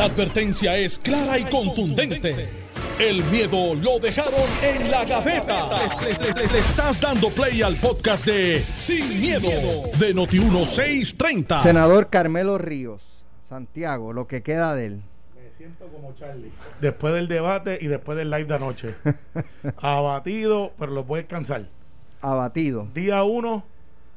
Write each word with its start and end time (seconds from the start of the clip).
La 0.00 0.06
advertencia 0.06 0.78
es 0.78 0.98
clara 0.98 1.38
y 1.38 1.44
contundente. 1.44 2.48
El 2.98 3.22
miedo 3.24 3.74
lo 3.74 3.98
dejaron 3.98 4.48
en 4.62 4.90
la 4.90 5.04
gaveta. 5.04 5.68
Le, 6.00 6.58
estás 6.58 6.98
dando 6.98 7.28
play 7.28 7.60
al 7.60 7.76
podcast 7.76 8.24
de 8.24 8.64
Sin, 8.76 9.20
miedo, 9.20 9.50
de 9.98 10.14
Noti1630. 10.14 11.62
Senador 11.62 12.08
Carmelo 12.08 12.56
Ríos, 12.56 13.02
Santiago, 13.42 14.14
lo 14.14 14.26
que 14.26 14.42
queda 14.42 14.74
de 14.74 14.86
él. 14.86 15.02
Me 15.34 15.50
siento 15.58 15.86
como 15.88 16.14
Charlie. 16.14 16.50
Después 16.80 17.12
del 17.12 17.28
debate 17.28 17.78
y 17.78 17.88
después 17.88 18.16
del 18.16 18.30
live 18.30 18.46
de 18.46 18.54
anoche. 18.54 18.94
Abatido, 19.76 20.72
pero 20.78 20.92
lo 20.92 21.04
puedes 21.04 21.26
cansar. 21.26 21.66
Abatido. 22.22 22.88
Día 22.94 23.22
uno 23.24 23.66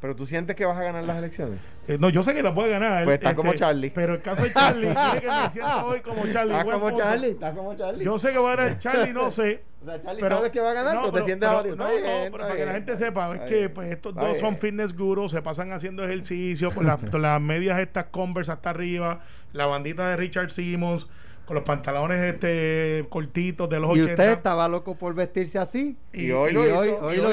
pero 0.04 0.18
tú 0.18 0.26
sientes 0.26 0.54
que 0.58 0.66
vas 0.66 0.78
a 0.78 0.84
ganar 0.84 1.06
las 1.06 1.18
elecciones. 1.18 1.62
Eh, 1.88 1.98
no, 1.98 2.10
yo 2.10 2.24
sé 2.24 2.34
que 2.34 2.44
la 2.44 2.54
puede 2.54 2.72
ganar. 2.72 3.06
Pues 3.06 3.14
está 3.14 3.34
como 3.34 3.52
este, 3.52 3.60
Charlie. 3.60 3.90
Pero 3.90 4.16
el 4.16 4.22
caso 4.22 4.44
de 4.44 4.52
Charlie, 4.52 4.88
tiene 4.94 5.22
que 5.22 5.28
me 5.28 5.50
siento 5.50 5.86
hoy 5.86 6.02
como 6.02 6.28
Charlie. 6.28 6.58
Está 6.58 6.72
como 6.74 6.92
Charlie, 6.92 7.30
está 7.30 7.54
como 7.54 7.74
Charlie. 7.74 8.04
Yo 8.04 8.20
sé 8.20 8.32
que 8.34 8.38
va 8.38 8.52
a 8.52 8.56
ganar 8.58 8.78
Charlie, 8.80 9.14
no 9.14 9.32
sé. 9.32 9.64
O 9.82 9.86
sea, 9.86 10.02
Charlie 10.02 10.20
sabe 10.20 10.52
que 10.52 10.60
va 10.60 10.72
a 10.72 10.74
ganar, 10.74 10.96
no, 10.96 11.02
pero, 11.04 11.14
te 11.14 11.24
sientes 11.24 11.48
abatido. 11.48 11.78
No, 11.78 11.86
no, 11.86 11.90
pero 11.94 12.38
para 12.38 12.56
que 12.58 12.66
la 12.66 12.74
gente 12.74 12.98
sepa, 12.98 13.34
es 13.34 13.42
que 13.50 13.70
pues 13.70 13.92
estos 13.92 14.14
dos 14.14 14.40
son 14.40 14.58
fitness 14.58 14.94
gurus, 14.94 15.32
se 15.32 15.42
pasan 15.42 15.72
haciendo 15.72 16.04
ejercicio 16.04 16.72
con, 16.72 16.86
con 17.10 17.22
las 17.22 17.40
medias 17.40 17.80
estas 17.80 18.08
Converse 18.08 18.52
hasta 18.52 18.72
arriba, 18.72 19.22
la 19.54 19.68
bandita 19.68 20.10
de 20.10 20.18
Richard 20.18 20.52
Simmons 20.52 21.08
con 21.46 21.56
los 21.56 21.64
pantalones 21.64 22.22
este 22.22 23.06
cortitos 23.10 23.70
de 23.70 23.80
los 23.80 23.98
y 23.98 24.02
80. 24.02 24.10
Y 24.10 24.14
usted 24.14 24.38
estaba 24.38 24.68
loco 24.68 24.96
por 24.96 25.14
vestirse 25.14 25.60
así. 25.60 25.98
Y, 26.14 26.32
hoy, 26.32 26.54
lo, 26.54 26.64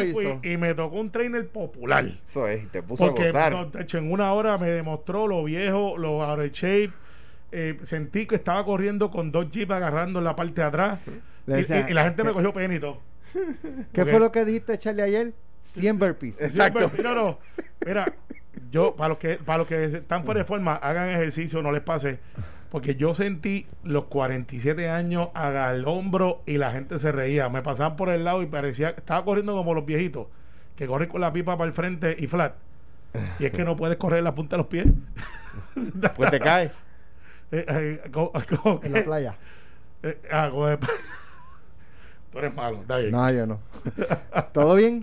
hizo, 0.02 0.40
y 0.42 0.56
me 0.56 0.74
tocó 0.74 0.96
un 0.96 1.10
trainer 1.10 1.46
popular. 1.48 2.04
Eso 2.20 2.48
es, 2.48 2.70
te 2.70 2.82
puso 2.82 3.04
a 3.04 3.10
gozar. 3.10 3.70
de 3.70 3.82
hecho, 3.82 3.98
en 3.98 4.10
una 4.10 4.32
hora 4.32 4.58
me 4.58 4.70
demostró 4.70 5.26
lo 5.26 5.44
viejo, 5.44 5.96
lo 5.96 6.22
out 6.22 6.40
of 6.40 6.50
shape. 6.52 6.92
Eh, 7.52 7.78
sentí 7.82 8.26
que 8.26 8.36
estaba 8.36 8.64
corriendo 8.64 9.10
con 9.10 9.32
dos 9.32 9.50
jeeps 9.50 9.72
agarrando 9.72 10.20
en 10.20 10.24
la 10.24 10.36
parte 10.36 10.60
de 10.60 10.66
atrás. 10.66 11.00
y, 11.46 11.92
la 11.92 12.04
gente 12.04 12.24
me 12.24 12.32
cogió 12.32 12.52
penito. 12.52 13.00
¿Qué 13.92 14.04
fue 14.04 14.18
lo 14.18 14.32
que 14.32 14.44
dijiste, 14.44 14.78
Charlie, 14.78 15.02
ayer? 15.02 15.32
100 15.64 15.98
burpees. 15.98 16.40
Exacto. 16.40 16.90
No, 17.02 17.14
no. 17.14 17.38
Mira, 17.86 18.12
yo, 18.70 18.94
para 18.94 19.10
los 19.10 19.18
que, 19.18 19.36
para 19.36 19.58
los 19.58 19.66
que 19.66 19.84
están 19.84 20.24
fuera 20.24 20.40
de 20.40 20.44
forma, 20.44 20.74
hagan 20.76 21.10
ejercicio, 21.10 21.62
no 21.62 21.70
les 21.70 21.82
pase. 21.82 22.18
Porque 22.70 22.94
yo 22.94 23.14
sentí 23.14 23.66
los 23.82 24.04
47 24.04 24.88
años 24.88 25.28
al 25.34 25.86
hombro 25.86 26.42
y 26.46 26.56
la 26.56 26.70
gente 26.70 26.98
se 26.98 27.10
reía. 27.10 27.48
Me 27.48 27.62
pasaban 27.62 27.96
por 27.96 28.08
el 28.10 28.24
lado 28.24 28.42
y 28.42 28.46
parecía, 28.46 28.90
estaba 28.90 29.24
corriendo 29.24 29.56
como 29.56 29.74
los 29.74 29.84
viejitos, 29.84 30.28
que 30.76 30.86
corren 30.86 31.08
con 31.08 31.20
la 31.20 31.32
pipa 31.32 31.58
para 31.58 31.66
el 31.68 31.74
frente 31.74 32.16
y 32.18 32.28
flat. 32.28 32.54
Y 33.40 33.46
es 33.46 33.50
que 33.50 33.64
no 33.64 33.76
puedes 33.76 33.96
correr 33.96 34.22
la 34.22 34.34
punta 34.34 34.54
de 34.56 34.58
los 34.58 34.68
pies. 34.68 34.86
pues 36.16 36.30
te 36.30 36.40
caes. 36.40 36.72
Eh, 37.52 37.66
eh, 37.68 38.00
en 38.84 38.92
la 38.92 39.02
playa. 39.02 39.34
Eh, 40.04 40.22
ah, 40.30 40.48
Tú 42.30 42.38
eres 42.38 42.54
malo, 42.54 42.84
No, 43.10 43.30
yo 43.32 43.44
no. 43.44 43.58
¿Todo 44.52 44.76
bien? 44.76 45.02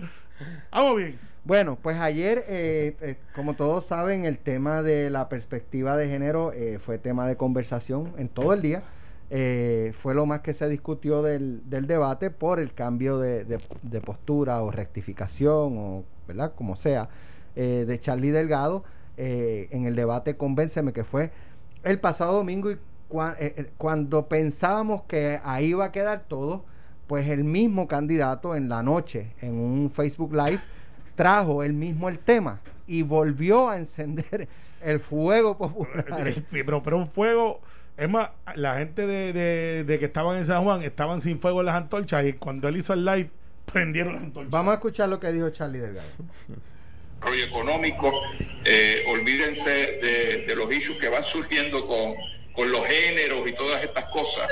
Vamos 0.70 0.96
bien. 0.96 1.27
Bueno, 1.44 1.78
pues 1.80 1.98
ayer, 1.98 2.44
eh, 2.48 2.96
eh, 3.00 3.16
como 3.34 3.54
todos 3.54 3.86
saben, 3.86 4.24
el 4.24 4.38
tema 4.38 4.82
de 4.82 5.08
la 5.08 5.28
perspectiva 5.28 5.96
de 5.96 6.08
género 6.08 6.52
eh, 6.52 6.78
fue 6.78 6.98
tema 6.98 7.26
de 7.26 7.36
conversación 7.36 8.12
en 8.18 8.28
todo 8.28 8.52
el 8.52 8.62
día. 8.62 8.82
fue 9.92 10.14
lo 10.14 10.26
más 10.26 10.40
que 10.40 10.54
se 10.54 10.68
discutió 10.68 11.22
del, 11.22 11.62
debate 11.68 12.30
por 12.30 12.60
el 12.60 12.74
cambio 12.74 13.18
de, 13.18 13.58
postura 14.04 14.62
o 14.62 14.70
rectificación 14.70 15.78
o, 15.78 16.04
¿verdad? 16.26 16.52
Como 16.54 16.76
sea, 16.76 17.08
de 17.54 17.98
Charlie 18.00 18.30
Delgado 18.30 18.84
en 19.16 19.84
el 19.84 19.96
debate 19.96 20.36
Convénceme, 20.36 20.92
que 20.92 21.04
fue 21.04 21.30
el 21.82 21.98
pasado 21.98 22.34
domingo 22.34 22.70
y 22.70 22.78
cuando 23.78 24.28
pensábamos 24.28 25.02
que 25.04 25.40
ahí 25.42 25.68
iba 25.68 25.86
a 25.86 25.92
quedar 25.92 26.24
todo, 26.28 26.64
pues 27.06 27.28
el 27.28 27.42
mismo 27.42 27.88
candidato 27.88 28.54
en 28.54 28.68
la 28.68 28.82
noche, 28.82 29.32
en 29.40 29.54
un 29.54 29.90
Facebook 29.90 30.32
Live, 30.34 30.60
trajo 31.18 31.64
él 31.64 31.72
mismo 31.72 32.08
el 32.08 32.20
tema 32.20 32.60
y 32.86 33.02
volvió 33.02 33.68
a 33.68 33.76
encender 33.76 34.46
el 34.80 35.00
fuego 35.00 35.58
popular. 35.58 36.04
Pero, 36.50 36.80
pero 36.84 36.96
un 36.96 37.10
fuego, 37.10 37.60
es 37.96 38.08
más, 38.08 38.30
la 38.54 38.78
gente 38.78 39.04
de, 39.04 39.82
de, 39.84 39.98
que 39.98 40.04
estaban 40.04 40.38
en 40.38 40.44
San 40.44 40.62
Juan 40.62 40.82
estaban 40.82 41.20
sin 41.20 41.40
fuego 41.40 41.58
en 41.60 41.66
las 41.66 41.74
antorchas 41.74 42.24
y 42.24 42.34
cuando 42.34 42.68
él 42.68 42.76
hizo 42.76 42.92
el 42.92 43.04
live 43.04 43.30
prendieron 43.70 44.14
las 44.14 44.22
antorchas. 44.22 44.52
Vamos 44.52 44.70
a 44.70 44.74
escuchar 44.74 45.08
lo 45.08 45.18
que 45.18 45.32
dijo 45.32 45.50
Charlie 45.50 45.80
Delgado. 45.80 46.08
Rollo 47.20 47.44
económico, 47.44 48.12
eh, 48.64 49.02
olvídense 49.08 49.70
de, 49.70 50.44
de, 50.46 50.54
los 50.54 50.72
issues 50.72 50.98
que 50.98 51.08
van 51.08 51.24
surgiendo 51.24 51.84
con, 51.84 52.14
con 52.52 52.70
los 52.70 52.86
géneros 52.86 53.48
y 53.48 53.52
todas 53.54 53.82
estas 53.82 54.04
cosas 54.04 54.46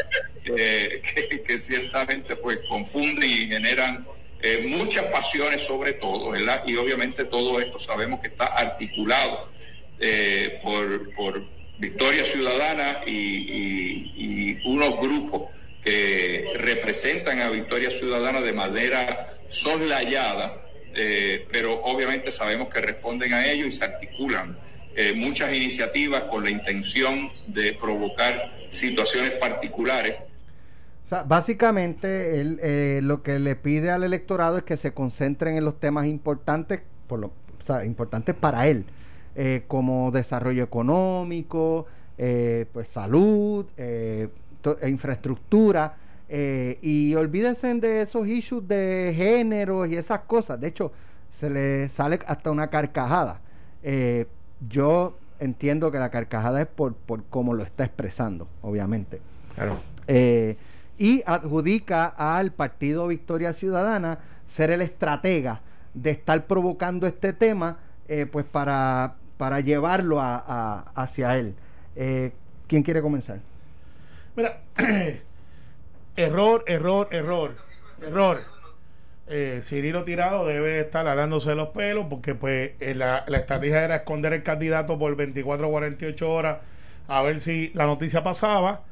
eh, 0.44 1.00
que, 1.30 1.42
que, 1.42 1.58
ciertamente 1.58 2.34
pues 2.34 2.58
confunden 2.68 3.30
y 3.30 3.46
generan 3.46 4.04
eh, 4.42 4.66
muchas 4.68 5.06
pasiones 5.06 5.62
sobre 5.62 5.94
todo, 5.94 6.30
¿verdad? 6.30 6.62
Y 6.66 6.76
obviamente 6.76 7.24
todo 7.24 7.58
esto 7.58 7.78
sabemos 7.78 8.20
que 8.20 8.28
está 8.28 8.44
articulado 8.44 9.48
eh, 9.98 10.60
por, 10.62 11.42
Victoria 11.78 12.24
Ciudadana 12.24 13.02
y, 13.06 14.56
unos 14.64 14.98
grupos 14.98 15.50
que 15.84 16.52
representan 16.56 17.40
a 17.40 17.50
Victoria 17.50 17.90
Ciudadana 17.90 18.40
de 18.40 18.52
manera 18.52 19.34
soslayada, 19.48 20.56
eh, 20.94 21.46
pero 21.52 21.82
obviamente 21.84 22.32
sabemos 22.32 22.72
que 22.72 22.80
responden 22.80 23.34
a 23.34 23.46
ello 23.46 23.66
y 23.66 23.72
se 23.72 23.84
articulan 23.84 24.56
muchas 25.14 25.54
iniciativas 25.54 26.22
con 26.22 26.42
la 26.44 26.48
intención 26.48 27.30
de 27.48 27.74
provocar 27.74 28.50
situaciones 28.70 29.32
particulares 29.32 30.14
básicamente 31.26 32.40
él, 32.40 32.58
eh, 32.62 33.00
lo 33.02 33.22
que 33.22 33.38
le 33.38 33.56
pide 33.56 33.90
al 33.90 34.02
electorado 34.02 34.58
es 34.58 34.64
que 34.64 34.76
se 34.76 34.92
concentren 34.92 35.56
en 35.56 35.64
los 35.64 35.78
temas 35.78 36.06
importantes, 36.06 36.80
por 37.06 37.20
lo, 37.20 37.32
importantes 37.84 38.34
para 38.34 38.66
él, 38.66 38.86
eh, 39.34 39.64
como 39.68 40.10
desarrollo 40.10 40.62
económico, 40.62 41.86
eh, 42.18 42.66
pues 42.72 42.88
salud, 42.88 43.66
e 43.76 44.28
infraestructura, 44.88 45.96
y 46.28 47.14
olvídense 47.14 47.72
de 47.74 48.02
esos 48.02 48.26
issues 48.26 48.66
de 48.66 49.14
género 49.16 49.86
y 49.86 49.94
esas 49.94 50.20
cosas. 50.20 50.60
De 50.60 50.68
hecho, 50.68 50.90
se 51.30 51.50
le 51.50 51.88
sale 51.88 52.18
hasta 52.26 52.50
una 52.50 52.68
carcajada. 52.68 53.40
yo 54.68 55.16
entiendo 55.38 55.92
que 55.92 55.98
la 55.98 56.10
carcajada 56.10 56.62
es 56.62 56.66
por, 56.66 56.94
por 56.94 57.22
cómo 57.24 57.54
lo 57.54 57.62
está 57.62 57.84
expresando, 57.84 58.48
obviamente. 58.62 59.20
Claro 59.54 59.78
y 60.98 61.22
adjudica 61.26 62.06
al 62.06 62.52
Partido 62.52 63.08
Victoria 63.08 63.52
Ciudadana 63.52 64.18
ser 64.46 64.70
el 64.70 64.82
estratega 64.82 65.60
de 65.94 66.10
estar 66.10 66.46
provocando 66.46 67.06
este 67.06 67.32
tema 67.32 67.78
eh, 68.08 68.26
pues 68.26 68.44
para, 68.44 69.16
para 69.36 69.60
llevarlo 69.60 70.20
a, 70.20 70.78
hacia 70.94 71.36
él. 71.36 71.54
Eh, 71.96 72.32
¿Quién 72.66 72.82
quiere 72.82 73.00
comenzar? 73.00 73.40
Mira, 74.34 74.60
error, 76.16 76.64
error, 76.66 77.08
error, 77.10 77.56
error. 78.02 78.56
Eh, 79.28 79.60
Cirilo 79.62 80.04
Tirado 80.04 80.46
debe 80.46 80.80
estar 80.80 81.08
alándose 81.08 81.54
los 81.54 81.70
pelos 81.70 82.06
porque 82.08 82.34
pues 82.36 82.72
eh, 82.78 82.94
la, 82.94 83.24
la, 83.26 83.38
estrategia 83.38 83.82
era 83.82 83.96
esconder 83.96 84.32
el 84.32 84.44
candidato 84.44 84.98
por 84.98 85.16
24 85.16 85.66
o 85.66 85.70
48 85.72 86.30
horas 86.30 86.58
a 87.08 87.22
ver 87.22 87.40
si 87.40 87.72
la 87.74 87.86
noticia 87.86 88.22
pasaba 88.22 88.82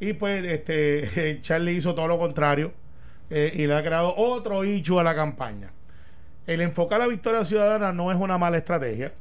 y 0.00 0.12
pues 0.14 0.44
este 0.44 1.38
Charlie 1.42 1.72
hizo 1.72 1.94
todo 1.94 2.08
lo 2.08 2.18
contrario 2.18 2.72
eh, 3.30 3.52
y 3.54 3.66
le 3.66 3.74
ha 3.74 3.82
creado 3.82 4.14
otro 4.16 4.64
hecho 4.64 4.98
a 5.00 5.02
la 5.02 5.14
campaña. 5.14 5.70
El 6.46 6.60
enfocar 6.60 7.00
la 7.00 7.06
victoria 7.06 7.44
ciudadana 7.44 7.92
no 7.92 8.12
es 8.12 8.18
una 8.18 8.36
mala 8.36 8.58
estrategia, 8.58 9.12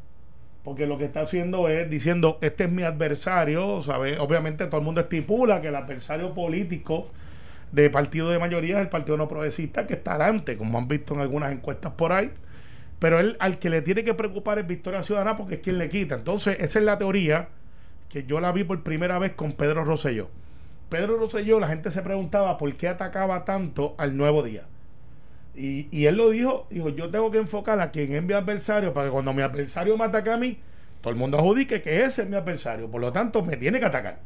porque 0.63 0.85
lo 0.85 0.97
que 0.97 1.05
está 1.05 1.21
haciendo 1.21 1.69
es 1.69 1.89
diciendo, 1.89 2.37
este 2.41 2.65
es 2.65 2.71
mi 2.71 2.83
adversario, 2.83 3.81
¿sabe? 3.81 4.19
Obviamente 4.19 4.65
todo 4.67 4.79
el 4.79 4.85
mundo 4.85 5.01
estipula 5.01 5.61
que 5.61 5.69
el 5.69 5.75
adversario 5.75 6.33
político 6.33 7.07
de 7.71 7.89
partido 7.89 8.29
de 8.29 8.39
mayoría 8.39 8.75
es 8.75 8.81
el 8.81 8.89
Partido 8.89 9.17
No 9.17 9.27
Progresista, 9.27 9.87
que 9.87 9.95
está 9.95 10.15
adelante, 10.15 10.57
como 10.57 10.77
han 10.77 10.87
visto 10.87 11.15
en 11.15 11.21
algunas 11.21 11.51
encuestas 11.51 11.93
por 11.93 12.11
ahí. 12.11 12.31
Pero 12.99 13.19
él 13.19 13.35
al 13.39 13.57
que 13.57 13.69
le 13.69 13.81
tiene 13.81 14.03
que 14.03 14.13
preocupar 14.13 14.59
es 14.59 14.67
Victoria 14.67 15.01
Ciudadana 15.01 15.35
porque 15.35 15.55
es 15.55 15.61
quien 15.61 15.77
le 15.77 15.89
quita. 15.89 16.15
Entonces, 16.15 16.57
esa 16.59 16.79
es 16.79 16.85
la 16.85 16.97
teoría 16.97 17.49
que 18.09 18.25
yo 18.25 18.39
la 18.39 18.51
vi 18.51 18.63
por 18.63 18.83
primera 18.83 19.17
vez 19.17 19.33
con 19.33 19.53
Pedro 19.53 19.83
Rosselló. 19.83 20.29
Pedro 20.93 21.17
Rosselló, 21.17 21.59
la 21.59 21.67
gente 21.67 21.89
se 21.89 22.03
preguntaba 22.03 22.55
por 22.59 22.71
qué 22.75 22.87
atacaba 22.87 23.45
tanto 23.45 23.95
al 23.97 24.15
nuevo 24.15 24.43
día. 24.43 24.65
Y, 25.55 26.05
él 26.05 26.17
lo 26.17 26.29
dijo, 26.29 26.67
dijo, 26.69 26.89
yo 26.89 27.09
tengo 27.09 27.31
que 27.31 27.39
enfocar 27.39 27.79
a 27.79 27.89
quien 27.89 28.13
es 28.13 28.21
mi 28.21 28.33
adversario 28.33 28.93
para 28.93 29.07
que 29.07 29.11
cuando 29.11 29.33
mi 29.33 29.41
adversario 29.41 29.97
me 29.97 30.03
ataque 30.03 30.29
a 30.29 30.37
mí, 30.37 30.59
todo 31.01 31.11
el 31.11 31.17
mundo 31.17 31.39
adjudique 31.39 31.81
que 31.81 32.03
ese 32.03 32.21
es 32.21 32.29
mi 32.29 32.35
adversario. 32.35 32.91
Por 32.91 33.01
lo 33.01 33.11
tanto, 33.11 33.41
me 33.41 33.57
tiene 33.57 33.79
que 33.79 33.85
atacar. 33.87 34.19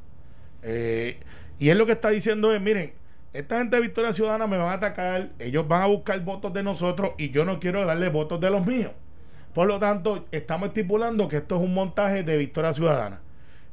Eh, 0.62 1.22
y 1.58 1.69
él 1.69 1.78
lo 1.78 1.86
que 1.86 1.94
está 1.94 2.10
diciendo 2.10 2.54
es, 2.54 2.60
miren, 2.60 2.92
esta 3.31 3.60
gente 3.60 3.78
de 3.78 3.84
Victoria 3.84 4.12
Ciudadana 4.12 4.46
me 4.46 4.58
van 4.58 4.68
a 4.68 4.74
atacar, 4.74 5.30
ellos 5.40 5.66
van 5.69 5.84
a 5.84 5.86
buscar 5.86 6.19
votos 6.19 6.52
de 6.52 6.64
nosotros 6.64 7.12
y 7.18 7.30
yo 7.30 7.46
no 7.46 7.62
quiero 7.62 7.86
darle 7.86 8.10
votos 8.10 8.42
de 8.42 8.50
los 8.50 8.68
míos. 8.68 8.92
Por 9.54 9.68
lo 9.68 9.80
tanto, 9.80 10.25
estamos 10.34 10.68
estipulando 10.68 11.30
que 11.30 11.38
esto 11.38 11.56
es 11.56 11.62
un 11.62 11.74
montaje 11.74 12.24
de 12.24 12.36
Victoria 12.36 12.74
Ciudadana. 12.74 13.22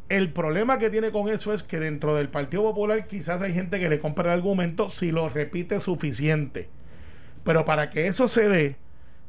El 0.08 0.32
problema 0.32 0.78
que 0.78 0.90
tiene 0.90 1.10
con 1.10 1.28
eso 1.28 1.52
es 1.54 1.62
que 1.62 1.78
dentro 1.78 2.14
del 2.14 2.28
Partido 2.28 2.62
Popular 2.62 3.06
quizás 3.06 3.40
hay 3.40 3.54
gente 3.54 3.80
que 3.80 3.88
le 3.88 4.00
compra 4.00 4.32
el 4.32 4.38
argumento 4.38 4.88
si 4.88 5.10
lo 5.10 5.28
repite 5.28 5.80
suficiente. 5.80 6.68
Pero 7.42 7.64
para 7.64 7.90
que 7.90 8.06
eso 8.06 8.28
se 8.28 8.48
dé, 8.48 8.76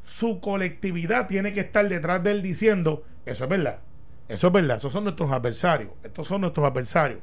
su 0.04 0.40
colectividad 0.40 1.28
tiene 1.28 1.54
que 1.54 1.62
estar 1.62 1.88
detrás 1.88 2.24
de 2.24 2.32
él 2.32 2.42
diciendo, 2.42 3.04
eso 3.26 3.46
es 3.46 3.50
verdad, 3.50 3.80
eso 4.28 4.48
es 4.48 4.54
verdad, 4.54 4.78
esos 4.78 4.92
son 4.92 5.06
nuestros 5.06 5.32
adversarios, 5.32 5.92
estos 6.04 6.28
son 6.28 6.42
nuestros 6.42 6.66
adversarios. 6.70 7.20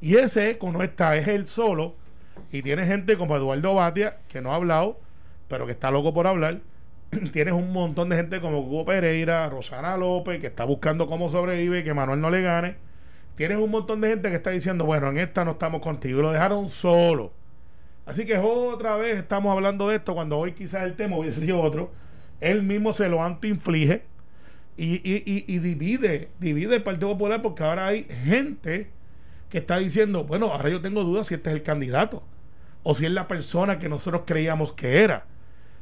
Y 0.00 0.16
ese 0.16 0.50
eco 0.50 0.70
no 0.70 0.82
está, 0.82 1.16
es 1.16 1.26
él 1.26 1.46
solo, 1.46 1.96
y 2.52 2.62
tiene 2.62 2.86
gente 2.86 3.16
como 3.16 3.36
Eduardo 3.36 3.74
Batia, 3.74 4.18
que 4.28 4.40
no 4.40 4.52
ha 4.52 4.56
hablado, 4.56 4.98
pero 5.48 5.66
que 5.66 5.72
está 5.72 5.90
loco 5.90 6.14
por 6.14 6.26
hablar. 6.26 6.60
Tienes 7.32 7.54
un 7.54 7.72
montón 7.72 8.08
de 8.08 8.16
gente 8.16 8.40
como 8.40 8.60
Hugo 8.60 8.84
Pereira, 8.84 9.48
Rosana 9.48 9.96
López, 9.96 10.40
que 10.40 10.48
está 10.48 10.64
buscando 10.64 11.06
cómo 11.06 11.28
sobrevive 11.28 11.84
que 11.84 11.94
Manuel 11.94 12.20
no 12.20 12.30
le 12.30 12.42
gane. 12.42 12.76
Tienes 13.34 13.58
un 13.58 13.70
montón 13.70 14.00
de 14.00 14.08
gente 14.08 14.30
que 14.30 14.36
está 14.36 14.50
diciendo, 14.50 14.84
bueno, 14.84 15.08
en 15.10 15.18
esta 15.18 15.44
no 15.44 15.52
estamos 15.52 15.80
contigo, 15.80 16.22
lo 16.22 16.32
dejaron 16.32 16.68
solo. 16.68 17.32
Así 18.04 18.24
que 18.24 18.36
otra 18.38 18.96
vez 18.96 19.18
estamos 19.18 19.52
hablando 19.52 19.88
de 19.88 19.96
esto 19.96 20.14
cuando 20.14 20.38
hoy 20.38 20.52
quizás 20.52 20.82
el 20.82 20.96
tema 20.96 21.16
hubiese 21.16 21.42
sido 21.42 21.60
otro. 21.60 21.92
Él 22.40 22.62
mismo 22.62 22.92
se 22.92 23.08
lo 23.08 23.22
autoinflige 23.22 24.02
y, 24.76 24.94
y, 24.96 25.44
y, 25.46 25.58
divide, 25.58 26.30
divide 26.38 26.76
el 26.76 26.82
Partido 26.82 27.10
Popular 27.10 27.42
porque 27.42 27.64
ahora 27.64 27.88
hay 27.88 28.04
gente 28.04 28.90
que 29.50 29.58
está 29.58 29.78
diciendo, 29.78 30.24
bueno, 30.24 30.52
ahora 30.52 30.70
yo 30.70 30.80
tengo 30.80 31.04
dudas 31.04 31.26
si 31.26 31.34
este 31.34 31.50
es 31.50 31.56
el 31.56 31.62
candidato 31.62 32.22
o 32.82 32.94
si 32.94 33.04
es 33.04 33.12
la 33.12 33.28
persona 33.28 33.78
que 33.78 33.88
nosotros 33.88 34.22
creíamos 34.24 34.72
que 34.72 35.02
era. 35.02 35.26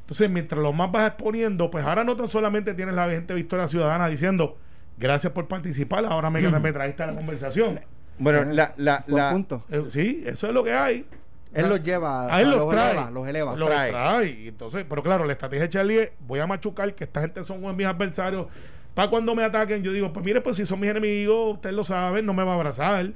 Entonces, 0.07 0.31
mientras 0.31 0.63
lo 0.63 0.73
más 0.73 0.93
vas 0.93 1.09
exponiendo, 1.09 1.69
pues 1.69 1.85
ahora 1.85 2.05
no 2.05 2.17
tan 2.17 2.29
solamente 2.29 2.75
tienes 2.75 2.95
la 2.95 3.11
gente 3.11 3.35
Victoria 3.35 3.67
Ciudadana 3.67 4.07
diciendo, 4.07 4.57
gracias 4.97 5.33
por 5.33 5.49
participar, 5.49 6.05
ahora 6.05 6.31
me, 6.31 6.41
me 6.49 6.73
trajiste 6.73 7.03
a 7.03 7.07
la 7.07 7.15
conversación. 7.15 7.81
Bueno, 8.17 8.45
la, 8.53 8.73
la, 8.77 9.05
la, 9.09 9.45
eh, 9.69 9.85
sí, 9.89 10.23
eso 10.25 10.47
es 10.47 10.55
lo 10.55 10.63
que 10.63 10.73
hay. 10.73 11.05
Él 11.53 11.69
los 11.69 11.83
lleva, 11.83 12.33
a 12.33 12.41
él 12.41 12.53
los, 12.53 12.71
trae, 12.71 12.93
eleva, 12.93 13.11
los 13.11 13.27
eleva. 13.27 13.57
Los 13.57 13.69
trae. 13.69 14.47
Entonces, 14.47 14.87
pero 14.89 15.03
claro, 15.03 15.25
la 15.25 15.33
estrategia 15.33 15.63
de 15.65 15.69
Charlie 15.71 15.99
es, 15.99 16.11
voy 16.21 16.39
a 16.39 16.47
machucar 16.47 16.95
que 16.95 17.03
esta 17.03 17.21
gente 17.21 17.43
son 17.43 17.77
mis 17.77 17.87
adversarios. 17.87 18.47
Para 18.95 19.11
cuando 19.11 19.35
me 19.35 19.43
ataquen, 19.43 19.83
yo 19.83 19.91
digo, 19.91 20.13
pues 20.13 20.25
mire, 20.25 20.41
pues 20.41 20.57
si 20.57 20.65
son 20.65 20.79
mis 20.79 20.91
enemigos, 20.91 21.55
ustedes 21.55 21.75
lo 21.75 21.83
saben, 21.83 22.25
no 22.25 22.33
me 22.33 22.45
va 22.45 22.53
a 22.53 22.55
abrazar. 22.55 23.11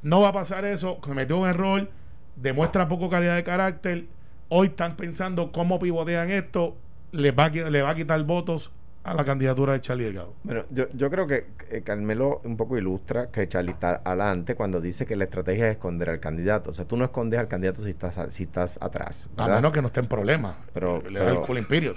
No 0.00 0.22
va 0.22 0.28
a 0.28 0.32
pasar 0.32 0.64
eso, 0.64 0.98
cometió 1.02 1.36
un 1.36 1.46
error, 1.46 1.90
demuestra 2.36 2.88
poco 2.88 3.10
calidad 3.10 3.36
de 3.36 3.44
carácter. 3.44 4.06
Hoy 4.52 4.66
están 4.66 4.96
pensando 4.96 5.52
cómo 5.52 5.78
pivotean 5.78 6.28
esto, 6.30 6.76
le 7.12 7.30
va, 7.30 7.48
le 7.50 7.82
va 7.82 7.90
a 7.90 7.94
quitar 7.94 8.20
votos 8.24 8.72
a 9.04 9.14
la 9.14 9.24
candidatura 9.24 9.74
de 9.74 9.80
Charlie 9.80 10.04
Delgado. 10.04 10.34
Bueno, 10.42 10.64
yo, 10.70 10.86
yo 10.92 11.08
creo 11.08 11.28
que 11.28 11.46
Carmelo 11.84 12.40
un 12.42 12.56
poco 12.56 12.76
ilustra 12.76 13.28
que 13.30 13.48
Charlie 13.48 13.70
está 13.70 14.02
adelante 14.04 14.56
cuando 14.56 14.80
dice 14.80 15.06
que 15.06 15.14
la 15.14 15.24
estrategia 15.24 15.68
es 15.68 15.76
esconder 15.76 16.10
al 16.10 16.18
candidato. 16.18 16.70
O 16.70 16.74
sea, 16.74 16.84
tú 16.84 16.96
no 16.96 17.04
escondes 17.04 17.38
al 17.38 17.46
candidato 17.46 17.80
si 17.82 17.90
estás, 17.90 18.18
si 18.34 18.42
estás 18.42 18.76
atrás. 18.82 19.30
A 19.36 19.46
menos 19.46 19.70
que 19.70 19.80
no 19.82 19.86
esté 19.86 20.00
en 20.00 20.06
problemas. 20.06 20.56
Pero, 20.74 21.00
le 21.08 21.20
da 21.20 21.30
el 21.30 21.40
cooling 21.42 21.66
period. 21.66 21.94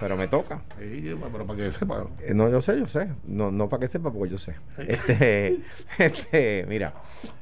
Pero 0.00 0.16
me 0.16 0.28
toca. 0.28 0.62
Sí, 0.78 1.14
pero 1.32 1.46
para 1.46 1.56
que 1.56 1.72
sepa. 1.72 2.06
Eh, 2.20 2.34
no, 2.34 2.50
yo 2.50 2.60
sé, 2.60 2.78
yo 2.78 2.86
sé. 2.86 3.08
No, 3.26 3.50
no 3.50 3.68
para 3.68 3.80
que 3.80 3.88
sepa, 3.88 4.12
porque 4.12 4.32
yo 4.32 4.38
sé. 4.38 4.54
Este, 4.78 5.60
este, 5.98 6.66
mira, 6.68 6.94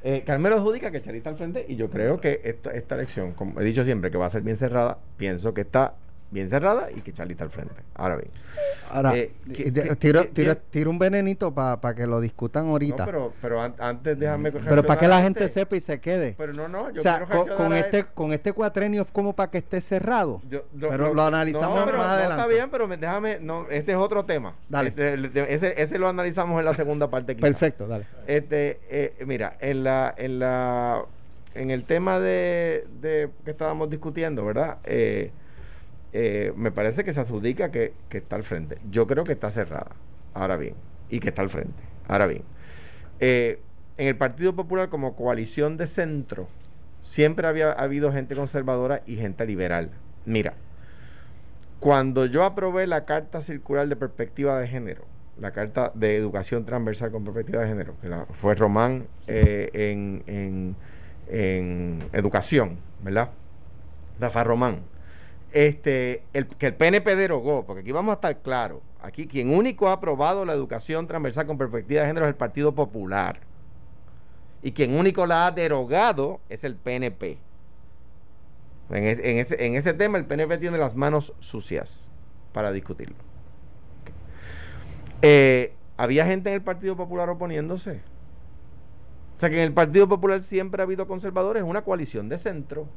eh, 0.03 0.23
Carmelo 0.25 0.55
adjudica 0.55 0.91
que 0.91 1.01
Charlie 1.01 1.17
está 1.17 1.31
al 1.31 1.37
frente 1.37 1.65
y 1.67 1.75
yo 1.75 1.89
creo 1.89 2.21
que 2.21 2.41
esta, 2.43 2.71
esta 2.71 2.95
elección, 2.95 3.33
como 3.33 3.59
he 3.59 3.63
dicho 3.63 3.83
siempre, 3.83 4.11
que 4.11 4.17
va 4.17 4.27
a 4.27 4.29
ser 4.29 4.43
bien 4.43 4.57
cerrada, 4.57 4.99
pienso 5.17 5.53
que 5.53 5.61
está 5.61 5.95
bien 6.33 6.49
cerrada 6.49 6.89
y 6.91 7.01
que 7.01 7.13
Charlie 7.13 7.33
está 7.33 7.45
al 7.45 7.51
frente. 7.51 7.75
Ahora 7.95 8.15
bien. 8.15 8.31
Ahora, 8.89 9.15
eh, 9.15 9.31
tiro, 10.71 10.89
un 10.89 10.99
venenito 10.99 11.53
para 11.53 11.95
que 11.95 12.05
lo 12.05 12.19
discutan 12.19 12.67
ahorita. 12.67 13.05
pero, 13.05 13.33
pero 13.41 13.61
antes 13.61 14.19
déjame 14.19 14.51
Pero 14.51 14.83
para 14.83 14.99
que 14.99 15.07
la 15.07 15.21
gente 15.21 15.47
sepa 15.49 15.75
y 15.75 15.79
se 15.79 15.99
quede. 15.99 16.35
Pero 16.37 16.53
no, 16.53 16.67
no, 16.67 16.91
yo 16.91 17.01
o 17.01 17.03
sea, 17.03 17.25
con, 17.25 17.73
este, 17.73 18.03
con 18.05 18.33
este 18.33 18.53
cuatrenio 18.53 19.03
es 19.03 19.07
como 19.11 19.33
para 19.33 19.49
que 19.49 19.59
esté 19.59 19.81
cerrado. 19.81 20.41
pero 20.79 21.13
lo, 21.13 21.23
analizamos 21.23 21.85
más 21.85 22.07
adelante. 22.07 22.31
está 22.31 22.47
bien, 22.47 22.69
pero 22.69 22.87
déjame, 22.87 23.39
no, 23.39 23.67
ese 23.69 23.91
es 23.91 23.97
otro 23.97 24.25
tema. 24.25 24.55
Dale. 24.69 24.89
Este, 24.89 25.53
ese, 25.53 25.81
ese 25.81 25.99
lo 25.99 26.07
analizamos 26.07 26.59
en 26.59 26.65
la 26.65 26.73
segunda 26.73 27.09
parte. 27.09 27.35
Perfecto, 27.35 27.87
dale. 27.87 28.05
Este, 28.27 28.79
eh, 28.89 29.23
mira, 29.25 29.57
en 29.59 29.83
la, 29.83 30.13
en 30.17 30.39
la, 30.39 31.05
en 31.55 31.71
el 31.71 31.85
tema 31.85 32.19
de, 32.19 32.85
de 33.01 33.29
que 33.45 33.51
estábamos 33.51 33.89
discutiendo, 33.89 34.45
¿verdad? 34.45 34.77
Eh, 34.83 35.31
eh, 36.15 36.53
me 36.55 36.71
parece 36.71 37.03
que 37.03 37.11
se 37.11 37.19
adjudica 37.19 37.71
que, 37.71 37.93
está 38.11 38.35
al 38.35 38.43
frente. 38.43 38.77
Yo 38.89 39.07
creo 39.07 39.23
que 39.23 39.31
está 39.31 39.49
cerrada, 39.49 39.95
ahora 40.35 40.57
bien, 40.57 40.75
y 41.09 41.19
que 41.19 41.29
está 41.29 41.41
al 41.41 41.49
frente. 41.49 41.81
Ahora 42.07 42.27
bien, 42.27 42.43
eh, 43.19 43.59
en 43.97 44.07
el 44.07 44.15
Partido 44.15 44.55
Popular 44.55 44.89
como 44.89 45.15
coalición 45.15 45.75
de 45.75 45.87
centro, 45.87 46.47
siempre 47.01 47.47
había 47.47 47.71
habido 47.71 48.13
gente 48.13 48.35
conservadora 48.35 49.01
y 49.07 49.15
gente 49.15 49.43
liberal. 49.47 49.89
Mira, 50.25 50.53
cuando 51.79 52.27
yo 52.27 52.43
aprobé 52.43 52.85
la 52.85 53.05
Carta 53.05 53.41
Circular 53.41 53.87
de 53.87 53.95
Perspectiva 53.95 54.59
de 54.59 54.67
Género, 54.67 55.05
la 55.39 55.51
Carta 55.51 55.91
de 55.95 56.15
Educación 56.15 56.63
Transversal 56.63 57.11
con 57.11 57.23
Perspectiva 57.23 57.63
de 57.63 57.69
Género, 57.69 57.95
que 57.99 58.09
fue 58.33 58.53
Román 58.53 59.07
eh, 59.25 59.95
en 60.45 60.75
Educación, 62.13 62.77
¿verdad? 63.01 63.31
Rafa 64.19 64.43
Román 64.43 64.92
este, 65.53 66.23
el, 66.33 66.47
que 66.47 66.67
el 66.67 66.75
PNP 66.75 67.15
derogó, 67.15 67.65
porque 67.65 67.81
aquí 67.81 67.91
vamos 67.91 68.11
a 68.11 68.15
estar 68.15 68.41
claros, 68.41 68.81
aquí 69.01 69.27
quien 69.27 69.55
único 69.55 69.87
ha 69.87 69.93
aprobado 69.93 70.45
la 70.45 70.53
educación 70.53 71.07
transversal 71.07 71.45
con 71.45 71.59
perspectiva 71.59 72.01
de 72.01 72.07
género 72.07 72.25
es 72.25 72.29
el 72.29 72.35
Partido 72.35 72.73
Popular. 72.73 73.39
Y 74.63 74.71
quien 74.71 74.95
único 74.97 75.27
la 75.27 75.45
ha 75.45 75.51
derogado 75.51 76.39
es 76.49 76.63
el 76.63 76.75
PNP. 76.75 77.37
En, 78.89 79.03
ese, 79.03 79.65
en 79.65 79.75
ese, 79.75 79.93
tema 79.93 80.17
el 80.17 80.25
PNP 80.25 80.57
tiene 80.57 80.77
las 80.77 80.95
manos 80.95 81.33
sucias 81.39 82.07
para 82.51 82.71
discutirlo. 82.71 83.15
Eh, 85.21 85.73
había 85.97 86.25
gente 86.25 86.49
en 86.49 86.55
el 86.55 86.61
Partido 86.61 86.95
Popular 86.95 87.29
oponiéndose. 87.29 88.01
O 89.35 89.39
sea 89.39 89.49
que 89.49 89.57
en 89.57 89.63
el 89.63 89.73
Partido 89.73 90.07
Popular 90.07 90.41
siempre 90.41 90.81
ha 90.81 90.85
habido 90.85 91.07
conservadores, 91.07 91.63
una 91.63 91.83
coalición 91.83 92.29
de 92.29 92.37
centro 92.37 92.87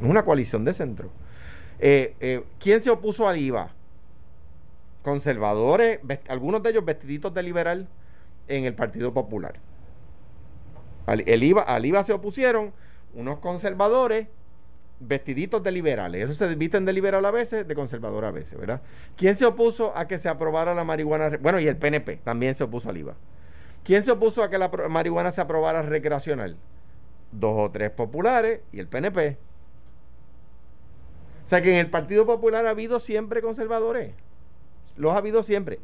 una 0.00 0.24
coalición 0.24 0.64
de 0.64 0.72
centro. 0.72 1.10
Eh, 1.78 2.14
eh, 2.20 2.44
¿Quién 2.58 2.80
se 2.80 2.90
opuso 2.90 3.28
al 3.28 3.38
IVA? 3.38 3.70
Conservadores, 5.02 6.00
algunos 6.28 6.62
de 6.62 6.70
ellos 6.70 6.84
vestiditos 6.84 7.32
de 7.32 7.42
liberal 7.42 7.88
en 8.48 8.64
el 8.64 8.74
Partido 8.74 9.12
Popular. 9.12 9.54
Al, 11.06 11.22
el 11.26 11.44
IVA, 11.44 11.62
al 11.62 11.86
IVA 11.86 12.02
se 12.02 12.12
opusieron 12.12 12.72
unos 13.14 13.38
conservadores 13.38 14.26
vestiditos 15.00 15.62
de 15.62 15.72
liberales. 15.72 16.30
Eso 16.30 16.34
se 16.34 16.54
visten 16.54 16.84
de 16.84 16.92
liberal 16.92 17.24
a 17.24 17.30
veces, 17.30 17.66
de 17.66 17.74
conservador 17.74 18.24
a 18.24 18.30
veces, 18.30 18.58
¿verdad? 18.58 18.82
¿Quién 19.16 19.34
se 19.34 19.44
opuso 19.44 19.96
a 19.96 20.08
que 20.08 20.18
se 20.18 20.28
aprobara 20.28 20.74
la 20.74 20.84
marihuana? 20.84 21.36
Bueno, 21.40 21.60
y 21.60 21.68
el 21.68 21.76
PNP 21.76 22.16
también 22.18 22.54
se 22.54 22.64
opuso 22.64 22.88
al 22.88 22.96
IVA. 22.96 23.14
¿Quién 23.84 24.04
se 24.04 24.10
opuso 24.10 24.42
a 24.42 24.50
que 24.50 24.58
la 24.58 24.68
marihuana 24.68 25.30
se 25.30 25.40
aprobara 25.40 25.82
recreacional? 25.82 26.56
Dos 27.30 27.54
o 27.56 27.70
tres 27.70 27.90
populares 27.90 28.60
y 28.72 28.80
el 28.80 28.88
PNP. 28.88 29.36
O 31.46 31.48
sea 31.48 31.62
que 31.62 31.70
en 31.70 31.76
el 31.76 31.90
Partido 31.90 32.26
Popular 32.26 32.66
ha 32.66 32.70
habido 32.70 32.98
siempre 32.98 33.40
conservadores. 33.40 34.12
Los 34.96 35.12
ha 35.12 35.18
habido 35.18 35.44
siempre. 35.44 35.78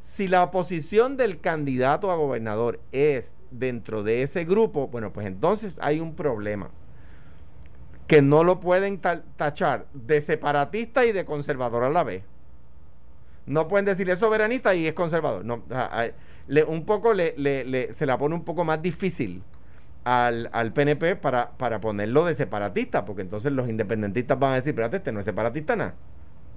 Si 0.00 0.26
la 0.26 0.42
oposición 0.42 1.16
del 1.16 1.40
candidato 1.40 2.10
a 2.10 2.16
gobernador 2.16 2.80
es 2.90 3.32
dentro 3.52 4.02
de 4.02 4.24
ese 4.24 4.44
grupo, 4.44 4.88
bueno, 4.88 5.12
pues 5.12 5.28
entonces 5.28 5.78
hay 5.80 6.00
un 6.00 6.16
problema. 6.16 6.70
Que 8.08 8.22
no 8.22 8.42
lo 8.42 8.58
pueden 8.58 9.00
tachar 9.00 9.86
de 9.94 10.20
separatista 10.20 11.06
y 11.06 11.12
de 11.12 11.24
conservador 11.24 11.84
a 11.84 11.90
la 11.90 12.02
vez. 12.02 12.24
No 13.46 13.68
pueden 13.68 13.84
decir 13.84 14.10
es 14.10 14.18
soberanista 14.18 14.74
y 14.74 14.88
es 14.88 14.94
conservador. 14.94 15.44
No, 15.44 15.62
un 16.66 16.84
poco 16.86 17.14
se 17.14 17.94
la 18.04 18.18
pone 18.18 18.34
un 18.34 18.44
poco 18.44 18.64
más 18.64 18.82
difícil 18.82 19.44
al, 20.04 20.50
al 20.52 20.72
PNP 20.72 21.16
para, 21.16 21.50
para 21.52 21.80
ponerlo 21.80 22.24
de 22.24 22.34
separatista, 22.34 23.04
porque 23.04 23.22
entonces 23.22 23.52
los 23.52 23.68
independentistas 23.68 24.38
van 24.38 24.52
a 24.52 24.56
decir, 24.56 24.70
espérate, 24.70 24.98
este 24.98 25.12
no 25.12 25.20
es 25.20 25.24
separatista 25.24 25.76
nada, 25.76 25.94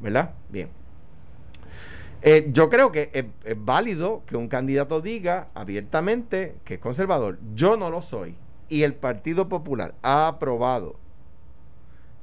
¿verdad? 0.02 0.32
Bien. 0.50 0.70
Eh, 2.24 2.50
yo 2.52 2.70
creo 2.70 2.92
que 2.92 3.12
es, 3.14 3.26
válido 3.58 4.24
que 4.26 4.36
un 4.38 4.48
candidato 4.48 5.02
diga 5.02 5.50
abiertamente 5.54 6.56
que 6.66 6.76
es 6.76 6.80
conservador. 6.80 7.38
Yo 7.54 7.78
no 7.78 7.90
lo 7.90 8.02
soy. 8.02 8.36
Y 8.70 8.84
el 8.84 8.96
Partido 8.96 9.48
Popular 9.48 9.94
ha 10.02 10.28
aprobado 10.28 10.96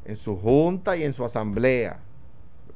en 0.05 0.17
su 0.17 0.37
junta 0.37 0.97
y 0.97 1.05
en 1.05 1.15
su 1.15 1.25
asamblea 1.25 2.01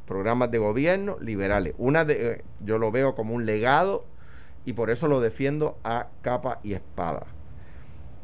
programas 0.06 0.50
de 0.50 0.58
gobierno 0.58 1.18
liberales. 1.20 1.74
Una 1.76 2.04
de, 2.04 2.32
eh, 2.32 2.44
yo 2.64 2.78
lo 2.78 2.90
veo 2.90 3.14
como 3.14 3.34
un 3.34 3.44
legado 3.44 4.06
y 4.64 4.72
por 4.72 4.88
eso 4.88 5.06
lo 5.08 5.20
defiendo 5.20 5.76
a 5.84 6.08
capa 6.22 6.60
y 6.62 6.72
espada. 6.72 7.26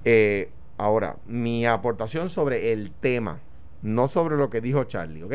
Eh, 0.05 0.51
ahora, 0.77 1.17
mi 1.27 1.67
aportación 1.67 2.29
sobre 2.29 2.73
el 2.73 2.91
tema, 2.93 3.41
no 3.83 4.09
sobre 4.09 4.37
lo 4.37 4.51
que 4.51 4.61
dijo 4.61 4.85
Charlie, 4.85 5.23
¿ok? 5.23 5.35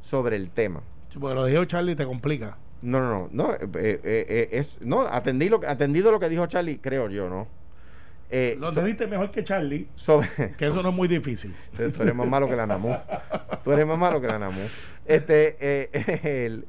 Sobre 0.00 0.36
el 0.36 0.50
tema. 0.50 0.82
porque 1.18 1.34
lo 1.34 1.44
dijo 1.46 1.64
Charlie 1.64 1.96
te 1.96 2.04
complica. 2.04 2.58
No, 2.82 3.00
no, 3.00 3.08
no, 3.08 3.28
no, 3.32 3.54
eh, 3.54 4.00
eh, 4.04 4.48
es, 4.52 4.78
no 4.80 5.02
atendí 5.02 5.48
lo, 5.48 5.60
atendido 5.66 6.12
lo 6.12 6.20
que 6.20 6.28
dijo 6.28 6.46
Charlie, 6.46 6.78
creo 6.78 7.08
yo, 7.08 7.28
¿no? 7.28 7.48
Eh, 8.28 8.56
lo 8.58 8.68
entendiste 8.68 9.06
mejor 9.06 9.30
que 9.30 9.44
Charlie, 9.44 9.88
sobre, 9.94 10.28
que 10.56 10.66
eso 10.66 10.82
no 10.82 10.88
es 10.88 10.94
muy 10.94 11.06
difícil. 11.06 11.54
tú 11.76 12.02
eres 12.02 12.14
más 12.14 12.26
malo 12.26 12.48
que 12.48 12.56
la 12.56 12.66
Namu. 12.66 12.94
Tú 13.62 13.72
eres 13.72 13.86
más 13.86 13.98
malo 13.98 14.20
que 14.20 14.26
la 14.26 14.38
Namu. 14.38 14.62
Este, 15.04 15.56
eh, 15.60 16.20
el, 16.44 16.66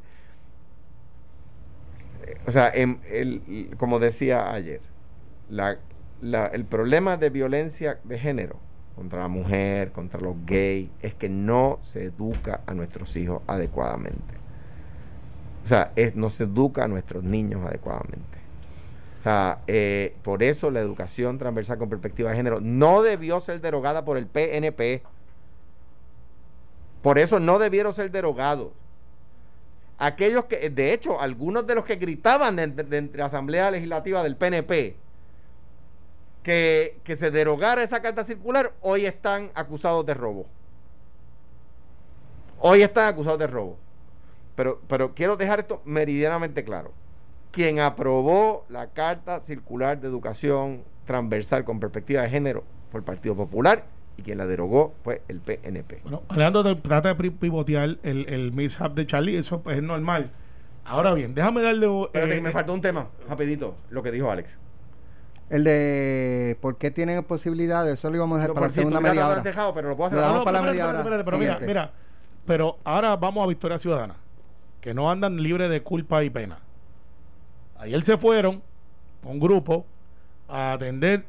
o 2.46 2.52
sea, 2.52 2.70
en, 2.74 3.00
el, 3.10 3.72
como 3.78 4.00
decía 4.00 4.52
ayer, 4.52 4.82
la, 5.50 5.80
el 6.22 6.66
problema 6.66 7.18
de 7.18 7.30
violencia 7.30 8.00
de 8.04 8.20
género 8.20 8.60
contra 8.96 9.20
la 9.22 9.28
mujer, 9.28 9.92
contra 9.92 10.20
los 10.20 10.36
gays, 10.46 10.90
es 11.02 11.14
que 11.14 11.30
no 11.30 11.78
se 11.82 12.06
educa 12.06 12.62
a 12.66 12.74
nuestros 12.74 13.16
hijos 13.16 13.44
adecuadamente. 13.46 14.34
O 15.64 15.68
sea, 15.68 15.92
es, 15.96 16.16
no 16.16 16.30
se 16.30 16.46
educa 16.46 16.86
a 16.86 16.88
nuestros 16.88 17.24
niños 17.24 17.64
adecuadamente. 17.64 18.38
O 19.20 19.24
sea, 19.24 19.60
eh, 19.68 20.16
por 20.24 20.42
eso 20.42 20.72
la 20.72 20.80
educación 20.80 21.38
transversal 21.38 21.78
con 21.78 21.90
perspectiva 21.90 22.32
de 22.32 22.38
género 22.38 22.60
no 22.62 23.04
debió 23.04 23.40
ser 23.40 23.62
derogada 23.62 24.04
por 24.04 24.18
el 24.18 24.26
PNP. 24.26 25.04
Por 27.02 27.20
eso 27.20 27.40
no 27.40 27.60
debieron 27.60 27.94
ser 27.94 28.10
derogados. 28.10 28.70
Aquellos 30.00 30.46
que, 30.46 30.70
de 30.70 30.94
hecho, 30.94 31.20
algunos 31.20 31.68
de 31.68 31.76
los 31.76 31.86
que 31.86 31.98
gritaban 31.98 32.56
de, 32.56 32.68
de 32.68 33.10
la 33.14 33.26
Asamblea 33.26 33.70
Legislativa 33.70 34.24
del 34.24 34.38
PNP, 34.38 34.96
que, 36.48 37.18
se 37.18 37.30
derogara 37.30 37.84
esa 37.84 38.02
carta 38.02 38.24
circular, 38.24 38.72
hoy 38.80 39.06
están 39.06 39.52
acusados 39.54 40.06
de 40.06 40.14
robo. 40.14 40.46
Hoy 42.60 42.84
están 42.84 43.10
acusados 43.10 43.38
de 43.38 43.48
robo. 43.48 43.78
Pero, 44.56 44.80
pero 44.88 45.14
quiero 45.14 45.36
dejar 45.36 45.60
esto 45.60 45.82
meridianamente 45.84 46.64
claro. 46.64 46.94
Quien 47.52 47.82
aprobó 47.82 48.66
la 48.70 48.88
carta 48.88 49.42
circular 49.42 50.00
de 50.00 50.08
educación 50.08 50.84
transversal 51.06 51.66
con 51.66 51.82
perspectiva 51.82 52.22
de 52.22 52.30
género 52.30 52.64
fue 52.92 53.00
el 53.00 53.04
Partido 53.04 53.36
Popular 53.36 53.84
y 54.16 54.22
quien 54.22 54.38
la 54.38 54.48
derogó 54.48 54.94
fue 55.04 55.24
el 55.28 55.42
PNP. 55.42 56.00
Bueno, 56.04 56.24
Alejandro 56.30 56.78
trata 56.78 57.14
de 57.14 57.32
pivotear 57.32 57.98
el, 58.04 58.26
el 58.30 58.54
mishap 58.54 58.94
de 58.94 59.06
Charlie, 59.06 59.38
eso 59.38 59.62
pues, 59.62 59.78
es 59.78 59.84
normal. 59.84 60.32
Ahora 60.86 61.14
bien, 61.14 61.36
déjame 61.36 61.62
darle. 61.62 61.88
Eh, 62.14 62.40
me 62.42 62.52
faltó 62.52 62.74
un 62.74 62.82
tema, 62.82 63.10
rapidito, 63.28 63.76
lo 63.90 64.02
que 64.02 64.12
dijo 64.12 64.32
Alex. 64.32 64.58
El 65.50 65.64
de 65.64 66.58
por 66.60 66.78
qué 66.78 66.92
tienen 66.92 67.24
posibilidades, 67.24 67.94
eso 67.94 68.10
lo 68.10 68.18
íbamos 68.18 68.38
a 68.38 68.42
dejar 68.42 68.54
para 68.54 68.68
la 68.68 68.74
segunda 68.74 69.00
media 69.00 69.28
hora. 69.28 69.42
Dejado, 69.42 69.74
pero 69.74 69.90
lo 69.90 69.96
puedo 69.96 70.10
hacer. 70.10 70.20
No, 70.20 70.44
para 70.44 70.62
la 70.62 70.68
media 70.68 70.88
hora. 70.88 71.24
pero 71.24 71.38
mira, 71.38 71.60
mira, 71.60 71.92
pero 72.46 72.78
ahora 72.84 73.16
vamos 73.16 73.44
a 73.44 73.48
Victoria 73.48 73.78
Ciudadana, 73.78 74.16
que 74.82 74.94
no 74.94 75.10
andan 75.10 75.42
libres 75.42 75.70
de 75.70 75.82
culpa 75.82 76.24
y 76.24 76.30
pena. 76.30 76.60
Ayer 77.80 78.04
se 78.04 78.18
fueron 78.18 78.62
un 79.24 79.40
grupo 79.40 79.86
a 80.50 80.74
atender 80.74 81.26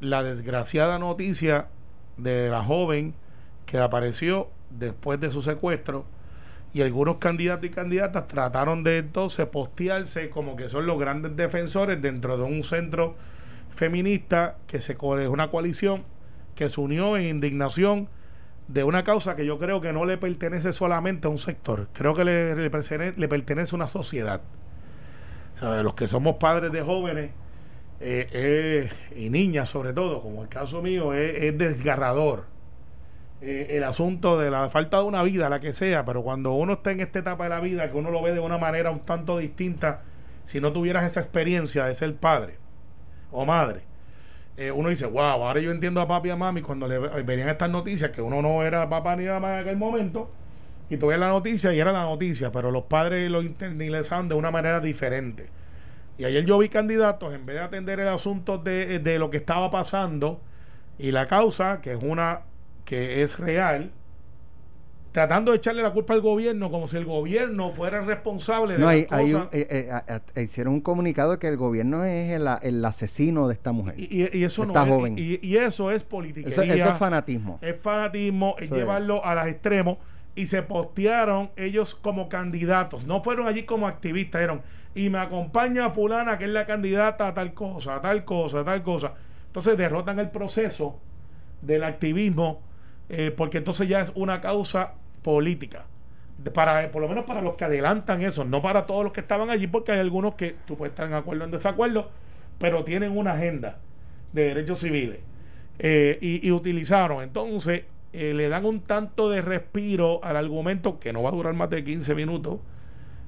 la 0.00 0.22
desgraciada 0.22 0.98
noticia 0.98 1.68
de 2.16 2.48
la 2.48 2.64
joven 2.64 3.14
que 3.66 3.78
apareció 3.78 4.48
después 4.70 5.20
de 5.20 5.30
su 5.30 5.42
secuestro 5.42 6.04
y 6.74 6.82
algunos 6.82 7.18
candidatos 7.18 7.64
y 7.66 7.70
candidatas 7.70 8.28
trataron 8.28 8.82
de 8.82 8.98
entonces 8.98 9.46
postearse 9.46 10.30
como 10.30 10.56
que 10.56 10.68
son 10.68 10.86
los 10.86 10.98
grandes 10.98 11.36
defensores 11.36 12.00
dentro 12.00 12.36
de 12.36 12.44
un 12.44 12.64
centro 12.64 13.14
feminista 13.74 14.56
que 14.66 14.80
se 14.80 14.92
es 14.92 15.28
una 15.28 15.50
coalición 15.50 16.04
que 16.54 16.68
se 16.68 16.80
unió 16.80 17.16
en 17.16 17.24
indignación 17.24 18.08
de 18.68 18.84
una 18.84 19.04
causa 19.04 19.36
que 19.36 19.44
yo 19.44 19.58
creo 19.58 19.80
que 19.80 19.92
no 19.92 20.04
le 20.04 20.18
pertenece 20.18 20.72
solamente 20.72 21.26
a 21.26 21.30
un 21.30 21.38
sector, 21.38 21.88
creo 21.92 22.14
que 22.14 22.24
le, 22.24 22.54
le, 22.54 22.70
pertenece, 22.70 23.74
a 23.74 23.76
una 23.76 23.88
sociedad. 23.88 24.40
Los 25.60 25.94
que 25.94 26.08
somos 26.08 26.36
padres 26.36 26.72
de 26.72 26.82
jóvenes 26.82 27.30
eh, 28.00 28.90
y 29.14 29.30
niñas 29.30 29.68
sobre 29.68 29.92
todo, 29.92 30.20
como 30.20 30.42
el 30.42 30.48
caso 30.48 30.82
mío, 30.82 31.14
es, 31.14 31.56
desgarrador. 31.56 32.46
Eh, 33.40 33.68
el 33.70 33.84
asunto 33.84 34.38
de 34.38 34.50
la 34.50 34.70
falta 34.70 34.98
de 34.98 35.04
una 35.04 35.22
vida, 35.22 35.48
la 35.48 35.60
que 35.60 35.72
sea, 35.72 36.04
pero 36.04 36.22
cuando 36.22 36.52
uno 36.52 36.74
está 36.74 36.92
en 36.92 37.00
esta 37.00 37.20
etapa 37.20 37.44
de 37.44 37.50
la 37.50 37.60
vida, 37.60 37.90
que 37.90 37.96
uno 37.96 38.10
lo 38.10 38.22
ve 38.22 38.32
de 38.32 38.40
una 38.40 38.58
manera 38.58 38.90
un 38.90 39.00
tanto 39.00 39.38
distinta, 39.38 40.02
si 40.44 40.60
no 40.60 40.72
tuvieras 40.72 41.04
esa 41.04 41.20
experiencia 41.20 41.84
de 41.84 41.94
ser 41.94 42.14
padre, 42.16 42.61
o 43.32 43.44
madre, 43.44 43.82
eh, 44.56 44.70
uno 44.70 44.90
dice, 44.90 45.06
wow, 45.06 45.42
ahora 45.42 45.60
yo 45.60 45.70
entiendo 45.70 46.00
a 46.00 46.06
papi 46.06 46.28
y 46.28 46.30
a 46.30 46.36
mami 46.36 46.60
cuando 46.62 46.86
le 46.86 46.98
venían 46.98 47.48
estas 47.48 47.70
noticias, 47.70 48.10
que 48.10 48.20
uno 48.20 48.42
no 48.42 48.62
era 48.62 48.88
papá 48.88 49.16
ni 49.16 49.24
mamá 49.24 49.54
en 49.54 49.60
aquel 49.60 49.76
momento, 49.76 50.30
y 50.90 50.98
tú 50.98 51.06
ves 51.06 51.18
la 51.18 51.28
noticia 51.28 51.72
y 51.72 51.80
era 51.80 51.90
la 51.90 52.02
noticia, 52.02 52.52
pero 52.52 52.70
los 52.70 52.84
padres 52.84 53.30
lo 53.30 53.42
internalizaban 53.42 54.28
de 54.28 54.34
una 54.34 54.50
manera 54.50 54.80
diferente. 54.80 55.48
Y 56.18 56.24
ayer 56.24 56.44
yo 56.44 56.58
vi 56.58 56.68
candidatos, 56.68 57.32
en 57.32 57.46
vez 57.46 57.56
de 57.56 57.62
atender 57.62 57.98
el 57.98 58.08
asunto 58.08 58.58
de, 58.58 58.98
de 58.98 59.18
lo 59.18 59.30
que 59.30 59.38
estaba 59.38 59.70
pasando 59.70 60.40
y 60.98 61.10
la 61.10 61.26
causa, 61.26 61.80
que 61.80 61.92
es 61.92 62.02
una 62.02 62.42
que 62.84 63.22
es 63.22 63.38
real, 63.38 63.90
tratando 65.12 65.52
de 65.52 65.58
echarle 65.58 65.82
la 65.82 65.90
culpa 65.90 66.14
al 66.14 66.22
gobierno 66.22 66.70
como 66.70 66.88
si 66.88 66.96
el 66.96 67.04
gobierno 67.04 67.70
fuera 67.72 68.00
el 68.00 68.06
responsable 68.06 68.74
de 68.74 68.80
no, 68.80 68.88
hay, 68.88 69.06
hay 69.10 69.34
eh, 69.52 69.92
eh, 70.34 70.42
hicieron 70.42 70.74
un 70.74 70.80
comunicado 70.80 71.38
que 71.38 71.48
el 71.48 71.58
gobierno 71.58 72.04
es 72.04 72.32
el, 72.32 72.84
asesino 72.84 73.46
de 73.46 73.54
esta 73.54 73.72
mujer. 73.72 73.94
Y, 73.98 74.42
eso 74.42 74.64
no 74.64 74.74
joven. 74.74 75.16
Y, 75.18 75.56
eso 75.56 75.90
es 75.90 76.02
política 76.02 76.48
eso, 76.48 76.62
es 76.62 76.98
fanatismo. 76.98 77.58
Es 77.60 77.76
fanatismo 77.80 78.56
es 78.58 78.70
llevarlo 78.70 79.24
a 79.24 79.34
los 79.34 79.46
extremos. 79.46 79.98
Y 80.34 80.46
se 80.46 80.62
postearon 80.62 81.50
ellos 81.56 81.94
como 81.94 82.30
candidatos. 82.30 83.04
No 83.04 83.22
fueron 83.22 83.46
allí 83.46 83.64
como 83.64 83.86
activistas 83.86 84.40
eran 84.40 84.62
y 84.94 85.10
me 85.10 85.18
acompaña 85.18 85.90
fulana 85.90 86.38
que 86.38 86.44
es 86.44 86.50
la 86.50 86.66
candidata 86.66 87.28
a 87.28 87.34
tal 87.34 87.54
cosa 87.54 87.96
a 87.96 88.00
tal 88.00 88.24
cosa 88.24 88.60
a 88.60 88.64
tal 88.64 88.82
cosa 88.82 89.14
entonces 89.46 89.76
derrotan 89.76 90.18
el 90.18 90.30
proceso 90.30 90.98
del 91.62 91.84
activismo 91.84 92.60
eh, 93.08 93.32
porque 93.34 93.58
entonces 93.58 93.88
ya 93.88 94.00
es 94.00 94.12
una 94.14 94.40
causa 94.40 94.94
política. 95.22 95.86
Para, 96.54 96.90
por 96.90 97.02
lo 97.02 97.08
menos 97.08 97.24
para 97.24 97.40
los 97.40 97.54
que 97.54 97.64
adelantan 97.64 98.22
eso, 98.22 98.44
no 98.44 98.60
para 98.60 98.86
todos 98.86 99.04
los 99.04 99.12
que 99.12 99.20
estaban 99.20 99.50
allí, 99.50 99.68
porque 99.68 99.92
hay 99.92 100.00
algunos 100.00 100.34
que 100.34 100.56
tú 100.66 100.76
puedes 100.76 100.92
estar 100.92 101.06
en 101.06 101.14
acuerdo 101.14 101.42
o 101.42 101.46
en 101.46 101.52
desacuerdo, 101.52 102.10
pero 102.58 102.84
tienen 102.84 103.16
una 103.16 103.34
agenda 103.34 103.78
de 104.32 104.46
derechos 104.46 104.80
civiles. 104.80 105.20
Eh, 105.78 106.18
y, 106.20 106.50
utilizaron, 106.50 107.22
entonces, 107.22 107.84
eh, 108.12 108.34
le 108.34 108.48
dan 108.48 108.64
un 108.66 108.80
tanto 108.80 109.30
de 109.30 109.40
respiro 109.40 110.22
al 110.22 110.36
argumento 110.36 110.98
que 110.98 111.12
no 111.12 111.22
va 111.22 111.30
a 111.30 111.32
durar 111.32 111.54
más 111.54 111.70
de 111.70 111.82
15 111.82 112.14
minutos 112.14 112.60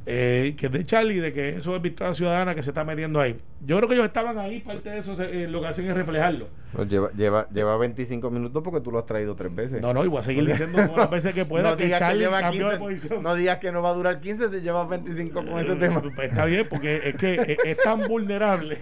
eh, 0.06 0.54
que 0.58 0.66
es 0.66 0.72
de 0.72 0.84
Charlie, 0.84 1.18
de 1.18 1.32
que 1.32 1.56
eso 1.56 1.74
es 1.74 1.80
Victoria 1.80 2.12
Ciudadana 2.12 2.54
que 2.54 2.62
se 2.62 2.70
está 2.70 2.84
metiendo 2.84 3.20
ahí. 3.20 3.38
Yo 3.64 3.78
creo 3.78 3.88
que 3.88 3.94
ellos 3.94 4.06
estaban 4.06 4.36
ahí, 4.36 4.60
parte 4.60 4.90
de 4.90 4.98
eso 4.98 5.14
eh, 5.22 5.46
lo 5.48 5.62
que 5.62 5.68
hacen 5.68 5.88
es 5.88 5.94
reflejarlo. 5.94 6.48
lleva, 6.86 7.10
lleva, 7.12 7.48
lleva 7.48 7.76
25 7.78 8.30
minutos 8.30 8.62
porque 8.62 8.82
tú 8.82 8.90
lo 8.90 8.98
has 8.98 9.06
traído 9.06 9.34
tres 9.34 9.54
veces. 9.54 9.80
No, 9.80 9.94
no, 9.94 10.04
y 10.04 10.08
voy 10.08 10.18
a 10.18 10.22
seguir 10.22 10.44
diciendo 10.44 10.78
las 10.94 11.08
veces 11.08 11.34
que 11.34 11.46
pueda 11.46 11.70
no 11.70 11.76
que 11.78 11.88
Charlie 11.88 12.26
que 12.26 13.18
No 13.22 13.34
digas 13.34 13.58
que 13.58 13.72
no 13.72 13.80
va 13.80 13.90
a 13.90 13.94
durar 13.94 14.20
15 14.20 14.50
si 14.50 14.60
lleva 14.60 14.84
25 14.84 15.32
con 15.32 15.58
ese 15.58 15.74
tema. 15.76 16.02
Pues 16.02 16.28
está 16.28 16.44
bien, 16.44 16.66
porque 16.68 17.00
es 17.08 17.16
que 17.16 17.56
es, 17.64 17.78
tan 17.78 18.06
vulnerable 18.06 18.78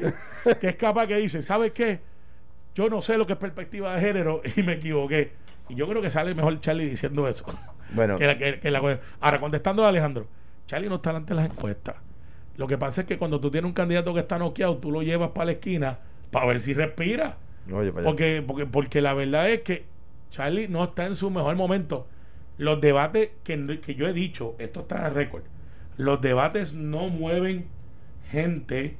que 0.60 0.70
es 0.70 0.76
capaz 0.76 1.06
que 1.06 1.16
dice, 1.18 1.40
¿sabes 1.40 1.70
qué? 1.70 2.00
Yo 2.74 2.88
no 2.88 3.00
sé 3.00 3.16
lo 3.16 3.26
que 3.28 3.34
es 3.34 3.38
perspectiva 3.38 3.94
de 3.94 4.00
género 4.00 4.42
y 4.56 4.62
me 4.64 4.72
equivoqué. 4.72 5.32
Y 5.68 5.76
yo 5.76 5.86
creo 5.88 6.02
que 6.02 6.10
sale 6.10 6.34
mejor 6.34 6.60
Charlie 6.60 6.88
diciendo 6.88 7.28
eso. 7.28 7.44
Bueno. 7.94 8.18
ahora, 9.20 9.38
contestando 9.38 9.84
a 9.84 9.88
Alejandro 9.88 10.26
Charlie 10.66 10.88
no 10.88 10.96
está 10.96 11.10
delante 11.10 11.34
de 11.34 11.40
las 11.40 11.50
encuestas. 11.50 11.96
Lo 12.56 12.66
que 12.66 12.78
pasa 12.78 13.02
es 13.02 13.06
que 13.06 13.18
cuando 13.18 13.40
tú 13.40 13.50
tienes 13.50 13.68
un 13.68 13.74
candidato 13.74 14.12
que 14.14 14.20
está 14.20 14.38
noqueado, 14.38 14.76
tú 14.78 14.90
lo 14.90 15.02
llevas 15.02 15.30
para 15.30 15.46
la 15.46 15.52
esquina 15.52 15.98
para 16.30 16.46
ver 16.46 16.60
si 16.60 16.74
respira. 16.74 17.36
porque, 18.02 18.42
porque, 18.46 18.66
porque 18.66 19.00
la 19.00 19.14
verdad 19.14 19.50
es 19.50 19.60
que 19.60 19.84
Charlie 20.30 20.68
no 20.68 20.84
está 20.84 21.06
en 21.06 21.14
su 21.14 21.30
mejor 21.30 21.56
momento. 21.56 22.06
Los 22.58 22.80
debates 22.80 23.30
que, 23.44 23.80
que 23.80 23.94
yo 23.94 24.06
he 24.06 24.12
dicho, 24.12 24.54
esto 24.58 24.80
está 24.80 25.06
en 25.06 25.14
récord, 25.14 25.42
los 25.96 26.20
debates 26.20 26.74
no 26.74 27.08
mueven 27.08 27.66
gente 28.30 28.96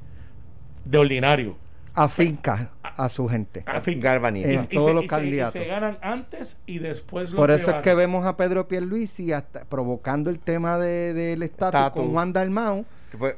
de 0.84 0.98
ordinario 0.98 1.56
afinca 1.94 2.70
a 2.82 3.08
su 3.08 3.28
gente. 3.28 3.64
Afinca 3.66 4.14
en 4.14 4.66
todos 4.68 4.94
los 4.94 5.06
candidatos. 5.06 5.54
Se, 5.54 5.64
ganan 5.64 5.98
antes 6.02 6.56
y 6.66 6.78
después 6.78 7.30
Por 7.30 7.50
eso 7.50 7.70
es 7.70 7.82
que 7.82 7.94
vemos 7.94 8.26
a 8.26 8.36
Pedro 8.36 8.68
Pierluisi 8.68 9.32
hasta 9.32 9.64
provocando 9.64 10.30
el 10.30 10.38
tema 10.38 10.78
del 10.78 11.38
de, 11.38 11.44
estatus 11.44 11.90
con 11.92 12.12
Juan 12.12 12.32
Dalmau, 12.32 12.84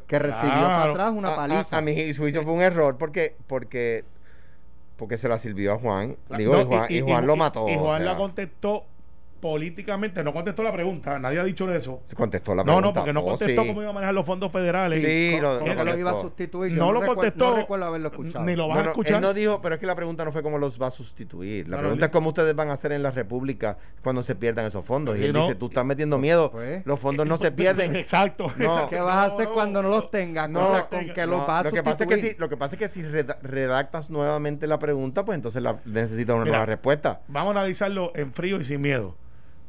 que, 0.07 0.19
recibió 0.19 0.53
para 0.53 0.91
atrás 0.91 1.13
una 1.13 1.37
paliza. 1.37 1.77
A, 1.77 1.81
mí 1.81 2.13
su 2.13 2.23
juicio 2.23 2.43
fue 2.43 2.53
un 2.53 2.63
error 2.63 2.97
porque 2.99 3.37
porque 3.47 4.05
porque 4.97 5.19
se 5.19 5.29
la 5.29 5.39
sirvió 5.39 5.73
a 5.73 5.79
Juan. 5.79 6.17
Digo, 6.37 6.61
y, 6.61 6.65
Juan, 6.65 6.87
y, 6.89 7.01
Juan 7.01 7.27
lo 7.27 7.37
mató. 7.37 7.69
Y 7.69 7.77
Juan 7.77 8.05
la 8.05 8.17
contestó 8.17 8.87
políticamente, 9.45 10.25
no 10.25 10.33
contestó 10.33 10.63
la 10.63 10.73
pregunta, 10.73 11.19
nadie 11.19 11.39
ha 11.39 11.45
dicho 11.45 11.71
eso. 11.71 12.01
Se 12.07 12.17
contestó 12.17 12.55
la 12.55 12.63
No, 12.65 12.77
pregunta. 12.79 12.89
no, 12.89 12.95
porque 12.95 13.13
no 13.13 13.21
Oh, 13.21 13.25
contestó 13.25 13.61
sí. 13.63 13.69
cómo 13.69 13.83
iba 13.83 13.91
a 13.91 13.93
manejar 13.93 14.15
los 14.15 14.25
fondos 14.25 14.51
federales. 14.51 15.03
Sí, 15.03 15.07
Y- 15.37 15.41
lo- 15.41 15.59
¿Cómo 15.59 15.75
lo 15.75 15.85
que 15.85 15.85
lo 15.93 15.99
iba 15.99 16.11
a 16.13 16.21
sustituir? 16.21 16.73
Yo 16.73 16.79
No 16.79 16.93
lo 16.93 17.01
recuerdo- 17.01 17.15
contestó. 17.21 17.51
No 17.51 17.57
recuerdo 17.57 17.85
haberlo 17.85 18.09
escuchado. 18.09 18.45
Ni 18.47 18.57
lo 18.57 18.69
vas 18.69 18.77
No, 18.77 18.81
a 18.81 18.85
no, 18.85 18.91
escuchar. 18.93 19.17
él 19.17 19.21
no 19.21 19.35
dijo, 19.35 19.61
pero 19.61 19.75
es 19.75 19.81
que 19.81 19.87
la 19.87 19.95
pregunta 19.95 20.25
no 20.25 20.33
fue 20.33 20.43
cómo 20.43 20.57
los 20.59 20.81
va 20.81 20.87
a 20.87 20.91
sustituir. 20.91 21.69
La 21.69 21.77
No, 21.77 21.77
no, 21.77 21.89
pregunta 21.89 22.07
es 22.07 22.13
cómo 22.13 22.29
ustedes 22.31 22.57
van 22.57 22.71
a 22.71 22.73
hacer 22.73 22.93
en 22.93 23.03
la 23.03 23.11
República 23.11 23.77
cuando 24.03 24.23
se 24.23 24.35
pierdan 24.35 24.65
esos 24.65 24.83
fondos. 24.83 25.19
Y 25.19 25.25
él 25.25 25.35
no. 25.35 25.43
dice, 25.43 25.55
tú 25.57 25.67
estás 25.67 25.85
metiendo 25.85 26.17
miedo, 26.19 26.51
Pues. 26.51 26.87
los 26.87 26.99
fondos 26.99 27.27
no 27.27 27.37
se 27.37 27.53
pierden. 27.53 27.95
Exacto. 27.97 28.51
No. 28.57 28.89
¿Qué 28.89 28.99
vas 28.99 29.17
a 29.17 29.29
No, 29.29 29.35
hacer 29.35 29.49
no, 29.49 29.53
cuando 29.55 29.83
no 29.83 29.89
no. 29.91 29.97
los 29.97 30.11
tengas? 30.11 30.49
No, 30.49 30.69
o 30.69 30.75
sea, 30.75 30.87
con 30.89 31.07
que 31.13 31.27
los 31.27 31.39
No, 31.41 31.47
vas 31.47 31.61
a 31.67 31.69
lo 31.69 31.75
que 31.75 31.83
pasa 31.83 32.05
es 32.05 32.09
que 32.09 32.17
si, 32.17 32.35
lo 32.39 32.49
que 32.49 32.57
pasa 32.57 32.77
es 32.77 32.79
que 32.79 32.89
si 32.89 33.03
reda- 33.03 33.37
redactas 33.43 34.09
nuevamente 34.09 34.67
la 34.67 34.79
pregunta, 34.79 35.25
pues 35.27 35.37
entonces 35.37 35.63
la, 35.63 35.77
necesitas 35.85 36.35
una 36.35 36.45
Mira. 36.45 36.57
nueva 36.57 36.67
respuesta. 36.67 37.21
Vamos 37.29 37.55
a 37.55 37.59
analizarlo 37.59 38.11
en 38.15 38.33
frío 38.33 38.59
y 38.59 38.65
sin 38.65 38.81
miedo. 38.81 39.17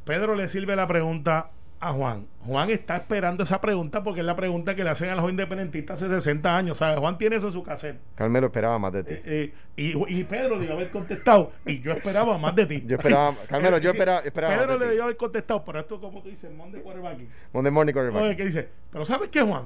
Pedro 0.06 0.34
le 0.36 0.48
sirve 0.48 0.74
la 0.76 0.86
pregunta 0.86 1.50
a 1.80 1.92
Juan. 1.92 2.26
Juan 2.46 2.70
está 2.70 2.96
esperando 2.96 3.42
esa 3.42 3.60
pregunta 3.60 4.02
porque 4.02 4.20
es 4.20 4.26
la 4.26 4.34
pregunta 4.36 4.74
que 4.74 4.82
le 4.84 4.90
hacen 4.90 5.10
a 5.10 5.14
los 5.16 5.28
independentistas 5.28 6.00
hace 6.00 6.08
60 6.14 6.56
años. 6.56 6.78
¿sabes? 6.78 6.98
Juan 6.98 7.18
tiene 7.18 7.36
eso 7.36 7.48
en 7.48 7.52
su 7.52 7.62
cassette. 7.62 7.98
Carmelo 8.14 8.46
esperaba 8.46 8.78
más 8.78 8.92
de 8.92 9.04
ti. 9.04 9.14
Eh, 9.14 9.52
eh, 9.76 9.94
y, 10.08 10.20
y 10.20 10.24
Pedro 10.24 10.58
debió 10.58 10.74
haber 10.74 10.90
contestado. 10.90 11.52
Y 11.66 11.80
yo 11.80 11.92
esperaba 11.92 12.38
más 12.38 12.54
de 12.54 12.66
ti. 12.66 12.84
Yo 12.86 12.96
esperaba, 12.96 13.34
Carmelo, 13.48 13.78
yo 13.78 13.90
esperaba, 13.92 14.20
esperaba 14.20 14.54
Pedro 14.56 14.70
más 14.70 14.78
le 14.80 14.86
debió 14.86 15.02
haber 15.02 15.16
contestado, 15.16 15.64
pero 15.64 15.80
esto, 15.80 16.00
como 16.00 16.22
tú 16.22 16.28
dices, 16.30 16.50
Monday 16.56 16.80
quarterbacking. 16.80 17.28
Monday 17.52 17.72
morning 17.72 17.92
quarterback. 17.92 18.22
Oye, 18.22 18.36
que 18.36 18.44
dice, 18.46 18.68
pero 18.90 19.04
¿sabes 19.04 19.28
qué, 19.28 19.42
Juan? 19.42 19.64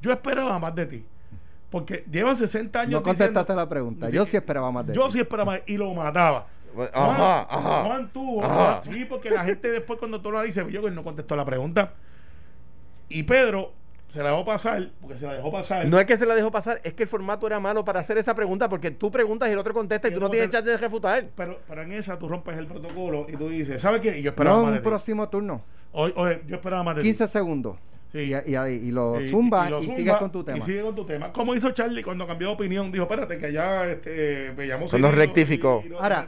Yo 0.00 0.12
esperaba 0.12 0.58
más 0.58 0.74
de 0.74 0.86
ti. 0.86 1.04
Porque 1.68 2.04
llevan 2.10 2.36
60 2.36 2.80
años 2.80 2.92
No 2.92 3.02
contestaste 3.02 3.32
diciendo- 3.38 3.54
la 3.62 3.68
pregunta. 3.68 4.10
Sí, 4.10 4.16
Yo 4.16 4.24
sí 4.26 4.36
esperaba 4.36 4.70
más 4.72 4.86
de 4.86 4.94
Yo 4.94 5.04
ti. 5.06 5.12
sí 5.12 5.20
esperaba 5.20 5.52
más 5.52 5.62
y 5.66 5.76
lo 5.76 5.92
mataba. 5.94 6.46
Ajá, 6.92 7.46
ajá. 7.50 7.84
Juan 7.84 8.12
tuvo, 8.12 8.44
Ajá. 8.44 8.82
sí, 8.84 9.04
porque 9.04 9.30
la 9.30 9.44
gente 9.44 9.70
después 9.70 9.98
cuando 9.98 10.20
tú 10.20 10.30
lo 10.30 10.40
dices, 10.42 10.66
yo 10.68 10.80
que 10.82 10.88
él 10.88 10.94
no 10.94 11.02
contestó 11.04 11.36
la 11.36 11.44
pregunta. 11.44 11.94
Y 13.08 13.24
Pedro 13.24 13.72
se 14.08 14.22
la 14.22 14.30
dejó 14.30 14.44
pasar, 14.44 14.90
porque 15.00 15.16
se 15.16 15.26
la 15.26 15.34
dejó 15.34 15.50
pasar. 15.52 15.86
No 15.86 15.98
es 15.98 16.04
que 16.06 16.16
se 16.16 16.26
la 16.26 16.34
dejó 16.34 16.50
pasar, 16.50 16.80
es 16.84 16.94
que 16.94 17.04
el 17.04 17.08
formato 17.08 17.46
era 17.46 17.60
malo 17.60 17.84
para 17.84 18.00
hacer 18.00 18.18
esa 18.18 18.34
pregunta 18.34 18.68
porque 18.68 18.90
tú 18.90 19.10
preguntas 19.10 19.48
y 19.48 19.52
el 19.52 19.58
otro 19.58 19.72
contesta 19.74 20.08
y 20.08 20.10
Y 20.10 20.14
tú 20.14 20.20
no 20.20 20.30
tienes 20.30 20.48
chance 20.50 20.68
de 20.70 20.76
refutar. 20.76 21.26
pero, 21.36 21.58
pero 21.68 21.82
en 21.82 21.92
esa 21.92 22.18
tú 22.18 22.28
rompes 22.28 22.56
el 22.58 22.66
protocolo 22.66 23.26
y 23.28 23.36
tú 23.36 23.48
dices, 23.48 23.80
¿sabes 23.82 24.00
qué? 24.00 24.18
Y 24.18 24.22
yo 24.22 24.30
esperaba 24.30 24.56
No, 24.56 24.62
más 24.64 24.70
un 24.72 24.76
de 24.78 24.82
próximo 24.82 25.28
turno. 25.28 25.62
Oye, 25.92 26.12
oye, 26.16 26.42
yo 26.46 26.56
esperaba 26.56 26.82
más 26.84 26.96
de 26.96 27.02
15 27.02 27.24
ti. 27.26 27.30
segundos. 27.32 27.76
Sí. 28.12 28.18
Y, 28.46 28.50
y, 28.50 28.54
ahí- 28.56 28.74
y 28.74 28.90
lo 28.90 29.18
zumba 29.30 29.68
y, 29.68 29.70
lo 29.70 29.82
zumba 29.82 30.18
con 30.18 30.32
tu 30.32 30.42
tema. 30.44 30.58
Y 30.58 30.60
sigue 30.62 30.82
con 30.82 30.94
tu 30.94 31.04
tema. 31.06 31.32
Como 31.32 31.54
hizo 31.54 31.70
Charlie 31.70 32.02
cuando 32.02 32.26
cambió 32.26 32.48
de 32.48 32.54
opinión, 32.54 32.90
dijo, 32.90 33.04
espérate, 33.04 33.38
que 33.38 33.52
ya 33.52 33.86
este, 33.86 34.52
me 34.56 34.66
llamó 34.66 34.86
Pues 34.86 35.00
nos 35.00 35.10
Cirilo 35.10 35.10
rectificó. 35.12 35.80
y- 35.84 35.86
y 35.86 35.90
nos 35.90 36.02
Ahora, 36.02 36.26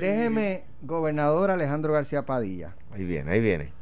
Déjeme, 0.00 0.64
gobernador 0.82 1.50
Alejandro 1.50 1.92
García 1.92 2.24
Padilla. 2.24 2.74
Ahí 2.92 3.04
viene, 3.04 3.30
ahí 3.32 3.40
viene. 3.40 3.72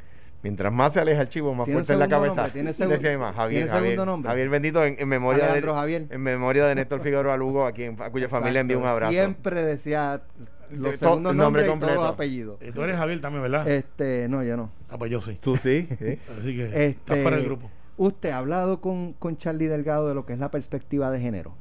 Mientras 0.42 0.72
más 0.72 0.92
se 0.92 1.00
aleja 1.00 1.22
el 1.22 1.28
chivo, 1.28 1.54
más 1.54 1.64
¿Tiene 1.64 1.78
fuerte 1.80 1.92
es 1.94 1.98
la 1.98 2.08
cabeza. 2.08 2.42
nombre? 2.48 2.52
¿Tiene 2.52 2.72
mi 3.12 3.18
mamá, 3.18 3.32
Javier, 3.32 3.62
¿tiene 3.62 3.70
Javier, 3.70 3.92
segundo 3.94 4.06
nombre? 4.06 4.30
Javier 4.30 4.48
bendito 4.48 4.84
en, 4.84 4.96
en 4.98 5.08
memoria 5.08 5.44
Alejandro 5.44 5.72
de 5.72 5.78
Javier. 5.78 6.06
en 6.08 6.20
memoria 6.22 6.66
de 6.66 6.74
Néstor 6.76 7.00
Figueroa 7.00 7.36
Lugo, 7.36 7.66
a 7.66 7.72
quien 7.72 8.00
a 8.00 8.10
cuya 8.10 8.28
familia 8.28 8.60
envía 8.60 8.78
un 8.78 8.86
abrazo. 8.86 9.12
Siempre 9.12 9.62
decía 9.64 10.22
los 10.70 10.92
De- 10.92 10.96
segundos 10.96 11.32
el 11.32 11.36
nombre 11.38 11.62
nombres 11.62 11.66
y 11.66 11.68
completo. 11.70 11.94
todos 11.96 12.10
apellidos. 12.10 12.58
Y 12.62 12.72
tú 12.72 12.82
eres 12.82 12.96
Javier 12.96 13.20
también, 13.20 13.42
¿verdad? 13.42 13.68
Este, 13.68 14.28
no, 14.28 14.42
yo 14.42 14.56
no. 14.56 14.70
ah, 14.88 14.98
pues 14.98 15.10
yo 15.10 15.20
sí. 15.20 15.38
Tú 15.40 15.56
sí, 15.56 15.88
sí. 15.98 16.18
Así 16.38 16.56
que 16.56 16.64
Este, 16.66 16.86
estás 16.88 17.18
fuera 17.20 17.36
del 17.36 17.46
grupo. 17.46 17.70
¿Usted 17.98 18.30
ha 18.30 18.38
hablado 18.38 18.80
con, 18.80 19.14
con 19.14 19.36
Charlie 19.38 19.68
Delgado 19.68 20.08
de 20.08 20.14
lo 20.14 20.26
que 20.26 20.32
es 20.34 20.38
la 20.38 20.50
perspectiva 20.50 21.10
de 21.10 21.20
género? 21.20 21.54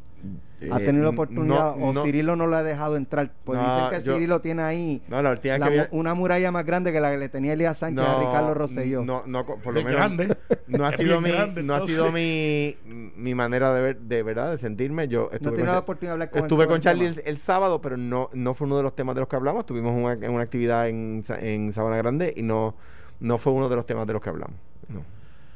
¿Ha 0.72 0.80
Eh, 0.80 0.86
tenido 0.86 1.04
la 1.04 1.10
oportunidad 1.10 1.76
no, 1.76 1.86
o 1.88 1.94
no. 1.94 2.04
Cirilo 2.04 2.36
no 2.38 2.48
lo 2.48 2.56
ha 2.56 2.64
dejado 2.64 2.96
entrar? 2.96 3.30
Pues 3.44 3.60
No, 3.60 3.76
dicen 3.88 4.00
que 4.00 4.06
yo- 4.08 4.14
Cirilo 4.16 4.40
tiene 4.42 4.62
ahí 4.64 5.02
No, 5.10 5.22
la 5.22 5.32
última 5.32 5.54
vez 5.56 5.60
la 5.60 5.66
que 5.70 5.76
mu- 5.76 5.82
había- 5.82 5.90
una 6.00 6.14
muralla 6.14 6.52
más 6.52 6.66
grande 6.66 6.92
que 6.94 7.00
la 7.02 7.12
que 7.12 7.18
le 7.18 7.30
tenía 7.30 7.54
Elías 7.54 7.78
Sánchez 7.78 8.06
a 8.06 8.20
Ricardo 8.20 8.54
Rosselló. 8.54 9.04
No, 9.04 9.24
no, 9.26 9.46
por 9.46 9.74
lo 9.74 9.80
Es 9.82 9.86
menos 9.86 9.92
grande. 10.00 10.38
no 10.68 10.86
ha 10.86 10.92
sido 11.20 11.22
mi 11.22 11.30
grande, 11.30 11.62
no 11.62 11.76
ha 11.76 11.82
sido 11.86 12.12
mi, 12.12 12.78
mi 12.86 13.36
manera 13.36 13.74
de 13.74 13.82
ver 13.82 14.00
de 14.00 14.24
verdad 14.24 14.50
de 14.52 14.58
sentirme. 14.58 15.08
Yo 15.10 15.30
no 15.30 15.36
estuve 15.36 15.58
con 15.58 15.66
la 15.68 15.80
oportunidad 15.80 16.12
de 16.12 16.14
hablar 16.14 16.30
con 16.32 16.42
Estuve 16.44 16.68
con 16.68 16.80
Charlie 16.80 17.08
el, 17.08 17.22
el 17.26 17.38
sábado, 17.38 17.82
pero 17.82 17.98
no, 17.98 18.30
no 18.34 18.54
fue 18.54 18.66
uno 18.66 18.78
de 18.78 18.84
los 18.84 18.96
temas 18.96 19.14
de 19.16 19.22
los 19.22 19.28
que 19.28 19.36
hablamos. 19.36 19.66
Tuvimos 19.66 19.92
una, 19.94 20.42
actividad 20.42 20.88
en, 20.88 21.22
Sa- 21.26 21.38
en 21.40 21.74
Sabana 21.74 21.98
Grande 21.98 22.34
y 22.36 22.42
no, 22.42 22.76
no 23.20 23.38
fue 23.38 23.52
uno 23.54 23.68
de 23.70 23.76
los 23.76 23.86
temas 23.86 24.08
de 24.08 24.14
los 24.14 24.22
que 24.22 24.30
hablamos. 24.30 24.56
No. 24.88 25.02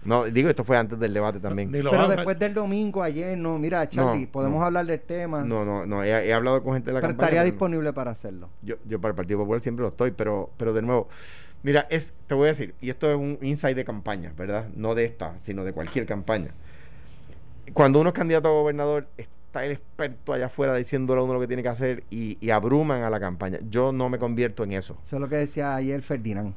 No, 0.05 0.23
digo, 0.25 0.49
esto 0.49 0.63
fue 0.63 0.77
antes 0.77 0.97
del 0.97 1.13
debate 1.13 1.39
también. 1.39 1.71
Pero 1.71 2.07
después 2.07 2.39
del 2.39 2.53
domingo, 2.53 3.03
ayer, 3.03 3.37
no, 3.37 3.59
mira, 3.59 3.87
Charlie, 3.89 4.25
No, 4.25 4.31
podemos 4.31 4.59
no. 4.61 4.65
hablar 4.65 4.85
del 4.85 5.01
tema, 5.01 5.43
No, 5.43 5.65
no, 5.65 5.85
no. 5.85 6.03
He, 6.03 6.09
he 6.27 6.33
hablado 6.33 6.63
con 6.63 6.73
gente 6.73 6.89
de 6.89 6.93
la 6.93 7.01
pero 7.01 7.09
campaña. 7.11 7.27
estaría 7.27 7.41
pero 7.41 7.47
no. 7.49 7.51
disponible 7.51 7.93
para 7.93 8.11
hacerlo. 8.11 8.49
Yo, 8.61 8.75
yo 8.85 8.99
para 9.01 9.11
el 9.11 9.15
Partido 9.15 9.39
Popular 9.39 9.61
siempre 9.61 9.83
lo 9.83 9.89
estoy, 9.89 10.11
pero, 10.11 10.51
pero 10.57 10.71
de 10.73 10.81
nuevo, 10.81 11.09
mira, 11.63 11.85
es, 11.89 12.13
te 12.27 12.33
voy 12.33 12.45
a 12.45 12.51
decir, 12.51 12.75
y 12.79 12.89
esto 12.89 13.09
es 13.11 13.17
un 13.17 13.37
insight 13.41 13.75
de 13.75 13.83
campaña, 13.83 14.31
¿verdad? 14.37 14.67
No 14.75 14.95
de 14.95 15.03
esta, 15.05 15.37
sino 15.39 15.65
de 15.65 15.73
cualquier 15.73 16.05
campaña. 16.05 16.51
Cuando 17.73 17.99
uno 17.99 18.09
es 18.09 18.15
candidato 18.15 18.47
a 18.47 18.51
gobernador, 18.51 19.07
está 19.17 19.65
el 19.65 19.73
experto 19.73 20.33
allá 20.33 20.45
afuera 20.47 20.73
diciéndole 20.75 21.21
a 21.21 21.23
uno 21.23 21.33
lo 21.33 21.39
que 21.39 21.47
tiene 21.47 21.61
que 21.61 21.69
hacer 21.69 22.03
y, 22.09 22.37
y 22.39 22.49
abruman 22.51 23.03
a 23.03 23.09
la 23.09 23.19
campaña. 23.19 23.59
Yo 23.69 23.91
no 23.91 24.09
me 24.09 24.17
convierto 24.17 24.63
en 24.63 24.71
eso. 24.71 24.97
Eso 25.05 25.17
es 25.17 25.21
lo 25.21 25.27
que 25.29 25.35
decía 25.35 25.75
ayer 25.75 26.01
Ferdinand, 26.01 26.53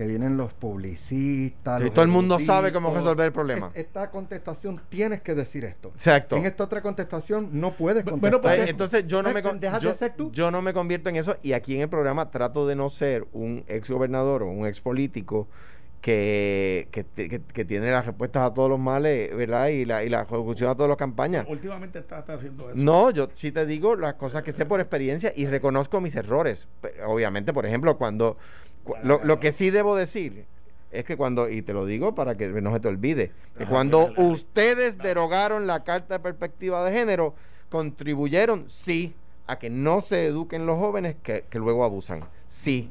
que 0.00 0.06
vienen 0.06 0.38
los 0.38 0.54
publicistas. 0.54 1.76
Sí, 1.78 1.84
los 1.84 1.92
todo 1.92 2.04
el 2.06 2.10
mundo 2.10 2.38
sabe 2.38 2.72
cómo 2.72 2.94
resolver 2.94 3.26
el 3.26 3.32
problema. 3.32 3.70
Es- 3.74 3.84
Esta 3.84 4.10
contestación 4.10 4.80
tienes 4.88 5.20
que 5.20 5.34
decir 5.34 5.62
esto. 5.64 5.88
Exacto. 5.88 6.36
En 6.36 6.46
esta 6.46 6.64
otra 6.64 6.80
contestación 6.80 7.50
no 7.52 7.72
puedes 7.72 8.02
Bueno, 8.04 8.18
contestar. 8.22 8.56
Pues, 8.56 8.70
entonces 8.70 9.06
yo 9.06 9.22
no 9.22 9.30
me 9.30 9.42
deja 9.42 9.78
de 9.78 9.84
yo, 9.84 9.92
ser 9.92 10.14
tú. 10.16 10.30
yo 10.32 10.50
no 10.50 10.62
me 10.62 10.72
convierto 10.72 11.10
en 11.10 11.16
eso 11.16 11.36
y 11.42 11.52
aquí 11.52 11.74
en 11.76 11.82
el 11.82 11.90
programa 11.90 12.30
trato 12.30 12.66
de 12.66 12.76
no 12.76 12.88
ser 12.88 13.26
un 13.34 13.62
ex 13.68 13.90
gobernador 13.90 14.42
o 14.42 14.46
un 14.50 14.66
ex 14.66 14.80
político 14.80 15.48
que, 16.00 16.88
que, 16.92 17.04
que- 17.04 17.42
que 17.42 17.64
tiene 17.66 17.90
las 17.90 18.06
respuestas 18.06 18.50
a 18.50 18.54
todos 18.54 18.70
los 18.70 18.78
males, 18.78 19.36
¿verdad? 19.36 19.68
Y 19.68 19.84
la, 19.84 20.02
y 20.02 20.08
la 20.08 20.26
solución 20.26 20.70
a 20.70 20.74
todas 20.74 20.88
las 20.88 20.96
campañas. 20.96 21.44
Últimamente 21.46 21.98
estás 21.98 22.20
está 22.20 22.32
haciendo 22.34 22.70
eso. 22.70 22.78
No, 22.78 23.10
yo 23.10 23.28
sí 23.34 23.52
te 23.52 23.66
digo 23.66 23.96
las 23.96 24.14
cosas 24.14 24.42
que 24.44 24.52
sé 24.52 24.64
por 24.64 24.80
experiencia 24.80 25.30
y 25.36 25.44
reconozco 25.44 26.00
mis 26.00 26.16
errores. 26.16 26.68
Obviamente, 27.06 27.52
por 27.52 27.66
ejemplo, 27.66 27.98
cuando... 27.98 28.38
Lo, 29.02 29.22
lo 29.24 29.40
que 29.40 29.52
sí 29.52 29.70
debo 29.70 29.94
decir 29.96 30.44
es 30.90 31.04
que 31.04 31.16
cuando, 31.16 31.48
y 31.48 31.62
te 31.62 31.72
lo 31.72 31.86
digo 31.86 32.14
para 32.14 32.36
que 32.36 32.48
no 32.48 32.72
se 32.72 32.80
te 32.80 32.88
olvide, 32.88 33.30
que 33.56 33.66
cuando 33.66 34.12
ustedes 34.16 34.98
derogaron 34.98 35.66
la 35.66 35.84
Carta 35.84 36.14
de 36.14 36.20
Perspectiva 36.20 36.84
de 36.84 36.92
Género, 36.96 37.34
contribuyeron, 37.68 38.64
sí, 38.68 39.14
a 39.46 39.58
que 39.58 39.70
no 39.70 40.00
se 40.00 40.26
eduquen 40.26 40.66
los 40.66 40.78
jóvenes 40.78 41.16
que, 41.22 41.44
que 41.48 41.58
luego 41.58 41.84
abusan. 41.84 42.24
Sí, 42.46 42.90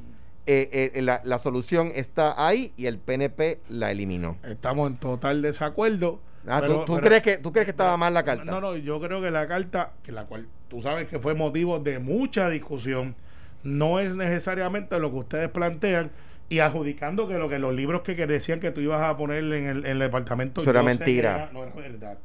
Eh, 0.52 0.92
eh, 0.96 1.02
la, 1.04 1.22
la 1.26 1.38
solución 1.38 1.92
está 1.94 2.34
ahí 2.48 2.74
y 2.76 2.88
el 2.88 2.98
PNP 2.98 3.60
la 3.70 3.92
eliminó. 3.92 4.36
Estamos 4.44 4.90
en 4.90 4.98
total 4.98 5.44
desacuerdo. 5.44 6.20
Ah, 6.48 6.60
¿tú- 6.62 6.68
pero- 6.68 6.86
tú, 6.86 6.94
pero- 6.96 7.06
crees 7.08 7.22
que, 7.24 7.38
¿Tú 7.38 7.52
crees 7.52 7.66
que 7.66 7.72
estaba 7.72 7.96
mal 7.98 8.16
la 8.16 8.24
carta? 8.24 8.46
No, 8.46 8.60
no, 8.60 8.76
yo 8.76 9.00
creo 9.00 9.22
que 9.22 9.30
la 9.30 9.48
carta, 9.48 9.92
que 10.02 10.12
la 10.12 10.26
cual 10.26 10.48
tú 10.68 10.82
sabes 10.82 11.08
que 11.08 11.20
fue 11.20 11.36
motivo 11.36 11.78
de 11.78 12.00
mucha 12.00 12.50
discusión, 12.50 13.16
no 13.64 14.00
es 14.00 14.16
necesariamente 14.16 15.00
lo 15.00 15.12
que 15.12 15.18
ustedes 15.18 15.50
plantean 15.50 16.12
y 16.50 16.60
adjudicando 16.60 17.28
que 17.28 17.38
lo 17.38 17.48
que 17.50 17.60
los 17.60 17.74
libros 17.76 18.02
que, 18.02 18.16
que 18.16 18.26
decían 18.26 18.60
que 18.60 18.72
tú 18.72 18.82
ibas 18.82 19.02
a 19.02 19.16
poner 19.18 19.44
en 19.44 19.68
el, 19.68 19.78
en 19.86 19.92
el 19.92 20.00
departamento 20.00 20.62
Eso 20.62 20.70
era 20.70 20.82
mentira. 20.84 21.36
era- 21.36 21.50
no 21.54 21.64
era 21.64 21.74
verdad. 21.76 22.18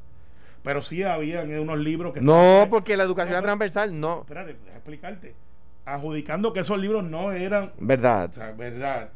Pero 0.62 0.80
sí 0.80 1.02
habían 1.02 1.50
unos 1.58 1.78
libros 1.78 2.14
que 2.14 2.20
No, 2.22 2.66
porque 2.70 2.96
la 2.96 3.04
educación 3.04 3.34
pero- 3.34 3.42
transversal 3.42 4.00
no. 4.00 4.20
Espérate, 4.20 4.54
déjame 4.54 4.76
explicarte. 4.76 5.34
Adjudicando 5.84 6.52
que 6.54 6.60
esos 6.60 6.80
libros 6.80 7.04
no 7.04 7.32
eran 7.32 7.72
¿Verdad? 7.78 8.30
o 8.30 8.34
sea, 8.34 8.52
verdad. 8.52 9.10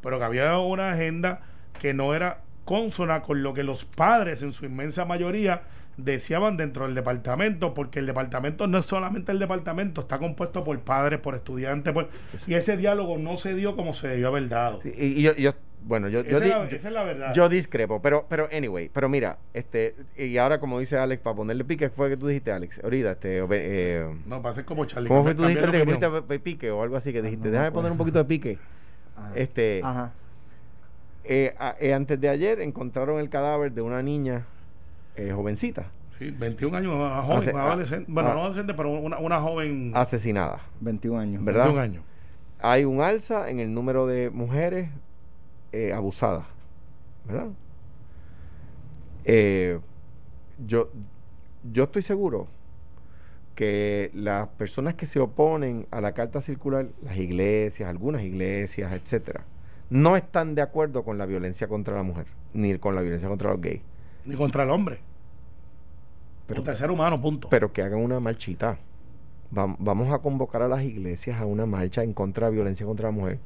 Pero 0.00 0.18
que 0.18 0.24
había 0.24 0.56
una 0.58 0.92
agenda 0.92 1.40
que 1.80 1.92
no 1.92 2.14
era 2.14 2.38
consona 2.64 3.20
con 3.20 3.42
lo 3.42 3.52
que 3.52 3.62
los 3.62 3.84
padres, 3.84 4.42
en 4.42 4.52
su 4.52 4.64
inmensa 4.64 5.04
mayoría, 5.04 5.62
deseaban 5.96 6.56
dentro 6.56 6.84
del 6.86 6.94
departamento, 6.94 7.74
porque 7.74 7.98
el 8.00 8.06
departamento 8.06 8.66
no 8.66 8.78
es 8.78 8.86
solamente 8.86 9.32
el 9.32 9.38
departamento, 9.38 10.00
está 10.02 10.18
compuesto 10.18 10.64
por 10.64 10.78
padres, 10.80 11.20
por 11.20 11.34
estudiantes, 11.34 11.92
por- 11.92 12.08
y 12.46 12.54
ese 12.54 12.76
diálogo 12.76 13.18
no 13.18 13.36
se 13.36 13.54
dio 13.54 13.76
como 13.76 13.92
se 13.94 14.08
debió 14.08 14.28
haber 14.28 14.48
dado. 14.48 14.80
Y, 14.84 15.04
y 15.04 15.22
yo, 15.22 15.34
yo- 15.36 15.52
bueno, 15.86 16.08
yo, 16.08 16.22
yo, 16.22 16.38
esa, 16.38 16.40
di- 16.44 16.50
es 16.50 16.56
la, 16.56 16.68
yo- 16.68 16.76
esa 16.76 16.88
es 16.88 16.94
la 16.94 17.02
verdad. 17.04 17.34
yo 17.34 17.48
discrepo, 17.50 18.00
pero, 18.00 18.24
pero 18.28 18.48
anyway, 18.50 18.90
pero 18.92 19.08
mira, 19.10 19.36
este, 19.52 19.94
y 20.16 20.36
ahora 20.38 20.58
como 20.58 20.78
dice 20.80 20.96
Alex, 20.96 21.22
para 21.22 21.36
ponerle 21.36 21.62
pique, 21.64 21.84
¿qué 21.84 21.90
fue 21.90 22.08
que 22.08 22.16
tú 22.16 22.26
dijiste, 22.26 22.50
Alex? 22.52 22.80
Ahorita, 22.82 23.12
este, 23.12 23.44
eh, 23.50 24.06
no, 24.26 24.40
va 24.42 24.50
a 24.50 24.54
ser 24.54 24.64
como 24.64 24.86
Charlie. 24.86 25.08
¿cómo 25.08 25.22
fue 25.22 25.34
tú 25.34 25.42
dijiste 25.44 25.70
que 25.70 25.84
pusiste 25.84 26.38
pique 26.38 26.70
o 26.70 26.82
algo 26.82 26.96
así 26.96 27.12
que 27.12 27.20
dijiste? 27.20 27.44
no 27.48 27.50
me 27.52 27.58
Déjame 27.58 27.72
poner 27.72 27.92
un 27.92 27.98
poquito 27.98 28.18
de 28.18 28.24
pique. 28.24 28.58
Ajá. 29.16 29.30
Este, 29.36 29.80
Ajá. 29.84 30.12
eh, 31.24 31.54
a- 31.58 31.76
eh, 31.78 31.94
antes 31.94 32.20
de 32.20 32.28
ayer 32.28 32.60
encontraron 32.60 33.20
el 33.20 33.28
cadáver 33.28 33.72
de 33.72 33.82
una 33.82 34.02
niña 34.02 34.46
eh, 35.16 35.32
jovencita, 35.32 35.86
Sí, 36.18 36.30
21 36.30 36.76
años, 36.76 36.94
una 36.94 37.22
joven, 37.22 37.38
Hace- 37.38 37.52
una 37.52 37.64
adolescente, 37.64 38.06
bueno, 38.12 38.30
ah, 38.30 38.34
no 38.34 38.40
adolescente, 38.42 38.74
pero 38.74 38.90
una, 38.92 39.18
una 39.18 39.40
joven. 39.40 39.90
asesinada. 39.94 40.60
21 40.80 41.18
años. 41.18 41.44
¿verdad? 41.44 41.64
21 41.64 41.80
años. 41.82 42.04
Hay 42.60 42.84
un 42.84 43.00
alza 43.02 43.50
en 43.50 43.58
el 43.58 43.74
número 43.74 44.06
de 44.06 44.30
mujeres 44.30 44.90
eh, 45.72 45.92
abusadas, 45.92 46.44
¿verdad? 47.26 47.48
Eh, 49.24 49.80
yo, 50.66 50.90
yo 51.72 51.84
estoy 51.84 52.02
seguro 52.02 52.46
que 53.54 54.10
las 54.14 54.48
personas 54.50 54.94
que 54.94 55.06
se 55.06 55.20
oponen 55.20 55.86
a 55.90 56.00
la 56.00 56.12
carta 56.12 56.40
circular, 56.40 56.86
las 57.02 57.16
iglesias, 57.16 57.88
algunas 57.88 58.22
iglesias, 58.22 58.92
etcétera, 58.92 59.44
no 59.90 60.16
están 60.16 60.54
de 60.54 60.62
acuerdo 60.62 61.02
con 61.04 61.18
la 61.18 61.26
violencia 61.26 61.68
contra 61.68 61.94
la 61.96 62.02
mujer, 62.02 62.26
ni 62.52 62.78
con 62.78 62.94
la 62.94 63.00
violencia 63.00 63.28
contra 63.28 63.50
los 63.50 63.60
gays. 63.60 63.82
Ni 64.24 64.36
contra 64.36 64.62
el 64.64 64.70
hombre. 64.70 65.00
Pero, 66.46 66.58
contra 66.58 66.72
el 66.72 66.78
ser 66.78 66.90
humano, 66.90 67.20
punto. 67.20 67.48
pero 67.48 67.72
que 67.72 67.82
hagan 67.82 68.00
una 68.00 68.20
marchita. 68.20 68.78
Vam- 69.52 69.76
Vamos 69.78 70.12
a 70.12 70.18
convocar 70.18 70.62
a 70.62 70.68
las 70.68 70.82
iglesias 70.82 71.40
a 71.40 71.46
una 71.46 71.66
marcha 71.66 72.02
en 72.02 72.12
contra 72.12 72.46
de 72.46 72.52
la 72.52 72.54
violencia 72.56 72.84
contra 72.86 73.08
la 73.08 73.12
mujer. 73.12 73.38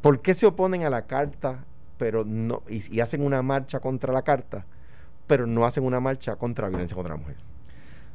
¿Por 0.00 0.20
qué 0.20 0.32
se 0.34 0.46
oponen 0.46 0.84
a 0.84 0.90
la 0.90 1.02
carta 1.06 1.64
pero 1.98 2.24
no 2.24 2.62
y, 2.68 2.94
y 2.96 3.00
hacen 3.00 3.22
una 3.22 3.42
marcha 3.42 3.80
contra 3.80 4.12
la 4.12 4.22
carta, 4.22 4.64
pero 5.26 5.46
no 5.46 5.66
hacen 5.66 5.84
una 5.84 5.98
marcha 6.00 6.36
contra 6.36 6.66
la 6.66 6.70
violencia 6.70 6.94
contra 6.94 7.14
la 7.14 7.20
mujer? 7.20 7.36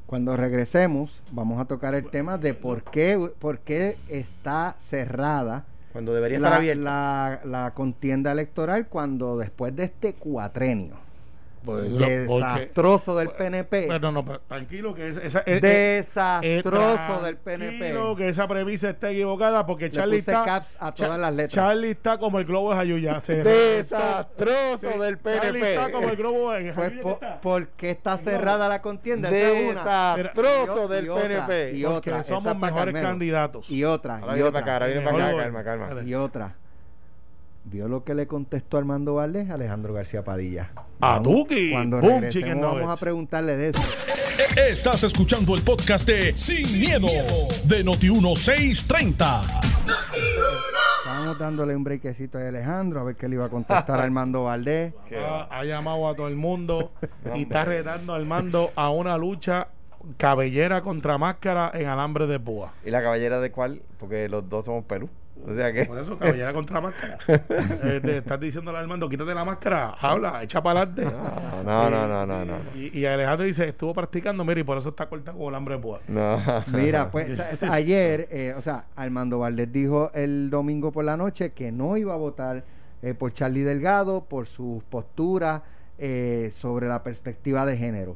Cuando 0.05 0.37
regresemos, 0.37 1.21
vamos 1.31 1.59
a 1.59 1.65
tocar 1.65 1.93
el 1.95 2.09
tema 2.09 2.37
de 2.37 2.53
por 2.53 2.83
qué, 2.83 3.31
por 3.39 3.59
qué 3.59 3.97
está 4.07 4.75
cerrada 4.79 5.65
Cuando 5.91 6.13
debería 6.13 6.37
estar 6.37 6.63
la- 6.77 7.41
la 7.43 7.71
contienda 7.73 8.31
electoral 8.31 8.87
cuando 8.87 9.37
después 9.37 9.75
de 9.75 9.83
este 9.85 10.13
cuatrenio 10.13 10.95
Pues, 11.63 11.89
porque- 11.91 12.17
desastroso 12.59 13.15
del 13.15 13.29
PNP, 13.29 13.85
Pero 13.87 14.11
no, 14.11 14.25
pero 14.25 14.41
tranquilo 14.41 14.93
que 14.93 15.07
esa, 15.09 15.43
eh, 15.45 15.59
desastroso 15.61 17.21
eh, 17.21 17.25
del 17.25 17.37
PNP. 17.37 17.77
tranquilo 17.77 18.15
que 18.15 18.29
esa 18.29 18.47
premisa 18.47 18.89
está 18.89 19.11
equivocada 19.11 19.65
porque 19.65 19.85
Le 19.85 19.91
Charlie 19.91 20.17
está 20.19 20.43
caps 20.43 20.75
a 20.79 20.91
todas 20.93 21.11
Cha- 21.11 21.17
las 21.17 21.31
letras. 21.33 21.53
Charlie 21.53 21.91
está 21.91 22.17
como 22.17 22.39
el 22.39 22.45
globo 22.45 22.71
de 22.71 22.75
Jayuya. 22.77 23.13
Desastroso 23.27 24.91
Sí, 24.91 24.99
del 24.99 25.19
Charlie 25.21 25.59
PNP. 25.59 25.73
está 25.75 25.91
como 25.91 26.09
el 26.09 26.15
globo 26.17 26.51
de 26.51 26.73
Pues, 26.73 26.75
Jayuya. 26.75 27.01
po- 27.01 27.19
que 27.19 27.25
está. 27.25 27.41
¿por 27.41 27.67
qué 27.69 27.89
está 27.91 28.17
cerrada 28.17 28.67
la 28.69 28.81
contienda? 28.81 29.29
Es. 29.29 29.75
Desastroso 29.75 30.85
Y 30.85 30.87
del 30.95 31.07
PNP. 31.07 31.71
y 31.75 31.83
Porque 31.83 32.09
otra, 32.11 32.23
somos 32.23 32.45
es 32.53 32.59
pa' 32.59 32.71
mejores 32.71 33.01
candidatos. 33.01 33.69
Y 33.69 33.83
otra, 33.83 34.17
Ahora 34.17 34.33
y 34.33 34.35
viene 34.35 34.51
para 34.51 34.63
acá, 34.65 34.75
otra, 34.75 34.85
ahora 34.85 34.85
viene 34.87 35.01
para 35.01 35.15
acá, 35.17 35.25
Mejor- 35.27 35.43
calma, 35.43 35.63
calma. 35.63 36.03
Y 36.09 36.13
otra. 36.15 36.55
¿Vio 37.65 37.87
lo 37.87 38.03
que 38.03 38.13
le 38.13 38.27
contestó 38.27 38.77
Armando 38.77 39.15
Valdés? 39.15 39.49
Alejandro 39.49 39.93
García 39.93 40.23
Padilla. 40.23 40.71
A 40.99 41.13
Vamos- 41.19 41.23
Tuki. 41.23 41.71
Cuando 41.71 41.99
Boom, 42.01 42.21
regresemos 42.21 42.55
vamos 42.61 42.75
nuggets. 42.81 42.89
a 42.89 42.97
preguntarle 42.97 43.55
de 43.57 43.69
eso. 43.69 43.81
Estás 44.69 45.03
escuchando 45.03 45.55
el 45.55 45.61
podcast 45.61 46.07
de 46.07 46.35
Sin, 46.35 46.79
miedo, 46.79 47.07
de 47.65 47.83
Noti1630. 47.85 49.41
Estábamos 50.99 51.39
dándole 51.39 51.75
un 51.75 51.83
brequecito 51.83 52.37
a 52.37 52.47
Alejandro 52.47 52.99
a 52.99 53.03
ver 53.03 53.15
qué 53.15 53.27
le 53.27 53.35
iba 53.35 53.45
a 53.45 53.49
contestar 53.49 53.99
a 53.99 54.03
Armando 54.03 54.43
Valdés. 54.43 54.93
Ha, 55.17 55.47
ha 55.59 55.63
llamado 55.63 56.07
a 56.07 56.15
todo 56.15 56.27
el 56.27 56.35
mundo 56.35 56.91
y 57.35 57.43
está 57.43 57.63
retando 57.65 58.13
a 58.13 58.17
Armando 58.17 58.71
a 58.75 58.89
una 58.89 59.17
lucha 59.17 59.67
cabellera 60.17 60.81
contra 60.81 61.17
máscara 61.17 61.71
en 61.73 61.87
alambre 61.87 62.27
de 62.27 62.39
púa. 62.39 62.73
¿Y 62.85 62.89
la 62.91 63.01
caballera 63.01 63.39
de 63.39 63.51
cuál? 63.51 63.81
Porque 63.99 64.27
los 64.27 64.47
dos 64.49 64.65
somos 64.65 64.83
pelú. 64.85 65.09
O 65.45 65.53
sea 65.53 65.73
que. 65.73 65.85
Por 65.85 65.97
eso, 65.99 66.17
cabellera 66.17 66.53
contra 66.53 66.79
máscara. 66.81 67.17
Eh, 67.83 67.99
te 68.01 68.17
estás 68.19 68.39
diciéndole 68.39 68.77
a 68.77 68.81
Armando, 68.81 69.09
quítate 69.09 69.33
la 69.35 69.43
máscara, 69.43 69.89
habla, 69.99 70.41
echa 70.43 70.61
para 70.63 70.81
adelante. 70.81 71.15
No, 71.65 71.89
no, 71.89 72.07
no, 72.07 72.25
no, 72.25 72.25
no. 72.25 72.45
no. 72.45 72.55
Y, 72.75 72.97
y 72.99 73.05
Alejandro 73.05 73.45
dice, 73.45 73.67
estuvo 73.67 73.93
practicando, 73.93 74.45
mira, 74.45 74.59
y 74.61 74.63
por 74.63 74.77
eso 74.77 74.89
está 74.89 75.07
cortado 75.07 75.37
con 75.37 75.47
alambre 75.49 75.75
de 75.75 75.81
púa. 75.81 75.99
No. 76.07 76.41
Mira, 76.67 77.11
pues 77.11 77.37
ayer, 77.63 78.27
eh, 78.31 78.53
o 78.57 78.61
sea, 78.61 78.85
Armando 78.95 79.39
Valdés 79.39 79.71
dijo 79.71 80.11
el 80.13 80.49
domingo 80.49 80.91
por 80.91 81.03
la 81.05 81.17
noche 81.17 81.51
que 81.51 81.71
no 81.71 81.97
iba 81.97 82.13
a 82.13 82.17
votar 82.17 82.63
eh, 83.01 83.13
por 83.13 83.33
Charlie 83.33 83.63
Delgado 83.63 84.23
por 84.25 84.47
sus 84.47 84.83
posturas 84.83 85.61
eh, 85.99 86.51
sobre 86.55 86.87
la 86.87 87.03
perspectiva 87.03 87.65
de 87.65 87.75
género. 87.77 88.15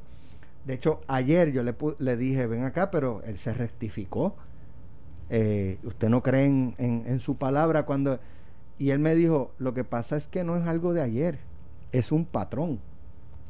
De 0.65 0.73
hecho, 0.75 1.01
ayer 1.07 1.51
yo 1.51 1.63
le, 1.63 1.77
pu- 1.77 1.95
le 1.99 2.15
dije, 2.17 2.45
ven 2.47 2.63
acá, 2.63 2.89
pero 2.91 3.21
él 3.25 3.37
se 3.37 3.53
rectificó. 3.53 4.35
Eh, 5.29 5.77
usted 5.83 6.09
no 6.09 6.23
cree 6.23 6.45
en, 6.45 6.75
en- 6.77 7.03
en 7.07 7.19
su 7.19 7.35
palabra 7.35 7.83
cuando... 7.85 8.19
Y 8.79 8.91
él 8.91 8.99
me 8.99 9.15
dijo, 9.15 9.51
lo 9.57 9.73
que 9.73 9.83
pasa 9.83 10.17
es 10.17 10.27
que 10.27 10.43
no 10.43 10.55
es 10.55 10.67
algo 10.67 10.93
de 10.93 11.01
ayer, 11.01 11.39
es 11.91 12.11
un 12.11 12.25
patrón 12.25 12.79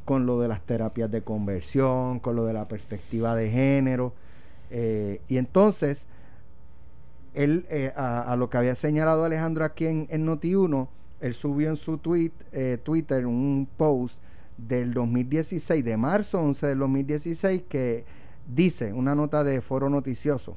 con 0.06 0.26
lo 0.26 0.40
de 0.40 0.48
las 0.48 0.62
terapias 0.62 1.12
de 1.12 1.22
conversión, 1.22 2.20
con 2.22 2.36
lo 2.38 2.46
de 2.46 2.54
la 2.54 2.68
perspectiva 2.70 3.36
de 3.36 3.50
género. 3.50 4.14
Eh, 4.70 5.20
y 5.28 5.36
entonces, 5.38 6.06
él, 7.34 7.66
eh, 7.70 7.92
a, 7.96 8.36
lo 8.38 8.50
que 8.50 8.58
había 8.58 8.76
señalado 8.76 9.26
Alejandro 9.26 9.66
aquí 9.66 9.86
en, 9.86 10.08
en 10.10 10.26
Noti1, 10.26 10.88
él 11.20 11.34
subió 11.34 11.70
en 11.70 11.76
su 11.76 11.98
tweet, 11.98 12.32
eh, 12.54 12.78
Twitter 12.84 13.26
un 13.26 13.68
post 13.78 14.22
del 14.58 14.94
2016, 14.94 15.84
de 15.84 15.98
marzo 15.98 16.40
11 16.40 16.68
del 16.68 16.80
2016, 16.80 17.64
que 17.68 18.06
dice, 18.48 18.94
una 18.94 19.14
nota 19.14 19.44
de 19.44 19.62
foro 19.62 19.90
noticioso, 19.90 20.56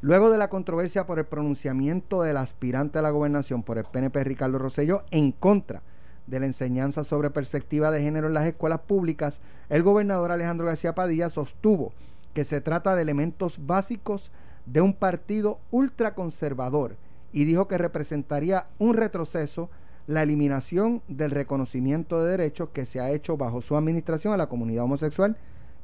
Luego 0.00 0.30
de 0.30 0.38
la 0.38 0.48
controversia 0.48 1.06
por 1.06 1.18
el 1.18 1.24
pronunciamiento 1.24 2.22
del 2.22 2.36
aspirante 2.36 3.00
a 3.00 3.02
la 3.02 3.10
gobernación 3.10 3.64
por 3.64 3.78
el 3.78 3.84
PNP 3.84 4.22
Ricardo 4.22 4.58
Rosselló 4.58 5.02
en 5.10 5.32
contra 5.32 5.82
de 6.28 6.38
la 6.38 6.46
enseñanza 6.46 7.02
sobre 7.02 7.30
perspectiva 7.30 7.90
de 7.90 8.02
género 8.02 8.28
en 8.28 8.34
las 8.34 8.46
escuelas 8.46 8.80
públicas, 8.80 9.40
el 9.68 9.82
gobernador 9.82 10.30
Alejandro 10.30 10.66
García 10.66 10.94
Padilla 10.94 11.30
sostuvo 11.30 11.92
que 12.32 12.44
se 12.44 12.60
trata 12.60 12.94
de 12.94 13.02
elementos 13.02 13.66
básicos 13.66 14.30
de 14.66 14.82
un 14.82 14.94
partido 14.94 15.58
ultraconservador 15.72 16.96
y 17.32 17.44
dijo 17.44 17.66
que 17.66 17.78
representaría 17.78 18.66
un 18.78 18.94
retroceso 18.94 19.68
la 20.06 20.22
eliminación 20.22 21.02
del 21.08 21.32
reconocimiento 21.32 22.22
de 22.22 22.30
derechos 22.30 22.68
que 22.68 22.86
se 22.86 23.00
ha 23.00 23.10
hecho 23.10 23.36
bajo 23.36 23.60
su 23.62 23.76
administración 23.76 24.32
a 24.32 24.36
la 24.36 24.48
comunidad 24.48 24.84
homosexual 24.84 25.36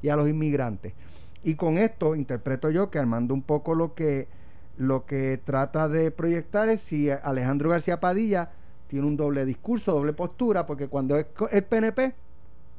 y 0.02 0.10
a 0.10 0.16
los 0.16 0.28
inmigrantes. 0.28 0.92
Y 1.44 1.54
con 1.56 1.78
esto 1.78 2.16
interpreto 2.16 2.70
yo 2.70 2.90
que 2.90 2.98
armando 2.98 3.34
un 3.34 3.42
poco 3.42 3.74
lo 3.74 3.94
que 3.94 4.28
lo 4.76 5.06
que 5.06 5.40
trata 5.44 5.88
de 5.88 6.10
proyectar 6.10 6.68
es 6.68 6.80
si 6.80 7.08
Alejandro 7.08 7.70
García 7.70 8.00
Padilla 8.00 8.50
tiene 8.88 9.06
un 9.06 9.16
doble 9.16 9.44
discurso, 9.44 9.92
doble 9.92 10.12
postura, 10.12 10.66
porque 10.66 10.88
cuando 10.88 11.16
es 11.16 11.26
el 11.52 11.62
PNP 11.64 12.12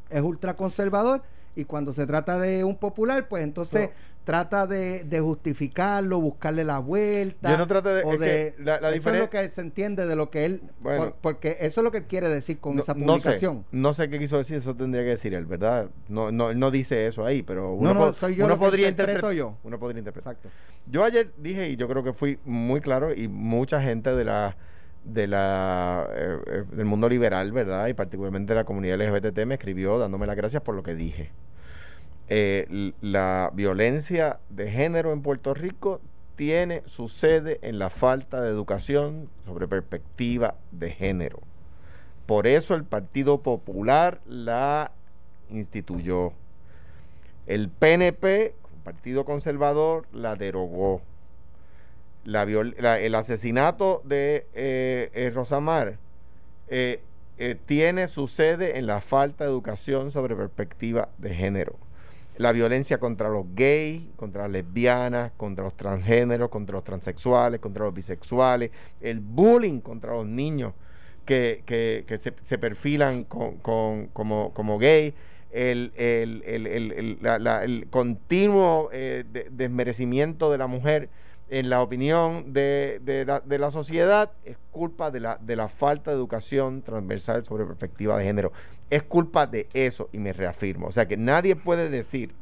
es 0.10 0.22
ultraconservador 0.22 1.24
y 1.56 1.66
cuando 1.66 1.94
se 1.94 2.06
trata 2.06 2.40
de 2.40 2.64
un 2.64 2.78
popular, 2.78 3.28
pues 3.28 3.44
entonces 3.44 3.90
trata 4.26 4.66
de, 4.66 5.04
de 5.04 5.20
justificarlo, 5.20 6.20
buscarle 6.20 6.64
la 6.64 6.80
vuelta. 6.80 7.52
Yo 7.52 7.58
no 7.58 7.68
trato 7.68 7.94
de- 7.94 8.04
o 8.04 8.14
es 8.14 8.18
que 8.20 8.56
la- 8.58 8.80
la 8.82 8.90
eso 8.92 9.12
es 9.14 9.20
lo 9.20 9.30
que 9.30 9.48
se 9.52 9.62
entiende 9.62 10.08
de 10.08 10.16
lo 10.16 10.32
que 10.32 10.46
él. 10.46 10.64
Bueno. 10.80 10.98
por- 11.04 11.14
porque 11.22 11.58
eso 11.60 11.82
es 11.82 11.84
lo 11.84 11.92
que 11.92 12.06
quiere 12.08 12.28
decir 12.30 12.60
con 12.60 12.76
no, 12.76 12.82
esa 12.82 12.94
no 12.96 13.00
sé, 13.00 13.06
publicación. 13.06 13.66
no 13.72 13.94
sé 13.94 14.10
qué 14.10 14.18
quiso 14.18 14.38
decir, 14.40 14.58
eso 14.58 14.76
tendría 14.76 15.04
que 15.04 15.10
decir 15.12 15.34
él, 15.36 15.46
¿verdad? 15.46 15.90
No, 16.10 16.32
no, 16.32 16.54
no 16.56 16.72
dice 16.72 17.06
eso 17.06 17.24
ahí, 17.26 17.44
pero 17.44 17.74
uno, 17.74 18.14
soy 18.14 18.36
yo 18.36 18.46
uno 18.46 18.58
podría 18.58 18.90
interpretar. 18.90 19.32
yo. 19.34 19.58
Uno 19.64 19.78
podría 19.80 20.00
interpretar. 20.00 20.34
Exacto. 20.34 20.50
Yo 20.88 21.04
ayer 21.04 21.32
dije, 21.38 21.70
y 21.70 21.76
yo 21.76 21.88
creo 21.88 22.04
que 22.04 22.14
fui 22.14 22.40
muy 22.46 22.82
claro, 22.82 23.14
y 23.14 23.28
mucha 23.28 23.80
gente 23.82 24.16
de 24.16 24.26
la 24.26 24.58
de 25.04 25.28
la 25.28 26.08
eh, 26.16 26.38
eh, 26.48 26.64
del 26.72 26.86
mundo 26.86 27.08
liberal, 27.08 27.52
¿verdad? 27.52 27.86
Y 27.90 27.94
particularmente 27.94 28.54
de 28.54 28.60
la 28.60 28.64
comunidad 28.64 29.00
LGBT 29.00 29.46
me 29.46 29.54
escribió 29.54 30.00
dándome 30.00 30.26
las 30.26 30.36
gracias 30.36 30.64
por 30.64 30.74
lo 30.74 30.82
que 30.82 30.96
dije. 30.96 31.30
Eh, 32.28 32.94
la 33.02 33.52
violencia 33.54 34.40
de 34.50 34.72
género 34.72 35.14
en 35.14 35.22
Puerto 35.22 35.54
Rico 35.54 36.02
tiene 36.36 36.82
su 36.86 37.08
sede 37.08 37.60
en 37.62 37.78
la 37.78 37.90
falta 37.90 38.42
de 38.42 38.50
educación 38.50 39.30
sobre 39.46 39.68
perspectiva 39.68 40.56
de 40.72 40.92
género. 40.92 41.40
Por 42.26 42.48
eso 42.48 42.74
el 42.74 42.84
Partido 42.84 43.42
Popular 43.42 44.22
la 44.26 44.92
instituyó. 45.52 46.34
El 47.46 47.70
PNP, 47.70 48.56
Partido 48.84 49.24
Conservador, 49.24 50.08
la 50.12 50.36
derogó. 50.36 51.02
La 52.24 52.42
el 52.42 53.14
asesinato 53.14 54.02
de 54.04 54.48
eh, 54.56 55.12
eh, 55.14 55.30
Rosamar 55.30 56.00
tiene 57.68 58.08
su 58.08 58.26
sede 58.26 58.80
en 58.80 58.88
la 58.88 59.00
falta 59.00 59.44
de 59.44 59.52
educación 59.52 60.10
sobre 60.10 60.36
perspectiva 60.36 61.10
de 61.20 61.36
género. 61.36 61.85
La 62.38 62.52
violencia 62.52 62.98
contra 63.00 63.30
los 63.30 63.46
gays, 63.56 64.04
contra 64.18 64.44
las 64.44 64.52
lesbianas, 64.52 65.32
contra 65.38 65.64
los 65.64 65.76
transgéneros, 65.78 66.50
contra 66.50 66.74
los 66.74 66.84
transexuales, 66.84 67.60
contra 67.62 67.86
los 67.86 67.94
bisexuales, 67.94 68.72
el 69.00 69.20
bullying 69.22 69.80
contra 69.80 70.14
los 70.14 70.26
niños 70.26 70.74
que, 71.26 71.64
que- 71.66 72.04
que 72.08 72.18
se, 72.18 72.32
perfilan 72.58 73.24
con- 73.24 73.58
como, 74.12 74.52
como 74.54 74.78
gay, 74.78 75.14
el, 75.52 75.94
el- 75.96 76.44
el- 76.46 76.68
el- 76.92 77.18
la- 77.22 77.40
la- 77.40 77.66
continuo 77.90 78.90
eh, 78.92 79.24
de- 79.32 79.48
desmerecimiento 79.52 80.52
de 80.52 80.58
la 80.58 80.68
mujer 80.68 81.08
en 81.50 81.70
la 81.70 81.82
opinión 81.82 82.54
de, 82.54 83.00
de 83.04 83.26
la, 83.26 83.40
de 83.40 83.60
la 83.60 83.72
sociedad 83.72 84.32
es 84.44 84.58
culpa 84.72 85.12
de 85.12 85.20
la, 85.20 85.38
de 85.42 85.56
la 85.56 85.68
falta 85.68 86.12
de 86.12 86.18
educación 86.18 86.82
transversal 86.82 87.46
sobre 87.46 87.66
perspectiva 87.66 88.18
de 88.18 88.24
género. 88.24 88.52
Es 88.90 89.04
culpa 89.04 89.48
de 89.48 89.68
eso 89.74 90.10
y 90.12 90.20
me 90.20 90.34
reafirmo. 90.34 90.88
O 90.88 90.92
sea 90.92 91.08
que 91.08 91.18
nadie 91.18 91.56
puede 91.56 91.90
decir 91.90 92.34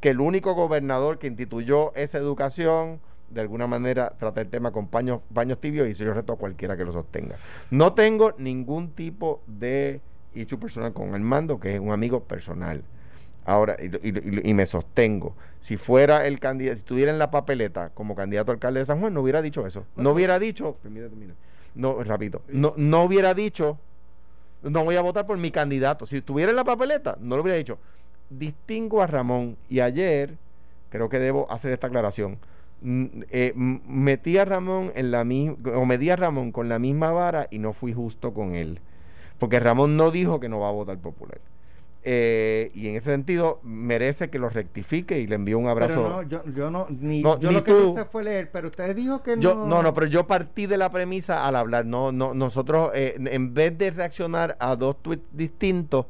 que 0.00 0.10
el 0.10 0.20
único 0.20 0.54
gobernador 0.54 1.18
que 1.18 1.26
instituyó 1.26 1.94
esa 1.94 2.18
educación 2.18 3.00
de 3.30 3.40
alguna 3.40 3.66
manera 3.66 4.14
trata 4.18 4.40
el 4.40 4.48
tema 4.48 4.70
con 4.70 4.86
paños, 4.86 5.20
paños 5.32 5.60
tibios 5.60 5.88
y 5.88 5.92
eso 5.92 6.04
yo 6.04 6.14
reto 6.14 6.34
a 6.34 6.36
cualquiera 6.36 6.76
que 6.76 6.84
lo 6.84 6.92
sostenga. 6.92 7.36
No 7.70 7.94
tengo 7.94 8.34
ningún 8.38 8.90
tipo 8.90 9.42
de 9.46 10.00
issue 10.34 10.58
personal 10.58 10.92
con 10.92 11.14
Armando, 11.14 11.58
que 11.58 11.74
es 11.74 11.80
un 11.80 11.92
amigo 11.92 12.24
personal. 12.24 12.84
Ahora, 13.44 13.76
y, 13.78 13.86
y- 14.08 14.50
y- 14.50 14.54
me 14.54 14.64
sostengo. 14.66 15.34
Si 15.60 15.76
fuera 15.76 16.26
el 16.26 16.40
candidato, 16.40 16.76
si 16.76 16.80
estuviera 16.80 17.12
en 17.12 17.18
la 17.18 17.30
papeleta 17.30 17.90
como 17.90 18.14
candidato 18.14 18.52
a 18.52 18.54
alcalde 18.54 18.80
de 18.80 18.86
San 18.86 19.00
Juan, 19.00 19.12
no 19.12 19.20
hubiera 19.20 19.42
dicho 19.42 19.66
eso. 19.66 19.84
No 19.96 20.10
hubiera 20.12 20.38
dicho, 20.38 20.76
no, 21.74 22.02
repito, 22.02 22.42
no, 22.48 22.72
no 22.76 23.02
hubiera 23.02 23.34
dicho, 23.34 23.78
no 24.62 24.84
voy 24.84 24.96
a 24.96 25.02
votar 25.02 25.26
por 25.26 25.36
mi 25.36 25.50
candidato. 25.50 26.06
Si 26.06 26.16
estuviera 26.18 26.50
en 26.50 26.56
la 26.56 26.64
papeleta, 26.64 27.18
no 27.20 27.36
lo 27.36 27.42
hubiera 27.42 27.58
dicho. 27.58 27.78
Distingo 28.30 29.02
a 29.02 29.06
Ramón 29.06 29.56
y 29.68 29.80
ayer, 29.80 30.36
creo 30.88 31.08
que 31.10 31.18
debo 31.18 31.50
hacer 31.50 31.72
esta 31.72 31.88
aclaración. 31.88 32.38
Eh, 32.86 33.52
metí 33.54 34.38
a 34.38 34.44
Ramón 34.44 34.92
en 34.94 35.10
la 35.10 35.24
misma, 35.24 35.56
o 35.74 35.84
medí 35.86 36.10
a 36.10 36.16
Ramón 36.16 36.52
con 36.52 36.68
la 36.68 36.78
misma 36.78 37.12
vara 37.12 37.46
y 37.50 37.58
no 37.58 37.72
fui 37.74 37.92
justo 37.92 38.32
con 38.32 38.54
él. 38.54 38.80
Porque 39.38 39.60
Ramón 39.60 39.96
no 39.96 40.10
dijo 40.10 40.40
que 40.40 40.48
no 40.48 40.60
va 40.60 40.68
a 40.68 40.72
votar 40.72 40.98
popular. 40.98 41.38
Eh, 42.06 42.70
y 42.74 42.88
en 42.88 42.96
ese 42.96 43.10
sentido 43.10 43.60
merece 43.62 44.28
que 44.28 44.38
lo 44.38 44.50
rectifique 44.50 45.18
y 45.20 45.26
le 45.26 45.36
envío 45.36 45.58
un 45.58 45.68
abrazo. 45.68 45.94
Pero 45.94 46.08
no, 46.08 46.22
yo, 46.22 46.42
yo 46.54 46.70
no, 46.70 46.86
ni, 46.90 47.22
yo 47.22 47.38
lo 47.38 47.64
que 47.64 47.72
hice 47.72 48.04
fue 48.04 48.24
leer, 48.24 48.50
pero 48.52 48.68
usted 48.68 48.94
dijo 48.94 49.22
que 49.22 49.36
yo, 49.38 49.54
no. 49.54 49.66
No, 49.66 49.82
no, 49.82 49.94
pero 49.94 50.06
yo 50.06 50.26
partí 50.26 50.66
de 50.66 50.76
la 50.76 50.90
premisa 50.90 51.46
al 51.46 51.56
hablar. 51.56 51.86
No, 51.86 52.12
no, 52.12 52.34
nosotros, 52.34 52.90
eh, 52.94 53.14
en 53.18 53.54
vez 53.54 53.78
de 53.78 53.90
reaccionar 53.90 54.56
a 54.60 54.76
dos 54.76 55.02
tweets 55.02 55.24
distintos, 55.32 56.04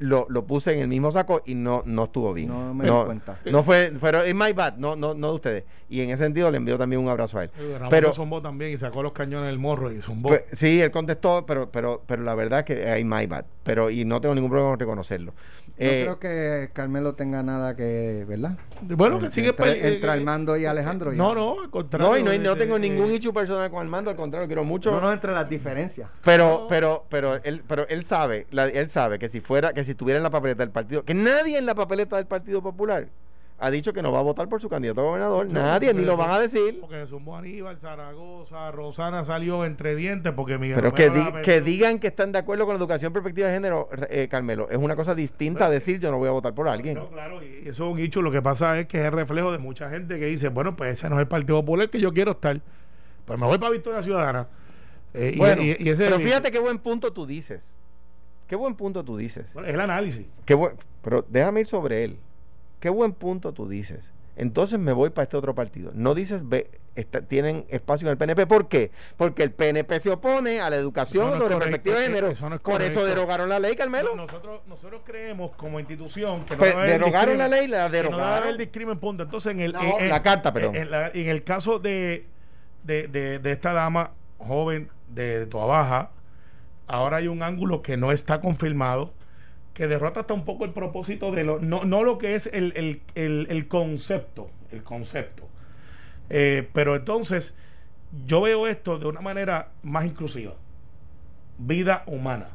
lo, 0.00 0.26
lo, 0.28 0.44
puse 0.46 0.72
en 0.72 0.80
el 0.80 0.88
mismo 0.88 1.12
saco 1.12 1.42
y 1.46 1.54
no, 1.54 1.82
no 1.84 2.04
estuvo 2.04 2.32
bien. 2.32 2.48
No 2.48 2.74
me 2.74 2.84
no, 2.84 3.06
cuenta. 3.06 3.38
No 3.50 3.62
fue, 3.62 3.92
pero 4.00 4.22
es 4.22 4.34
my 4.34 4.52
bad, 4.52 4.76
no, 4.76 4.96
no, 4.96 5.14
no 5.14 5.28
de 5.28 5.34
ustedes. 5.34 5.64
Y 5.88 6.00
en 6.00 6.10
ese 6.10 6.24
sentido 6.24 6.50
le 6.50 6.56
envío 6.56 6.78
también 6.78 7.02
un 7.02 7.08
abrazo 7.08 7.38
a 7.38 7.44
él. 7.44 7.50
Ramón 7.74 7.88
pero 7.90 8.12
zumbó 8.12 8.40
también 8.40 8.72
y 8.72 8.78
sacó 8.78 9.02
los 9.02 9.12
cañones 9.12 9.48
del 9.48 9.58
morro 9.58 9.92
y 9.92 10.00
zumbó. 10.00 10.30
Pues, 10.30 10.44
sí, 10.52 10.80
él 10.80 10.90
contestó, 10.90 11.44
pero, 11.46 11.70
pero, 11.70 12.02
pero 12.06 12.22
la 12.22 12.34
verdad 12.34 12.60
es 12.60 12.64
que 12.64 12.88
hay 12.88 13.04
my 13.04 13.26
bad. 13.26 13.44
Pero, 13.62 13.90
y 13.90 14.04
no 14.04 14.20
tengo 14.20 14.34
ningún 14.34 14.50
problema 14.50 14.70
con 14.70 14.80
reconocerlo. 14.80 15.32
No 15.80 15.86
eh, 15.86 16.02
creo 16.02 16.18
que 16.18 16.70
Carmelo 16.74 17.14
tenga 17.14 17.42
nada 17.42 17.74
que, 17.74 18.26
¿verdad? 18.28 18.58
Bueno, 18.82 19.18
que 19.18 19.30
sigue 19.30 19.48
entre, 19.48 19.94
entre 19.94 20.10
Armando 20.10 20.56
y 20.58 20.66
Alejandro. 20.66 21.10
No, 21.12 21.34
no, 21.34 21.62
al 21.62 21.70
contrario. 21.70 22.22
No, 22.22 22.34
y 22.34 22.38
no, 22.38 22.50
no 22.50 22.56
tengo 22.56 22.78
ningún 22.78 23.10
hecho 23.12 23.32
personal 23.32 23.70
con 23.70 23.80
Armando, 23.80 24.10
al 24.10 24.16
contrario, 24.16 24.46
quiero 24.46 24.62
mucho. 24.62 24.90
No, 24.90 25.00
no, 25.00 25.10
entre 25.10 25.32
las 25.32 25.48
diferencias. 25.48 26.10
Pero, 26.22 26.66
pero, 26.68 27.06
pero 27.08 27.42
él, 27.44 27.62
pero 27.66 27.88
él 27.88 28.04
sabe, 28.04 28.46
él 28.50 28.90
sabe 28.90 29.18
que 29.18 29.30
si 29.30 29.40
fuera, 29.40 29.72
que 29.72 29.84
si 29.84 29.89
estuviera 29.92 30.18
en 30.18 30.22
la 30.22 30.30
papeleta 30.30 30.62
del 30.62 30.72
partido, 30.72 31.04
que 31.04 31.14
nadie 31.14 31.58
en 31.58 31.66
la 31.66 31.74
papeleta 31.74 32.16
del 32.16 32.26
Partido 32.26 32.62
Popular 32.62 33.08
ha 33.60 33.70
dicho 33.70 33.92
que 33.92 34.00
no 34.00 34.10
va 34.10 34.20
a 34.20 34.22
votar 34.22 34.48
por 34.48 34.60
su 34.60 34.70
candidato 34.70 35.02
a 35.02 35.04
gobernador. 35.04 35.46
Nadie, 35.46 35.92
ni 35.92 36.02
lo 36.02 36.16
van 36.16 36.30
a 36.30 36.40
decir. 36.40 36.80
Porque 36.80 37.06
sumó 37.06 37.36
Aníbal, 37.36 37.76
Zaragoza, 37.76 38.70
Rosana 38.70 39.22
salió 39.22 39.66
entre 39.66 39.94
dientes 39.94 40.32
porque 40.32 40.56
Miguel 40.56 40.76
Pero 40.76 40.94
que, 40.94 41.42
que, 41.42 41.60
digan 41.60 41.98
que 41.98 42.06
están 42.06 42.32
de 42.32 42.38
acuerdo 42.38 42.64
con 42.64 42.74
la 42.74 42.78
educación 42.78 43.12
perspectiva 43.12 43.48
de 43.48 43.54
género, 43.54 43.90
eh, 44.08 44.28
Carmelo, 44.30 44.68
es 44.70 44.78
una 44.78 44.96
cosa 44.96 45.14
distinta 45.14 45.66
a 45.66 45.70
decir 45.70 46.00
yo 46.00 46.10
no 46.10 46.16
voy 46.16 46.28
a 46.28 46.32
votar 46.32 46.54
por 46.54 46.68
alguien. 46.68 46.94
No, 46.94 47.10
claro, 47.10 47.42
y 47.42 47.68
eso 47.68 47.86
es 47.86 47.92
un 47.92 47.98
hecho. 47.98 48.22
Lo 48.22 48.32
que 48.32 48.40
pasa 48.40 48.78
es 48.80 48.86
que 48.86 48.98
es 48.98 49.04
el 49.04 49.12
reflejo 49.12 49.52
de 49.52 49.58
mucha 49.58 49.90
gente 49.90 50.18
que 50.18 50.26
dice, 50.26 50.48
bueno, 50.48 50.74
pues 50.74 50.94
ese 50.98 51.10
no 51.10 51.16
es 51.16 51.20
el 51.20 51.28
Partido 51.28 51.60
Popular 51.60 51.90
que 51.90 52.00
yo 52.00 52.14
quiero 52.14 52.32
estar. 52.32 52.58
Pues 53.26 53.38
me 53.38 53.44
voy 53.44 53.58
para 53.58 53.72
Victoria 53.72 54.02
Ciudadana. 54.02 54.48
Eh, 55.12 55.34
bueno, 55.36 55.62
y, 55.62 55.88
ese 55.88 56.04
pero 56.04 56.18
fíjate 56.18 56.50
qué 56.50 56.60
buen 56.60 56.78
punto 56.78 57.12
tú 57.12 57.26
dices. 57.26 57.74
Qué 58.50 58.56
buen 58.56 58.74
punto 58.74 59.04
tú 59.04 59.16
dices. 59.16 59.54
es 59.54 59.56
el 59.56 59.80
análisis. 59.80 60.26
Qué 60.44 60.58
pero 61.02 61.24
déjame 61.28 61.60
ir 61.60 61.68
sobre 61.68 62.02
él. 62.02 62.18
Qué 62.80 62.90
buen 62.90 63.12
punto 63.12 63.52
tú 63.52 63.68
dices. 63.68 64.10
Entonces 64.34 64.80
me 64.80 64.90
voy 64.90 65.10
para 65.10 65.22
este 65.22 65.36
otro 65.36 65.54
partido. 65.54 65.92
No 65.94 66.16
dices, 66.16 66.48
ve, 66.48 66.68
tienen 67.28 67.64
espacio 67.68 68.08
en 68.08 68.10
el 68.10 68.18
PNP. 68.18 68.48
¿Por 68.48 68.66
qué? 68.66 68.90
Porque 69.16 69.44
el 69.44 69.52
PNP 69.52 70.00
se 70.00 70.10
opone 70.10 70.60
a 70.60 70.68
la 70.68 70.74
educación 70.74 71.38
sobre 71.38 71.58
perspectiva 71.58 72.00
de 72.00 72.06
género. 72.06 72.32
Por 72.60 72.82
eso 72.82 73.04
derogaron 73.04 73.48
la 73.48 73.60
ley, 73.60 73.76
Carmelo. 73.76 74.16
nosotros, 74.16 74.62
nosotros 74.66 75.02
creemos 75.04 75.52
como 75.52 75.78
institución 75.78 76.44
que 76.44 76.54
no 76.54 76.58
pues, 76.58 76.74
derogaron 76.74 77.38
la 77.38 77.46
ley, 77.46 77.68
la 77.68 77.88
derogaron. 77.88 78.48
el 78.48 78.58
discrimen, 78.58 78.98
punto. 78.98 79.22
Entonces, 79.22 79.52
en 79.52 79.60
el, 79.60 79.70
la, 79.70 80.22
carta, 80.24 80.52
perdón. 80.52 80.74
En, 80.74 81.28
el 81.28 81.44
caso 81.44 81.78
de, 81.78 82.26
de, 82.82 83.06
de, 83.06 83.52
esta 83.52 83.72
dama 83.72 84.10
joven 84.38 84.90
de, 85.08 85.46
de 85.46 85.54
Baja, 85.54 86.10
ahora 86.90 87.18
hay 87.18 87.28
un 87.28 87.42
ángulo 87.42 87.82
que 87.82 87.96
no 87.96 88.12
está 88.12 88.40
confirmado 88.40 89.12
que 89.74 89.86
derrota 89.86 90.20
hasta 90.20 90.34
un 90.34 90.44
poco 90.44 90.64
el 90.64 90.72
propósito 90.72 91.30
de 91.30 91.44
lo, 91.44 91.60
no, 91.60 91.84
no 91.84 92.02
lo 92.02 92.18
que 92.18 92.34
es 92.34 92.50
el, 92.52 92.72
el, 93.14 93.46
el, 93.48 93.68
concepto, 93.68 94.50
el 94.72 94.82
concepto. 94.82 95.48
Eh, 96.28 96.68
pero 96.72 96.96
entonces, 96.96 97.54
yo 98.26 98.42
veo 98.42 98.66
esto 98.66 98.98
de 98.98 99.06
una 99.06 99.20
manera 99.20 99.68
más 99.82 100.04
inclusiva. 100.04 100.54
Vida 101.58 102.02
humana. 102.06 102.48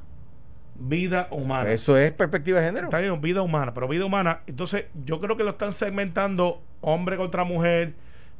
Vida 0.75 1.29
humana. 1.31 1.71
Eso 1.71 1.97
es 1.97 2.11
perspectiva 2.11 2.59
de 2.59 2.67
género. 2.67 2.87
Está 2.87 2.99
bien, 2.99 3.19
vida 3.21 3.41
humana, 3.41 3.73
pero 3.73 3.87
vida 3.87 4.05
humana. 4.05 4.41
Entonces, 4.45 4.85
yo 5.05 5.21
creo 5.21 5.37
que 5.37 5.45
lo 5.45 5.51
están 5.51 5.71
segmentando 5.71 6.61
hombre 6.81 7.15
contra 7.15 7.45
mujer, 7.45 7.93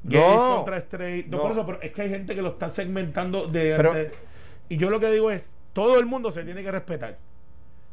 gay 0.04 0.22
contra 0.22 0.78
straight. 0.78 1.28
No, 1.28 1.40
por 1.40 1.52
eso, 1.54 1.66
pero 1.66 1.82
es 1.82 1.94
que 1.94 2.02
hay 2.02 2.10
gente 2.10 2.36
que 2.36 2.42
lo 2.42 2.50
está 2.50 2.70
segmentando 2.70 3.48
de, 3.48 4.12
Y 4.68 4.76
yo 4.76 4.90
lo 4.90 5.00
que 5.00 5.10
digo 5.10 5.32
es, 5.32 5.50
todo 5.76 6.00
el 6.00 6.06
mundo 6.06 6.32
se 6.32 6.46
tiene 6.46 6.64
que 6.64 6.72
respetar. 6.72 7.18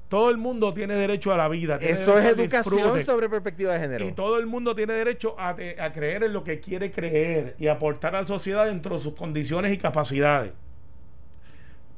Todo 0.09 0.31
el 0.31 0.37
mundo 0.37 0.73
tiene 0.73 0.95
derecho 0.95 1.33
a 1.33 1.37
la 1.37 1.49
vida. 1.49 1.79
Eso 1.81 2.17
es 2.17 2.25
educación 2.27 3.03
sobre 3.03 3.29
perspectiva 3.29 3.73
de 3.73 3.81
género. 3.81 4.07
Y 4.07 4.13
todo 4.13 4.39
el 4.39 4.47
mundo 4.47 4.73
tiene 4.77 4.93
derecho 4.93 5.35
a, 5.37 5.57
creer 5.57 6.23
en 6.23 6.33
lo 6.33 6.45
que 6.45 6.61
quiere 6.61 6.93
creer 6.93 7.57
y 7.59 7.67
aportar 7.67 8.15
a 8.15 8.21
la 8.21 8.27
sociedad 8.27 8.67
dentro 8.67 8.95
de 8.95 9.01
sus 9.01 9.15
condiciones 9.15 9.75
y 9.75 9.79
capacidades. 9.79 10.53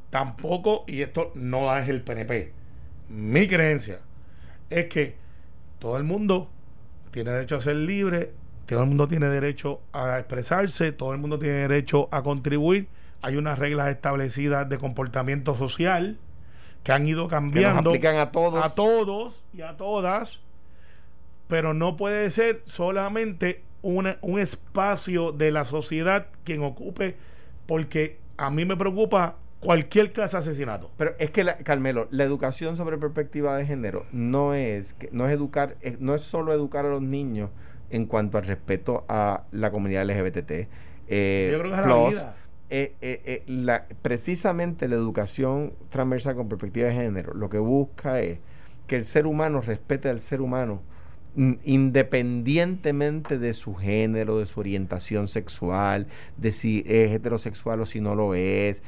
Tampoco, 0.09 0.85
y 0.87 1.03
esto 1.03 1.33
no 1.35 1.77
es 1.77 1.87
el 1.87 2.01
PNP, 2.01 2.53
mi 3.11 3.47
creencia 3.47 3.99
es 4.71 4.87
que 4.87 5.17
todo 5.79 5.99
el 5.99 6.05
mundo 6.05 6.49
tiene 7.11 7.31
derecho 7.31 7.57
a 7.57 7.61
ser 7.61 7.77
libre, 7.77 8.31
todo 8.65 8.81
el 8.81 8.87
mundo 8.87 9.07
tiene 9.07 9.29
derecho 9.29 9.83
a 9.93 10.19
expresarse, 10.19 10.93
todo 10.93 11.13
el 11.13 11.19
mundo 11.19 11.39
tiene 11.39 11.57
derecho 11.57 12.09
a 12.11 12.23
contribuir. 12.23 12.89
Hay 13.25 13.37
unas 13.37 13.59
reglas 13.59 13.89
establecidas 13.89 14.69
de 14.69 14.77
comportamiento 14.77 15.55
social 15.55 16.19
que 16.83 16.93
han 16.93 17.09
ido 17.09 17.27
cambiando. 17.27 17.89
aplican 17.89 18.17
a 18.17 18.31
todos. 18.31 18.63
A 18.63 18.75
todos 18.75 19.43
y 19.55 19.63
a 19.63 19.79
todas. 19.79 20.41
Pero 21.49 21.73
no 21.73 21.97
puede 21.97 22.29
ser 22.29 22.61
solamente 22.65 23.63
un 23.81 24.39
espacio 24.39 25.33
de 25.33 25.53
la 25.53 25.65
sociedad 25.65 26.27
quien 26.45 26.63
ocupe, 26.63 27.17
porque 27.65 28.19
a 28.37 28.51
mí 28.51 28.67
me 28.67 28.77
preocupa 28.77 29.37
cualquier 29.59 30.13
clase 30.13 30.37
de 30.37 30.41
asesinato. 30.41 30.91
Pero 30.99 31.15
es 31.19 31.31
que, 31.31 31.47
Carmelo, 31.65 32.09
la 32.11 32.25
educación 32.25 32.77
sobre 32.77 32.99
perspectiva 32.99 33.57
de 33.57 33.65
género 33.65 34.05
no 34.13 34.53
es, 34.53 34.95
no 35.13 35.27
es 35.27 35.33
educar, 35.33 35.77
no 35.99 36.15
es 36.15 36.23
solo 36.23 36.53
educar 36.53 36.85
a 36.85 36.91
los 36.91 37.01
niños 37.01 37.49
en 37.89 38.05
cuanto 38.05 38.37
al 38.37 38.45
respeto 38.45 39.07
a 39.09 39.45
la 39.51 39.71
comunidad 39.71 40.05
LGBT. 40.05 40.69
Eh, 41.09 41.49
Yo 41.53 41.59
creo 41.61 41.73
que 41.73 41.81
es 41.81 41.87
la 41.87 42.09
vida 42.11 42.35
eh, 42.71 42.95
eh, 43.03 43.45
eh, 43.47 43.81
precisamente 44.01 44.89
la 44.89 44.95
educación 44.95 45.75
transversal 45.91 46.35
con 46.35 46.49
perspectiva 46.49 46.89
de 46.89 46.95
género 46.95 47.35
lo 47.35 47.51
que 47.51 47.59
busca 47.59 48.21
es 48.21 48.39
que 48.87 48.97
el 48.97 49.05
ser 49.05 49.27
humano 49.27 49.61
respete 49.61 50.09
al 50.09 50.19
ser 50.19 50.41
humano 50.41 50.81
mm, 51.37 51.53
independientemente 51.65 53.39
de 53.39 53.53
su 53.53 53.75
género, 53.75 54.39
de 54.39 54.47
su 54.47 54.61
orientación 54.61 55.29
sexual, 55.29 56.07
de 56.39 56.53
si 56.53 56.83
es 56.87 57.13
heterosexual 57.13 57.83
o 57.83 57.87
si 57.87 58.01
no 58.01 58.15
lo 58.15 58.35
es, 58.35 58.83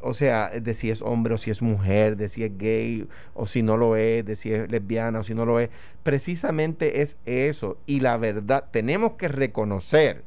o 0.00 0.14
sea, 0.14 0.50
de 0.50 0.74
si 0.74 0.90
es 0.90 1.00
hombre 1.00 1.34
o 1.34 1.38
si 1.38 1.50
es 1.50 1.62
mujer, 1.62 2.16
de 2.16 2.28
si 2.28 2.42
es 2.42 2.58
gay 2.58 3.06
o 3.34 3.46
si 3.46 3.62
no 3.62 3.76
lo 3.76 3.96
es, 3.96 4.24
de 4.24 4.36
si 4.36 4.52
es 4.52 4.70
lesbiana 4.70 5.20
o 5.20 5.22
si 5.22 5.34
no 5.34 5.44
lo 5.44 5.58
es. 5.60 5.70
Precisamente 6.02 7.02
es 7.02 7.16
eso. 7.24 7.78
Y 7.86 8.00
la 8.00 8.16
verdad, 8.16 8.64
tenemos 8.70 9.12
que 9.12 9.28
reconocer 9.28 10.22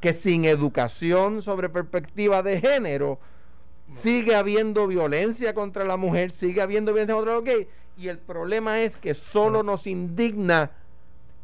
que 0.00 0.12
sin 0.12 0.44
educación 0.44 1.42
sobre 1.42 1.68
perspectiva 1.68 2.42
de 2.42 2.60
género 2.60 3.18
sigue 3.90 4.34
habiendo 4.34 4.86
violencia 4.86 5.54
contra 5.54 5.84
la 5.84 5.96
mujer, 5.96 6.30
sigue 6.30 6.60
habiendo 6.60 6.92
violencia 6.92 7.14
contra 7.14 7.34
los 7.34 7.44
gays. 7.44 7.66
Y 7.96 8.08
el 8.08 8.18
problema 8.18 8.80
es 8.80 8.96
que 8.96 9.14
solo 9.14 9.62
nos 9.62 9.86
indigna 9.86 10.72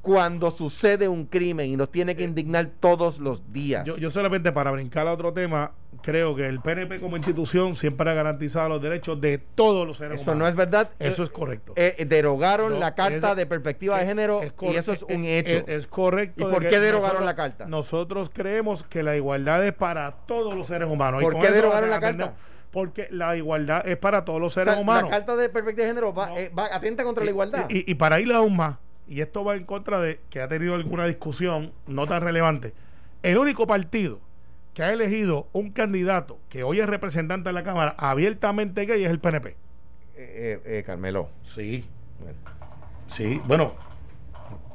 cuando 0.02 0.50
sucede 0.50 1.08
un 1.08 1.24
crimen 1.26 1.66
y 1.70 1.76
nos 1.76 1.90
tiene 1.90 2.16
que 2.16 2.24
indignar 2.24 2.70
todos 2.80 3.18
los 3.20 3.52
días. 3.52 3.86
Yo, 3.86 4.10
solamente 4.10 4.52
para 4.52 4.70
brincar 4.70 5.06
a 5.06 5.12
otro 5.12 5.32
tema, 5.32 5.72
creo 6.02 6.34
que 6.34 6.46
el 6.46 6.60
PNP 6.60 7.00
como 7.00 7.16
institución 7.16 7.76
siempre 7.76 8.10
ha 8.10 8.14
garantizado 8.14 8.68
los 8.68 8.82
derechos 8.82 9.20
de 9.20 9.38
todos 9.38 9.86
los 9.86 9.96
seres 9.96 10.20
eso 10.20 10.30
humanos. 10.30 10.34
Eso 10.34 10.44
no 10.44 10.48
es 10.48 10.54
verdad. 10.54 10.90
Eso 10.98 11.24
es 11.24 11.30
correcto. 11.30 11.72
Eh, 11.76 11.94
eh, 11.98 12.04
derogaron 12.04 12.78
la 12.80 12.94
carta 12.94 13.34
de 13.34 13.46
perspectiva 13.46 13.98
de 13.98 14.06
género 14.06 14.42
y 14.60 14.76
eso 14.76 14.92
es 14.92 15.02
un 15.02 15.24
hecho. 15.24 15.64
Es, 15.66 15.86
correcto. 15.86 16.46
¿Y 16.46 16.52
por 16.52 16.68
qué 16.68 16.80
derogaron 16.80 17.24
la 17.24 17.34
carta? 17.34 17.66
Nosotros 17.66 18.30
creemos 18.32 18.82
que 18.82 19.02
la 19.02 19.16
igualdad 19.16 19.64
es 19.66 19.72
para 19.72 20.12
todos 20.26 20.54
los 20.54 20.66
seres 20.66 20.88
humanos. 20.88 21.22
¿Por 21.22 21.38
qué 21.38 21.50
derogaron 21.50 21.90
la 21.90 22.00
carta? 22.00 22.34
porque 22.70 23.06
la 23.10 23.36
igualdad 23.36 23.86
es 23.86 23.98
para 23.98 24.24
todos 24.24 24.40
los 24.40 24.54
seres 24.54 24.78
humanos. 24.78 25.10
La 25.10 25.18
carta 25.18 25.36
de 25.36 25.50
perspectiva 25.50 25.84
de 25.84 25.90
género 25.90 26.14
va, 26.14 26.32
eh, 26.40 26.50
atenta 26.56 27.04
contra 27.04 27.22
la 27.22 27.30
igualdad. 27.30 27.66
Y, 27.68 27.90
y, 27.90 27.94
para 27.96 28.18
ir 28.18 28.32
aún 28.32 28.56
más, 28.56 28.78
y 29.06 29.20
esto 29.20 29.44
va 29.44 29.56
en 29.56 29.64
contra 29.64 30.00
de 30.00 30.20
que 30.30 30.40
ha 30.40 30.48
tenido 30.48 30.74
alguna 30.74 31.04
discusión 31.04 31.72
no 31.86 32.06
tan 32.06 32.22
relevante, 32.22 32.72
el 33.22 33.36
único 33.36 33.66
partido 33.66 34.20
que 34.74 34.82
ha 34.82 34.92
elegido 34.92 35.48
un 35.52 35.70
candidato 35.70 36.38
que 36.48 36.62
hoy 36.64 36.80
es 36.80 36.86
representante 36.88 37.48
de 37.48 37.52
la 37.52 37.62
Cámara 37.62 37.94
abiertamente 37.98 38.86
gay 38.86 39.04
es 39.04 39.10
el 39.10 39.18
PNP. 39.20 39.50
Eh, 39.50 39.56
eh, 40.16 40.60
eh, 40.78 40.82
Carmelo. 40.84 41.28
Sí. 41.44 41.84
Sí, 43.08 43.40
bueno, 43.46 43.74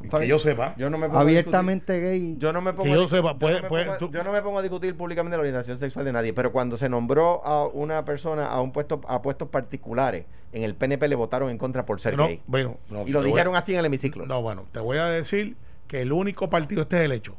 Que 0.01 0.17
bien. 0.19 0.29
yo 0.29 0.37
sepa. 0.37 0.75
Yo 0.77 0.89
no 0.91 0.97
me 0.99 1.07
pongo 1.07 1.17
a 1.19 1.21
Abiertamente 1.21 1.99
gay. 1.99 2.19
discutir- 2.19 2.39
yo 2.39 2.53
no 2.53 2.61
me 2.61 2.73
pongo 2.73 2.83
Que 2.83 2.91
a 2.91 2.95
yo 2.95 3.07
sepa, 3.07 3.31
yo 3.33 3.39
puede- 3.39 3.55
no 3.57 3.61
me 3.63 3.69
puede- 3.69 3.83
pongo 3.85 3.95
a- 3.95 3.97
tú- 3.97 4.11
yo 4.11 4.23
no 4.23 4.31
me 4.31 4.41
pongo 4.43 4.59
a 4.59 4.61
discutir 4.61 4.95
públicamente 4.95 5.35
la 5.37 5.41
orientación 5.41 5.79
sexual 5.79 6.05
de 6.05 6.13
nadie, 6.13 6.33
pero 6.33 6.51
cuando 6.51 6.77
se 6.77 6.89
nombró 6.89 7.43
a 7.45 7.65
una 7.67 8.05
persona 8.05 8.45
a 8.45 8.61
un 8.61 8.71
puesto 8.71 9.01
a 9.07 9.21
puestos 9.23 9.49
particulares 9.49 10.25
en 10.51 10.63
el 10.63 10.75
PNP 10.75 11.07
le 11.07 11.15
votaron 11.15 11.49
en 11.49 11.57
contra 11.57 11.85
por 11.85 11.99
ser 11.99 12.15
No, 12.15 12.27
gay. 12.27 12.41
bueno, 12.45 12.77
no, 12.89 13.07
y 13.07 13.11
lo 13.11 13.19
voy- 13.21 13.29
dijeron 13.31 13.55
así 13.55 13.73
en 13.73 13.79
el 13.79 13.85
hemiciclo. 13.85 14.25
No, 14.27 14.41
bueno, 14.43 14.65
te 14.71 14.79
voy 14.79 14.97
a 14.99 15.05
decir 15.05 15.55
que 15.87 16.01
el 16.01 16.11
único 16.11 16.49
partido, 16.49 16.83
este 16.83 16.97
es 16.97 17.03
el 17.03 17.11
hecho. 17.13 17.35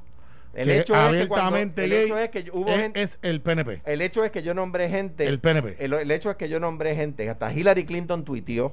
El 0.55 0.67
que 0.69 0.79
hecho 0.79 0.95
es 0.95 1.13
que 1.23 1.29
cuando- 1.29 1.47
abiertamente 1.47 1.85
el 1.85 1.91
gay 1.91 2.05
hecho 2.05 2.19
es 2.19 2.31
que 2.31 2.45
hubo 2.53 2.69
es, 2.69 2.77
gente 2.77 3.03
es 3.03 3.19
el 3.23 3.41
PNP. 3.41 3.83
El 3.85 4.01
hecho 4.03 4.25
es 4.25 4.31
que 4.31 4.43
yo 4.43 4.55
nombré 4.55 4.89
gente. 4.89 5.27
El 5.27 5.41
PNP. 5.41 5.77
El, 5.79 5.93
el 5.95 6.11
hecho 6.11 6.31
es 6.31 6.37
que 6.37 6.49
yo 6.49 6.59
nombré 6.61 6.95
gente. 6.97 7.29
Hasta 7.31 7.53
Hillary 7.53 7.85
Clinton 7.85 8.25
tuiteó 8.25 8.73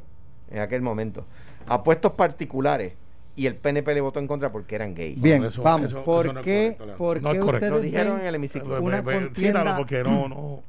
en 0.51 0.59
aquel 0.59 0.81
momento. 0.81 1.25
A 1.67 1.83
puestos 1.83 2.13
particulares. 2.13 2.93
Y 3.37 3.47
el 3.47 3.55
PNP 3.55 3.93
le 3.93 3.99
votó 3.99 4.19
en 4.19 4.27
contra 4.27 4.49
porque 4.51 4.75
eran 4.75 4.95
gays. 4.95 5.21
Bien, 5.21 5.43
eso- 5.43 5.61
vamos. 5.61 5.87
eso- 5.87 6.03
¿Por 6.05 6.25
eso 6.27 6.33
no 6.33 6.39
es 6.39 6.45
qué, 6.45 6.75
correcto, 6.77 6.97
por 6.97 7.21
No 7.21 7.31
qué. 7.33 7.37
Lo 7.39 7.45
ustedes 7.47 7.81
dijeron 7.81 8.19
en 8.21 8.27
el 8.27 8.35
hemiciclo. 8.35 8.81
una 8.81 9.03
contienda- 9.03 9.75
porque 9.75 10.03
no, 10.03 10.29
no. 10.29 10.63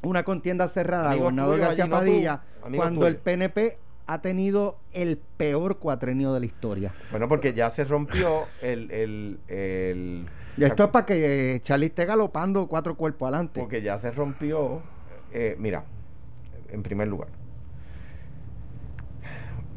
una 0.00 0.22
contienda 0.22 0.68
cerrada, 0.68 1.14
gobernador 1.16 1.58
García 1.58 1.84
allí, 1.84 1.90
no 1.90 1.98
tú, 1.98 2.04
Padilla, 2.06 2.40
cuando 2.76 3.06
el. 3.06 3.16
PNP 3.16 3.76
ha 4.08 4.22
tenido 4.22 4.78
el 4.92 5.18
peor 5.36 5.78
cuatrenio 5.78 6.32
de 6.32 6.40
la 6.40 6.46
historia. 6.46 6.92
Bueno, 7.10 7.28
porque 7.28 7.52
ya 7.52 7.68
se 7.70 7.84
rompió 7.84 8.46
el. 8.62 8.90
el, 8.90 9.38
el- 9.48 10.26
Y 10.56 10.64
esto 10.64 10.84
es 10.84 10.90
para 10.90 11.04
que 11.06 11.54
eh, 11.56 11.60
Charlie 11.60 11.86
esté 11.86 12.06
galopando 12.06 12.66
cuatro 12.68 12.96
cuerpos 12.96 13.28
adelante. 13.28 13.60
Porque 13.60 13.82
ya 13.82 13.98
se 13.98 14.10
rompió. 14.10 14.80
eh, 15.32 15.54
mira, 15.58 15.84
en 16.70 16.82
primer 16.82 17.06
lugar. 17.06 17.28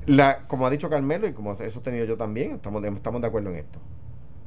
La, 0.08 0.48
como 0.48 0.66
ha 0.66 0.70
dicho 0.70 0.90
Carmelo 0.90 1.28
y 1.28 1.34
como 1.34 1.52
eso 1.54 1.64
he 1.64 1.70
sostenido 1.70 2.06
yo 2.06 2.18
también, 2.18 2.54
estamos, 2.54 2.84
estamos 2.84 3.22
de 3.22 3.28
acuerdo 3.28 3.50
en 3.52 3.58
esto. 3.58 3.80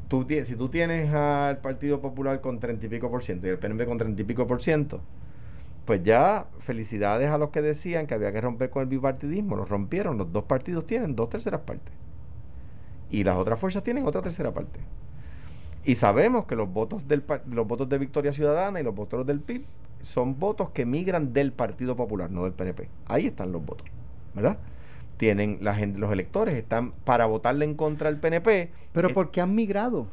Tú, 0.08 0.26
si 0.28 0.56
tú 0.56 0.68
tienes 0.68 1.12
al 1.14 1.58
Partido 1.58 2.00
Popular 2.00 2.40
con 2.40 2.58
treinta 2.58 2.86
y 2.86 2.88
pico 2.88 3.10
por 3.10 3.22
ciento 3.22 3.46
y 3.46 3.50
el 3.50 3.58
PNP 3.58 3.86
con 3.86 3.98
treinta 3.98 4.20
y 4.20 4.24
pico 4.24 4.46
por 4.46 4.60
ciento, 4.62 5.00
pues 5.84 6.02
ya 6.02 6.46
felicidades 6.58 7.30
a 7.30 7.38
los 7.38 7.50
que 7.50 7.60
decían 7.60 8.06
que 8.06 8.14
había 8.14 8.32
que 8.32 8.40
romper 8.40 8.70
con 8.70 8.82
el 8.82 8.88
bipartidismo. 8.88 9.56
Lo 9.56 9.64
rompieron. 9.64 10.16
Los 10.16 10.32
dos 10.32 10.44
partidos 10.44 10.86
tienen 10.86 11.14
dos 11.14 11.28
terceras 11.28 11.60
partes. 11.60 11.92
Y 13.10 13.24
las 13.24 13.36
otras 13.36 13.58
fuerzas 13.58 13.82
tienen 13.82 14.06
otra 14.06 14.22
tercera 14.22 14.52
parte. 14.52 14.80
Y 15.84 15.96
sabemos 15.96 16.46
que 16.46 16.56
los 16.56 16.72
votos 16.72 17.06
del 17.06 17.22
los 17.46 17.66
votos 17.66 17.88
de 17.88 17.98
Victoria 17.98 18.32
Ciudadana 18.32 18.80
y 18.80 18.82
los 18.82 18.94
votos 18.94 19.26
del 19.26 19.40
PIB 19.40 19.64
son 20.00 20.38
votos 20.38 20.70
que 20.70 20.86
migran 20.86 21.32
del 21.32 21.52
Partido 21.52 21.96
Popular, 21.96 22.30
no 22.30 22.44
del 22.44 22.52
PNP. 22.52 22.88
Ahí 23.06 23.26
están 23.26 23.52
los 23.52 23.64
votos, 23.64 23.86
¿verdad? 24.34 24.58
Tienen 25.18 25.58
la 25.60 25.74
gente, 25.74 25.98
los 25.98 26.10
electores 26.10 26.56
están 26.58 26.92
para 26.92 27.26
votarle 27.26 27.66
en 27.66 27.74
contra 27.74 28.10
del 28.10 28.18
PNP. 28.18 28.70
Pero 28.92 29.10
eh, 29.10 29.14
¿por 29.14 29.30
qué 29.30 29.42
han 29.42 29.54
migrado? 29.54 30.08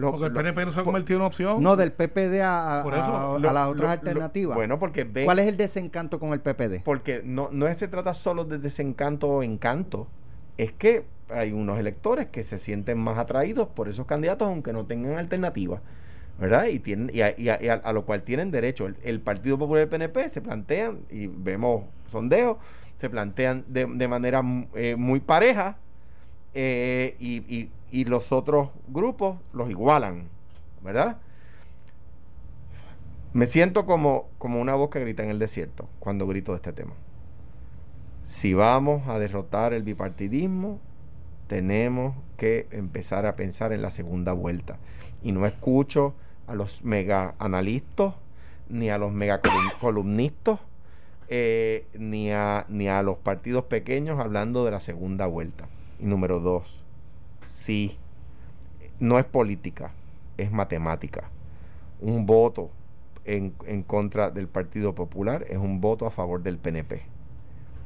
Lo- 0.00 0.10
Porque 0.12 0.26
el 0.26 0.32
PNP 0.32 0.64
no 0.64 0.72
se 0.72 0.80
ha 0.80 0.82
convertido 0.82 1.20
en 1.20 1.26
opción. 1.26 1.62
No, 1.62 1.76
del 1.76 1.92
PPD 1.92 2.40
a, 2.42 2.80
a- 2.80 2.82
Por 2.82 2.94
eso, 2.94 3.14
a- 3.14 3.36
a 3.36 3.38
lo- 3.38 3.52
las 3.52 3.68
otras 3.68 3.82
lo- 3.86 3.90
alternativas. 3.90 4.56
Bueno, 4.56 4.78
porque 4.78 5.06
¿Cuál 5.24 5.38
es 5.38 5.48
el 5.48 5.56
desencanto 5.56 6.18
con 6.18 6.32
el 6.32 6.40
PPD? 6.40 6.82
porque 6.84 7.22
no, 7.24 7.48
no 7.52 7.72
se 7.74 7.86
trata 7.88 8.14
solo 8.14 8.44
de 8.44 8.58
desencanto 8.58 9.28
o 9.28 9.42
encanto, 9.42 10.08
es 10.56 10.72
que 10.72 11.04
hay 11.28 11.52
unos 11.52 11.78
electores 11.78 12.26
que 12.26 12.42
se 12.42 12.58
sienten 12.58 12.98
más 12.98 13.16
atraídos 13.18 13.68
por 13.68 13.88
esos 13.88 14.04
candidatos 14.06 14.48
aunque 14.48 14.72
no 14.72 14.84
tengan 14.86 15.16
alternativa, 15.16 15.80
¿verdad? 16.40 16.66
Y, 16.66 16.80
tienen, 16.80 17.10
y, 17.14 17.20
a, 17.22 17.30
y 17.38 17.92
lo 17.94 18.04
cual 18.04 18.22
tienen 18.22 18.50
derecho. 18.50 18.86
El, 18.86 18.96
el 19.04 19.20
Partido 19.20 19.58
Popular 19.58 19.82
y 19.82 19.84
el 19.84 19.88
PNP 19.88 20.28
se 20.30 20.40
plantean, 20.40 21.00
y 21.10 21.28
vemos 21.28 21.84
sondeos, 22.08 22.56
se 22.98 23.08
plantean 23.08 23.64
de, 23.68 23.86
de 23.86 24.08
manera 24.08 24.42
mm, 24.42 24.66
eh, 24.74 24.96
muy 24.96 25.20
pareja 25.20 25.76
eh, 26.54 27.16
y, 27.20 28.04
los 28.04 28.32
otros 28.32 28.70
grupos 28.88 29.38
los 29.52 29.70
igualan, 29.70 30.28
¿verdad? 30.82 31.18
Me 33.32 33.46
siento 33.46 33.86
como, 33.86 34.28
como 34.38 34.60
una 34.60 34.74
voz 34.74 34.90
que 34.90 35.00
grita 35.00 35.22
en 35.22 35.30
el 35.30 35.38
desierto 35.38 35.88
cuando 35.98 36.26
grito 36.26 36.52
de 36.52 36.56
este 36.56 36.72
tema. 36.72 36.92
Si 38.24 38.54
vamos 38.54 39.08
a 39.08 39.18
derrotar 39.18 39.72
el 39.72 39.82
bipartidismo, 39.82 40.78
tenemos 41.46 42.14
que 42.36 42.68
empezar 42.70 43.26
a 43.26 43.34
pensar 43.34 43.72
en 43.72 43.82
la 43.82 43.90
segunda 43.90 44.32
vuelta. 44.32 44.78
Y 45.22 45.32
no 45.32 45.46
escucho 45.46 46.14
a 46.46 46.54
los 46.54 46.84
mega 46.84 47.34
analistas, 47.38 48.14
ni 48.68 48.88
a 48.88 48.98
los 48.98 49.12
mega 49.12 49.42
colum- 49.42 49.72
columnistas, 49.80 50.60
eh, 51.28 51.86
ni, 51.94 52.30
a, 52.30 52.66
ni 52.68 52.88
a 52.88 53.02
los 53.02 53.18
partidos 53.18 53.64
pequeños 53.64 54.18
hablando 54.18 54.64
de 54.64 54.70
la 54.72 54.80
segunda 54.80 55.26
vuelta. 55.26 55.68
Y 56.00 56.06
número 56.06 56.40
dos, 56.40 56.84
sí, 57.44 57.98
no 58.98 59.18
es 59.18 59.24
política, 59.24 59.92
es 60.36 60.50
matemática. 60.52 61.30
Un 62.00 62.26
voto 62.26 62.70
en, 63.24 63.54
en 63.66 63.82
contra 63.82 64.30
del 64.30 64.48
Partido 64.48 64.94
Popular 64.94 65.44
es 65.48 65.58
un 65.58 65.80
voto 65.80 66.06
a 66.06 66.10
favor 66.10 66.42
del 66.42 66.58
PNP. 66.58 67.02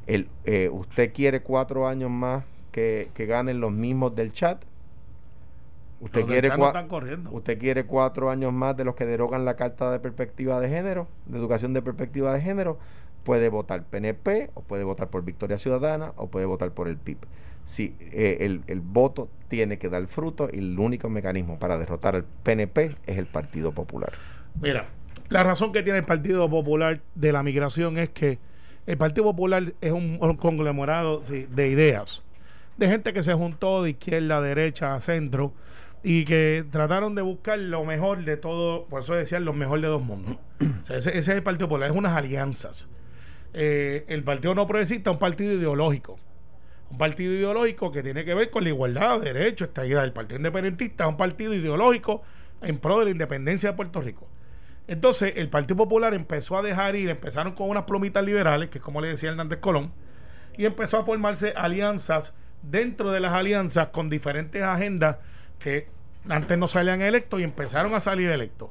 El, 0.07 0.29
eh, 0.45 0.69
¿Usted 0.71 1.13
quiere 1.13 1.41
cuatro 1.41 1.87
años 1.87 2.11
más 2.11 2.45
que, 2.71 3.09
que 3.15 3.25
ganen 3.25 3.59
los 3.59 3.71
mismos 3.71 4.15
del 4.15 4.31
chat? 4.33 4.63
¿Usted 5.99 6.21
Los 6.21 6.29
quiere, 6.29 6.49
chat 6.49 6.57
no 6.57 6.65
cua- 6.65 6.67
están 6.67 6.87
corriendo. 6.87 7.31
¿Usted 7.31 7.57
quiere 7.59 7.85
cuatro 7.85 8.29
años 8.29 8.53
más 8.53 8.75
de 8.77 8.83
los 8.83 8.95
que 8.95 9.05
derogan 9.05 9.45
la 9.45 9.55
Carta 9.55 9.91
de 9.91 9.99
Perspectiva 9.99 10.59
de 10.59 10.69
Género, 10.69 11.07
de 11.25 11.37
Educación 11.37 11.73
de 11.73 11.81
Perspectiva 11.81 12.33
de 12.33 12.41
Género? 12.41 12.77
Puede 13.23 13.49
votar 13.49 13.83
PNP, 13.83 14.51
o 14.53 14.61
puede 14.61 14.83
votar 14.83 15.09
por 15.09 15.23
Victoria 15.23 15.57
Ciudadana, 15.57 16.13
o 16.17 16.27
puede 16.27 16.45
votar 16.45 16.71
por 16.71 16.87
el 16.87 16.97
PIB. 16.97 17.17
Si 17.65 17.95
eh, 17.99 18.37
el, 18.41 18.61
el 18.67 18.79
voto 18.79 19.29
tiene 19.47 19.77
que 19.77 19.89
dar 19.89 20.05
fruto 20.07 20.49
y 20.51 20.59
el 20.59 20.79
único 20.79 21.09
mecanismo 21.09 21.59
para 21.59 21.77
derrotar 21.77 22.15
al 22.15 22.23
PNP 22.23 22.95
es 23.05 23.17
el 23.17 23.25
Partido 23.25 23.71
Popular. 23.73 24.13
Mira, 24.61 24.87
la 25.29 25.43
razón 25.43 25.71
que 25.73 25.83
tiene 25.83 25.99
el 25.99 26.05
Partido 26.05 26.49
Popular 26.49 27.01
de 27.15 27.31
la 27.31 27.43
migración 27.43 27.97
es 27.97 28.09
que 28.09 28.39
el 28.85 28.97
Partido 28.97 29.23
Popular 29.23 29.73
es 29.81 29.91
un, 29.91 30.19
conglomerado 30.37 31.21
de 31.21 31.67
ideas, 31.67 32.23
de 32.77 32.87
gente 32.87 33.13
que 33.13 33.23
se 33.23 33.33
juntó 33.33 33.81
de 33.81 33.91
izquierda, 33.91 34.41
derecha, 34.41 34.99
centro, 35.01 35.53
y 36.03 36.23
que 36.23 36.63
trataron 36.71 37.15
de 37.15 37.23
buscar 37.23 37.57
lo 37.57 37.83
mejor 37.83 38.23
de 38.23 38.37
todo, 38.37 38.85
por 38.85 39.01
eso 39.01 39.15
decían 39.15 39.43
lo 39.43 39.53
mejor 39.53 39.81
de 39.81 39.87
dos 39.87 40.03
mundos. 40.03 40.37
Ese 40.87 41.17
es 41.17 41.27
el 41.27 41.41
Partido 41.41 41.67
Popular, 41.67 41.89
es 41.89 41.97
unas 41.97 42.15
alianzas. 42.15 42.87
Eh, 43.53 44.05
el 44.07 44.23
Partido 44.23 44.53
No 44.53 44.67
Progresista 44.67 45.09
es 45.09 45.13
un 45.15 45.19
partido 45.19 45.53
ideológico. 45.53 46.19
Un 46.91 46.97
partido 46.97 47.33
ideológico 47.33 47.91
que 47.91 48.03
tiene 48.03 48.23
que 48.23 48.33
ver 48.33 48.49
con 48.49 48.63
la 48.63 48.69
igualdad 48.69 49.19
de 49.19 49.33
derechos, 49.33 49.69
esta 49.69 49.85
idea 49.85 50.01
del 50.01 50.13
Partido 50.13 50.37
Independentista 50.37 51.07
un 51.07 51.17
partido 51.17 51.53
ideológico 51.53 52.21
en 52.61 52.77
pro 52.77 52.99
de 52.99 53.05
la 53.05 53.11
independencia 53.11 53.71
de 53.71 53.75
Puerto 53.75 54.01
Rico. 54.01 54.27
Entonces, 54.87 55.33
el 55.37 55.49
Partido 55.49 55.77
Popular 55.77 56.13
empezó 56.13 56.57
a 56.57 56.61
dejar 56.61 56.95
ir, 56.95 57.09
empezaron 57.09 57.53
con 57.53 57.69
unas 57.69 57.85
plomitas 57.85 58.23
liberales, 58.23 58.69
que 58.69 58.77
es 58.77 58.83
como 58.83 59.01
le 59.01 59.07
decía 59.07 59.29
Hernández 59.29 59.59
Colón, 59.59 59.91
y 60.57 60.65
empezó 60.65 60.99
a 60.99 61.05
formarse 61.05 61.53
alianzas 61.55 62.33
dentro 62.61 63.11
de 63.11 63.19
las 63.19 63.33
alianzas 63.33 63.87
con 63.87 64.09
diferentes 64.09 64.61
agendas 64.61 65.17
que 65.59 65.87
antes 66.29 66.57
no 66.57 66.67
salían 66.67 67.01
electos 67.01 67.39
y 67.39 67.43
empezaron 67.43 67.93
a 67.93 67.99
salir 67.99 68.29
electos. 68.29 68.69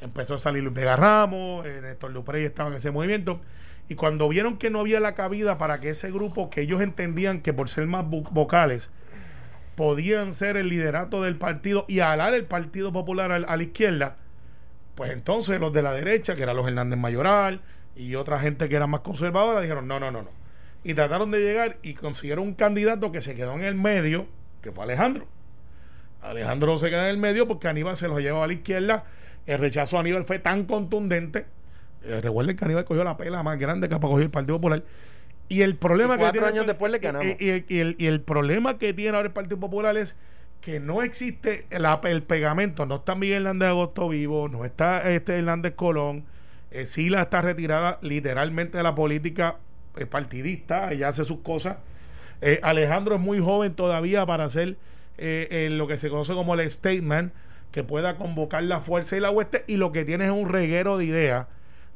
Empezó 0.00 0.34
a 0.34 0.38
salir 0.38 0.62
Luis 0.62 0.74
Vega 0.74 0.96
Ramos, 0.96 1.66
eh, 1.66 1.80
Néstor 1.82 2.12
Duprey 2.12 2.44
estaba 2.44 2.68
en 2.68 2.76
ese 2.76 2.90
movimiento. 2.90 3.40
Y 3.88 3.96
cuando 3.96 4.28
vieron 4.28 4.56
que 4.58 4.70
no 4.70 4.80
había 4.80 5.00
la 5.00 5.14
cabida 5.14 5.58
para 5.58 5.80
que 5.80 5.90
ese 5.90 6.10
grupo, 6.10 6.48
que 6.50 6.62
ellos 6.62 6.80
entendían 6.80 7.40
que 7.42 7.52
por 7.52 7.68
ser 7.68 7.86
más 7.86 8.04
vo- 8.06 8.28
vocales, 8.30 8.90
podían 9.74 10.32
ser 10.32 10.56
el 10.56 10.68
liderato 10.68 11.22
del 11.22 11.36
partido 11.36 11.84
y 11.88 12.00
alar 12.00 12.34
el 12.34 12.44
Partido 12.44 12.92
Popular 12.92 13.32
a 13.32 13.38
la 13.56 13.62
izquierda, 13.62 14.16
pues 14.94 15.10
entonces 15.10 15.60
los 15.60 15.72
de 15.72 15.82
la 15.82 15.92
derecha, 15.92 16.36
que 16.36 16.44
eran 16.44 16.56
los 16.56 16.66
Hernández 16.66 16.98
Mayoral 16.98 17.60
y 17.96 18.14
otra 18.14 18.38
gente 18.40 18.68
que 18.68 18.76
era 18.76 18.86
más 18.86 19.00
conservadora, 19.00 19.60
dijeron 19.60 19.88
no, 19.88 19.98
no, 20.00 20.10
no, 20.10 20.22
no. 20.22 20.30
Y 20.84 20.94
trataron 20.94 21.30
de 21.30 21.40
llegar 21.40 21.78
y 21.82 21.94
consiguieron 21.94 22.46
un 22.46 22.54
candidato 22.54 23.10
que 23.10 23.20
se 23.20 23.34
quedó 23.34 23.54
en 23.54 23.62
el 23.64 23.74
medio, 23.74 24.26
que 24.62 24.70
fue 24.70 24.84
Alejandro. 24.84 25.26
Alejandro 26.22 26.78
se 26.78 26.88
queda 26.90 27.04
en 27.04 27.10
el 27.10 27.18
medio 27.18 27.46
porque 27.48 27.68
Aníbal 27.68 27.96
se 27.96 28.08
lo 28.08 28.18
llevó 28.20 28.42
a 28.42 28.46
la 28.46 28.52
izquierda. 28.54 29.04
El 29.46 29.58
rechazo 29.58 29.96
a 29.96 30.00
Aníbal 30.00 30.24
fue 30.24 30.38
tan 30.38 30.64
contundente. 30.64 31.46
Eh, 32.04 32.20
recuerden 32.20 32.56
que 32.56 32.64
Aníbal 32.64 32.84
cogió 32.84 33.02
la 33.04 33.16
pela 33.16 33.42
más 33.42 33.58
grande 33.58 33.88
que 33.88 33.94
para 33.96 34.08
coger 34.08 34.24
el 34.24 34.30
Partido 34.30 34.56
Popular. 34.58 34.82
Y 35.48 35.62
el 35.62 35.76
problema 35.76 36.16
Y 36.16 36.18
que 36.18 36.32
tiene- 36.32 36.46
años 36.46 36.66
después 36.66 36.90
le 36.92 36.98
ganamos. 36.98 37.26
y- 37.38 37.78
el, 37.78 37.96
y 37.98 38.06
el 38.06 38.20
problema 38.20 38.78
que 38.78 38.92
tiene 38.94 39.16
ahora 39.16 39.26
el 39.28 39.32
Partido 39.34 39.58
Popular 39.58 39.96
es 39.96 40.16
que 40.60 40.80
no 40.80 41.02
existe 41.02 41.66
el 41.70 42.22
pegamento. 42.22 42.86
No 42.86 42.96
está 42.96 43.14
Miguel 43.14 43.42
Hernández 43.42 43.68
Agosto 43.68 44.08
vivo, 44.08 44.48
no 44.48 44.64
está 44.64 45.10
este 45.10 45.38
Hernández 45.38 45.74
Colón. 45.74 46.24
Eh, 46.70 46.86
Sila 46.86 47.22
está 47.22 47.42
retirada 47.42 47.98
literalmente 48.02 48.78
de 48.78 48.82
la 48.82 48.94
política 48.94 49.56
eh, 49.96 50.06
partidista, 50.06 50.90
ella 50.92 51.08
hace 51.08 51.24
sus 51.24 51.38
cosas. 51.40 51.76
Eh, 52.40 52.58
Alejandro 52.62 53.14
es 53.16 53.20
muy 53.20 53.38
joven 53.38 53.74
todavía 53.74 54.26
para 54.26 54.44
hacer 54.44 54.76
eh, 55.18 55.68
lo 55.70 55.86
que 55.86 55.98
se 55.98 56.08
conoce 56.10 56.32
como 56.34 56.54
el 56.54 56.68
statement, 56.68 57.32
que 57.70 57.84
pueda 57.84 58.16
convocar 58.16 58.64
la 58.64 58.80
fuerza 58.80 59.16
y 59.16 59.20
la 59.20 59.30
hueste, 59.30 59.62
y 59.68 59.76
lo 59.76 59.92
que 59.92 60.04
tiene 60.04 60.24
es 60.24 60.30
un 60.32 60.48
reguero 60.48 60.96
de 60.98 61.04
ideas 61.04 61.46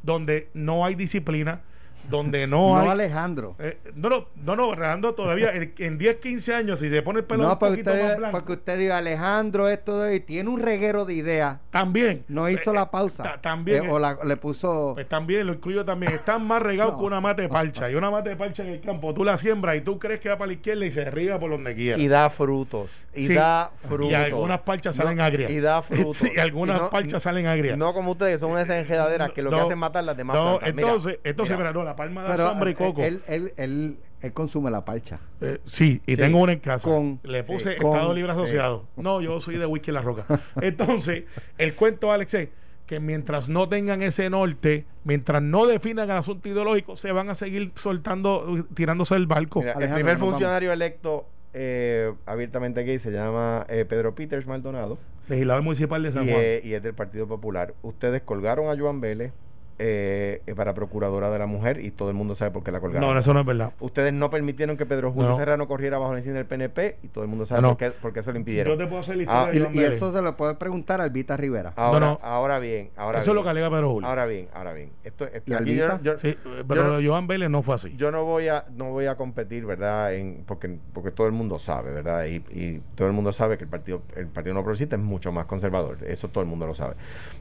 donde 0.08 0.48
no 0.54 0.86
hay 0.86 0.94
disciplina, 0.94 1.60
donde 2.08 2.46
no, 2.46 2.74
No 2.74 2.80
hay. 2.80 2.88
Alejandro. 2.88 3.56
Eh, 3.58 3.78
no, 3.94 4.08
no, 4.08 4.26
no, 4.36 4.56
no, 4.56 4.72
Alejandro 4.72 5.14
todavía 5.14 5.50
en, 5.52 5.74
en 5.78 5.98
10, 5.98 6.16
15 6.16 6.54
años, 6.54 6.78
si 6.78 6.88
se 6.90 7.02
pone 7.02 7.20
el 7.20 7.24
pelo 7.24 7.44
No, 7.44 7.52
un 7.52 7.58
porque 7.58 7.70
poquito 7.74 7.90
más 7.90 8.00
usted, 8.00 8.16
blanco, 8.18 8.36
porque 8.38 8.52
usted 8.52 8.78
diga 8.78 8.98
Alejandro 8.98 9.68
esto 9.68 10.00
de, 10.00 10.16
y 10.16 10.20
tiene 10.20 10.50
un 10.50 10.60
reguero 10.60 11.04
de 11.04 11.14
ideas. 11.14 11.58
también. 11.70 12.24
No 12.28 12.48
hizo 12.48 12.70
Eh, 12.72 12.74
la 12.74 12.82
eh, 12.82 12.88
pausa. 12.90 13.22
ta- 13.22 13.40
también. 13.40 13.84
Eh, 13.86 13.90
o 13.90 13.98
la- 13.98 14.18
le 14.24 14.36
puso. 14.36 14.92
Pues 14.94 15.08
también, 15.08 15.46
lo 15.46 15.52
incluyo 15.54 15.84
también. 15.84 16.12
Están 16.12 16.46
más 16.46 16.62
regados 16.62 16.92
No. 16.94 16.98
que 17.00 17.04
una 17.04 17.20
mate 17.20 17.42
de 17.42 17.48
parcha. 17.48 17.90
Y 17.90 17.94
una 17.94 18.10
mate 18.10 18.30
de 18.30 18.36
parcha 18.36 18.62
en 18.62 18.70
el 18.70 18.80
campo, 18.80 19.12
tú 19.14 19.24
la 19.24 19.36
siembras 19.36 19.76
y 19.76 19.80
tú 19.82 19.98
crees 19.98 20.20
que 20.20 20.28
va 20.28 20.36
para 20.38 20.48
la 20.48 20.52
izquierda 20.54 20.86
y 20.86 20.90
se 20.90 21.10
riega 21.10 21.38
por 21.38 21.50
donde 21.50 21.74
quiera. 21.74 21.98
Y 21.98 22.08
da 22.08 22.30
frutos. 22.30 22.90
Y 23.14 23.26
Sí. 23.26 23.34
da 23.34 23.70
frutos. 23.88 24.10
Y 24.10 24.14
algunas 24.14 24.60
parchas 24.60 24.96
salen 24.96 25.20
agrias. 25.20 25.50
Y 25.50 25.60
da 25.60 25.82
frutos. 25.82 26.22
y 26.34 26.38
algunas 26.38 26.76
Y 26.78 26.80
no- 26.80 26.90
parchas 26.90 27.22
salen 27.22 27.46
agrias. 27.46 27.76
No 27.78 27.92
como 27.92 28.12
ustedes, 28.12 28.40
son 28.40 28.52
unas 28.52 28.68
enredaderas 28.68 29.32
que 29.32 29.42
lo 29.42 29.50
que 29.50 29.56
hacen 29.56 29.72
es 29.72 29.76
matar 29.78 30.04
las 30.04 30.16
demás 30.16 30.36
No, 30.36 30.58
plantas. 30.58 30.74
Mira, 30.74 30.88
entonces, 30.88 31.18
entonces, 31.24 31.56
mira. 31.56 31.70
mira, 31.70 31.78
no, 31.80 31.84
la 31.84 31.96
palma 31.98 32.22
da 32.22 32.28
pero 32.36 32.48
sombra 32.48 32.70
y 32.70 32.72
eh, 32.72 32.76
coco. 32.76 33.02
él, 33.02 33.20
él, 33.26 33.52
él, 33.58 33.98
él 34.22 34.32
consume 34.32 34.70
la 34.70 34.84
parcha. 34.86 35.20
Eh, 35.42 35.58
sí, 35.64 36.00
y 36.06 36.12
Sí. 36.14 36.20
tengo 36.22 36.38
una 36.40 36.52
en 36.54 36.60
casa. 36.60 36.88
Con- 36.88 37.20
Le 37.24 37.44
puse 37.44 37.74
sí, 37.74 37.78
con- 37.80 37.92
Estado 37.92 38.14
Libre 38.14 38.32
Asociado. 38.32 38.86
No, 38.96 39.20
yo 39.20 39.40
soy 39.40 39.58
de 39.58 39.66
Whisky 39.66 39.92
La 39.92 40.00
Roca. 40.00 40.24
Entonces, 40.62 41.24
el 41.58 41.74
cuento, 41.74 42.10
Alex, 42.10 42.32
es 42.34 42.48
que 42.86 43.00
mientras 43.00 43.50
no 43.50 43.68
tengan 43.68 44.00
ese 44.00 44.30
norte, 44.30 44.86
mientras 45.04 45.42
no 45.42 45.66
definan 45.66 46.08
el 46.10 46.16
asunto 46.16 46.48
ideológico, 46.48 46.96
se 46.96 47.12
van 47.12 47.28
a 47.28 47.34
seguir 47.34 47.72
soltando, 47.76 48.66
tirándose 48.74 49.14
del 49.14 49.26
barco. 49.26 49.60
Mira, 49.60 49.74
el 49.74 49.92
primer 49.92 50.16
funcionario 50.16 50.72
electo 50.72 51.26
eh, 51.52 52.14
abiertamente 52.24 52.84
gay 52.84 52.98
se 52.98 53.10
llama 53.10 53.66
eh, 53.68 53.84
Pedro 53.88 54.14
Peters 54.14 54.46
Maldonado 54.46 54.98
Legislador 55.28 55.62
municipal 55.62 56.02
de 56.02 56.12
San 56.12 56.28
y, 56.28 56.30
Juan. 56.32 56.42
eh, 56.44 56.60
y 56.64 56.72
es 56.74 56.82
del 56.82 56.94
Partido 56.94 57.26
Popular. 57.26 57.74
Ustedes 57.82 58.22
colgaron 58.22 58.70
a 58.70 58.78
Joan 58.80 59.00
Vélez 59.00 59.32
eh, 59.78 60.42
para 60.56 60.74
Procuradora 60.74 61.30
de 61.30 61.38
la 61.38 61.46
Mujer 61.46 61.84
y 61.84 61.90
todo 61.90 62.08
el 62.10 62.14
mundo 62.16 62.34
sabe 62.34 62.50
por 62.50 62.62
qué 62.64 62.72
la 62.72 62.80
colgaron. 62.80 63.12
no, 63.14 63.18
eso 63.18 63.32
no 63.34 63.40
es 63.40 63.46
verdad. 63.46 63.72
Ustedes 63.80 64.12
no 64.12 64.30
permitieron 64.30 64.76
que 64.76 64.86
Pedro 64.86 65.12
Julio 65.12 65.30
No. 65.30 65.36
Serrano 65.36 65.68
corriera 65.68 65.98
bajo 65.98 66.12
la 66.12 66.18
insignia 66.18 66.38
del 66.38 66.46
PNP 66.46 66.96
y 67.02 67.08
todo 67.08 67.24
el 67.24 67.30
mundo 67.30 67.44
sabe 67.44 67.62
No. 67.62 67.68
por, 67.70 67.76
qué, 67.78 67.90
por 67.90 68.12
qué 68.12 68.22
se 68.22 68.32
lo 68.32 68.38
impidieron. 68.38 68.72
Yo 68.72 68.78
te 68.78 68.86
puedo 68.86 69.00
hacer 69.00 69.16
la 69.16 69.24
Ah, 69.28 69.50
historia 69.52 69.70
Y, 69.86 69.88
de 69.90 69.96
eso 69.96 70.12
se 70.12 70.20
lo 70.22 70.36
puede 70.36 70.54
preguntar 70.56 71.00
a 71.00 71.04
Albita 71.04 71.36
Rivera. 71.36 71.72
Ahora, 71.76 72.00
No, 72.00 72.06
no. 72.12 72.20
ahora 72.22 72.58
bien, 72.58 72.90
ahora 72.96 73.18
Eso 73.20 73.30
es 73.30 73.34
lo 73.34 73.42
que 73.42 73.50
alega 73.50 73.70
Pedro 73.70 73.90
Julio. 73.92 74.08
Ahora 74.08 74.26
bien, 74.26 74.48
ahora 74.54 74.72
bien. 74.72 74.90
Esto, 75.04 75.24
esto- 75.26 75.50
¿Y 75.50 75.54
aquí 75.54 75.76
yo, 75.76 75.84
Albita? 75.84 76.00
yo- 76.02 76.18
Sí, 76.18 76.36
pero 76.66 77.00
yo- 77.00 77.10
Joan 77.10 77.26
Vélez 77.26 77.50
no 77.50 77.62
fue 77.62 77.74
así. 77.76 77.94
yo 77.96 78.10
no 78.10 78.24
voy 78.24 78.48
a 78.48 78.64
no 78.76 78.90
voy 78.90 79.06
a 79.06 79.16
competir 79.16 79.64
verdad 79.66 80.14
en 80.14 80.42
porque 80.46 80.76
porque 80.92 81.10
todo 81.10 81.26
el 81.26 81.32
mundo 81.32 81.58
sabe 81.58 81.92
verdad 81.92 82.24
y, 82.26 82.36
y 82.50 82.80
todo 82.94 83.06
el 83.08 83.12
mundo 83.14 83.32
sabe 83.32 83.56
que 83.58 83.64
el 83.64 83.70
partido 83.70 84.02
el 84.16 84.26
partido 84.26 84.54
no 84.54 84.62
progresista 84.62 84.96
es 84.96 85.02
mucho 85.02 85.30
más 85.32 85.46
conservador 85.46 85.98
eso 86.06 86.28
todo 86.28 86.42
el 86.42 86.48
mundo 86.50 86.66
lo 86.66 86.74
sabe 86.74 86.94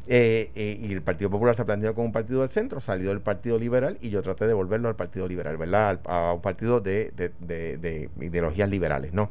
Eh, 0.07 0.51
eh, 0.55 0.79
y 0.81 0.93
el 0.93 1.01
partido 1.01 1.29
popular 1.29 1.55
se 1.55 1.61
ha 1.61 1.65
planteado 1.65 1.93
como 1.95 2.05
un 2.07 2.13
partido 2.13 2.26
del 2.27 2.49
centro 2.49 2.79
salió 2.79 3.09
del 3.09 3.21
partido 3.21 3.57
liberal 3.57 3.97
y 4.01 4.09
yo 4.09 4.21
traté 4.21 4.45
de 4.47 4.53
volverlo 4.53 4.87
al 4.89 4.95
partido 4.95 5.27
liberal 5.27 5.57
verdad 5.57 5.99
a 6.05 6.33
un 6.33 6.41
partido 6.41 6.79
de, 6.81 7.11
de, 7.15 7.31
de- 7.39 7.77
de 7.77 8.09
ideologías 8.25 8.69
liberales 8.69 9.13
no 9.13 9.29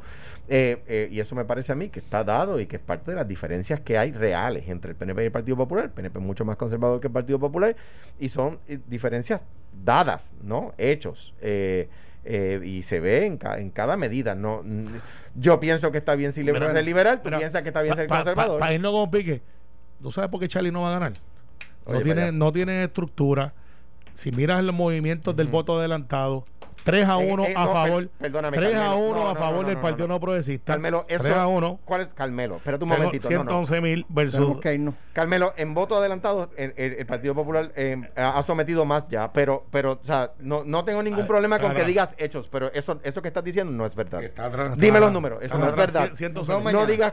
Eh, 0.49 0.79
eh, 0.87 1.09
y 1.11 1.19
eso 1.19 1.35
me 1.35 1.45
parece 1.45 1.73
a 1.73 1.75
mí 1.75 1.89
que 1.89 1.99
está 1.99 2.23
dado 2.23 2.61
y 2.61 2.67
que 2.67 2.77
es 2.77 2.83
parte 2.83 3.11
de 3.11 3.17
las 3.17 3.27
diferencias 3.27 3.81
que 3.81 3.99
hay 3.99 4.13
reales 4.13 4.69
entre 4.69 4.91
el 4.93 4.97
PNP 4.97 5.23
y 5.23 5.27
el 5.27 5.33
Partido 5.33 5.57
Popular 5.57 5.87
el 5.87 5.91
PNP 5.91 6.19
es 6.21 6.25
mucho 6.25 6.45
más 6.45 6.57
conservador 6.57 7.01
que 7.01 7.09
el 7.09 7.13
Partido 7.13 7.39
Popular 7.41 7.75
y 8.21 8.29
son 8.29 8.59
eh, 8.69 8.79
diferencias 8.87 9.41
dadas, 9.85 10.33
¿no? 10.43 10.73
Hechos. 10.79 11.35
Eh, 11.41 11.89
eh, 12.25 12.61
y 12.65 12.83
se 12.85 12.99
ve 13.01 13.27
en, 13.27 13.37
ca- 13.39 13.59
en 13.59 13.71
cada 13.71 13.97
medida. 13.97 14.35
No, 14.35 14.61
n- 14.65 15.01
yo 15.35 15.59
pienso 15.61 15.91
que 15.93 15.99
está 15.99 16.15
bien 16.15 16.33
si 16.33 16.43
ser 16.45 16.85
liberal, 16.85 17.21
tú 17.23 17.29
piensas 17.39 17.63
que 17.63 17.69
está 17.69 17.83
bien 17.83 17.95
pa- 17.95 18.01
ser 18.01 18.09
pa- 18.09 18.17
conservador. 18.19 18.59
Para 18.61 18.73
irnos 18.75 18.93
con 18.93 19.11
pique, 19.11 19.43
¿tú 20.03 20.11
sabes 20.13 20.31
por 20.31 20.41
qué 20.41 20.49
Charlie 20.49 20.71
no 20.73 20.83
va 20.83 20.91
a 20.91 20.93
ganar? 20.99 21.13
No, 21.87 22.01
tiene, 22.01 22.33
no 22.33 22.53
tiene 22.53 22.85
estructura. 22.85 23.55
Si 24.15 24.33
miras 24.33 24.63
los 24.65 24.75
movimientos 24.75 25.37
del 25.37 25.49
voto 25.49 25.79
adelantado, 25.79 26.47
3 26.87 27.07
a 27.09 27.21
Eh, 27.21 27.33
1 27.33 27.45
eh, 27.45 27.55
a 27.57 27.65
no, 27.65 27.73
per- 27.73 27.83
favor. 27.83 28.09
perdóname, 28.19 28.57
3 28.57 28.75
a 28.75 28.79
Carmelo. 28.79 28.97
1 29.07 29.15
No, 29.25 29.29
a 29.29 29.35
favor 29.35 29.63
no, 29.63 29.69
del 29.69 29.77
no, 29.77 29.83
Partido 29.83 30.09
no. 30.09 30.15
No 30.15 30.21
Progresista. 30.21 30.73
Carmelo, 30.73 31.05
eso. 31.09 31.25
3 31.25 31.37
a 31.37 31.47
1. 31.49 31.81
¿Cuál 31.85 32.01
es? 32.03 32.13
Carmelo, 32.15 32.57
espérate 32.57 32.85
un 32.85 32.91
momentito. 32.91 33.29
no, 33.29 33.37
no. 33.39 33.43
111 33.67 33.81
mil 33.81 34.07
versus. 34.09 34.57
Carmelo, 35.13 35.53
en 35.57 35.75
voto 35.75 35.97
adelantado, 35.97 36.51
el, 36.57 36.73
el- 36.77 36.93
el 36.95 37.07
Partido 37.07 37.35
Popular 37.35 37.73
eh, 37.77 38.01
ha 38.17 38.43
sometido 38.43 38.85
más 38.85 39.07
ya, 39.09 39.33
pero, 39.33 39.67
pero 39.71 39.93
o 40.01 40.05
sea, 40.05 40.33
no, 40.39 40.63
no 40.65 40.85
tengo 40.85 41.03
ningún 41.03 41.25
Ah, 41.25 41.27
problema 41.27 41.59
con 41.59 41.75
que 41.75 41.85
digas 41.85 42.15
hechos, 42.19 42.49
pero 42.51 42.73
eso, 42.73 43.01
eso 43.03 43.21
que 43.21 43.29
estás 43.29 43.43
diciendo 43.45 43.73
no 43.73 43.85
es 43.85 43.95
verdad. 43.95 44.23
Está 44.23 44.47
atrás- 44.47 44.77
Dime 44.79 45.01
los 45.01 45.13
números, 45.13 45.41
eso 45.43 45.59
no 45.59 45.69
es 45.69 45.75
verdad. 45.77 46.11
111 46.15 46.33
Nos 46.33 46.47
mil. 46.49 46.57
vemos 46.67 46.73
No 46.73 46.87
digas 46.87 47.13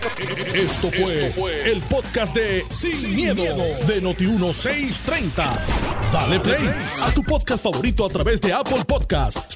Esto 0.54 0.90
fue, 0.92 1.72
el 1.72 1.82
podcast 1.82 2.36
de 2.36 2.62
Sin, 2.70 3.16
miedo, 3.16 3.44
de 3.88 4.02
Noti1630. 4.04 5.58
Dale 6.12 6.40
play 6.40 6.70
a 7.02 7.12
tu 7.14 7.24
podcast 7.24 7.64
favorito 7.64 8.06
a 8.06 8.10
través 8.10 8.40
de 8.42 8.54
Apple 8.54 8.84
Podcasts, 8.88 9.56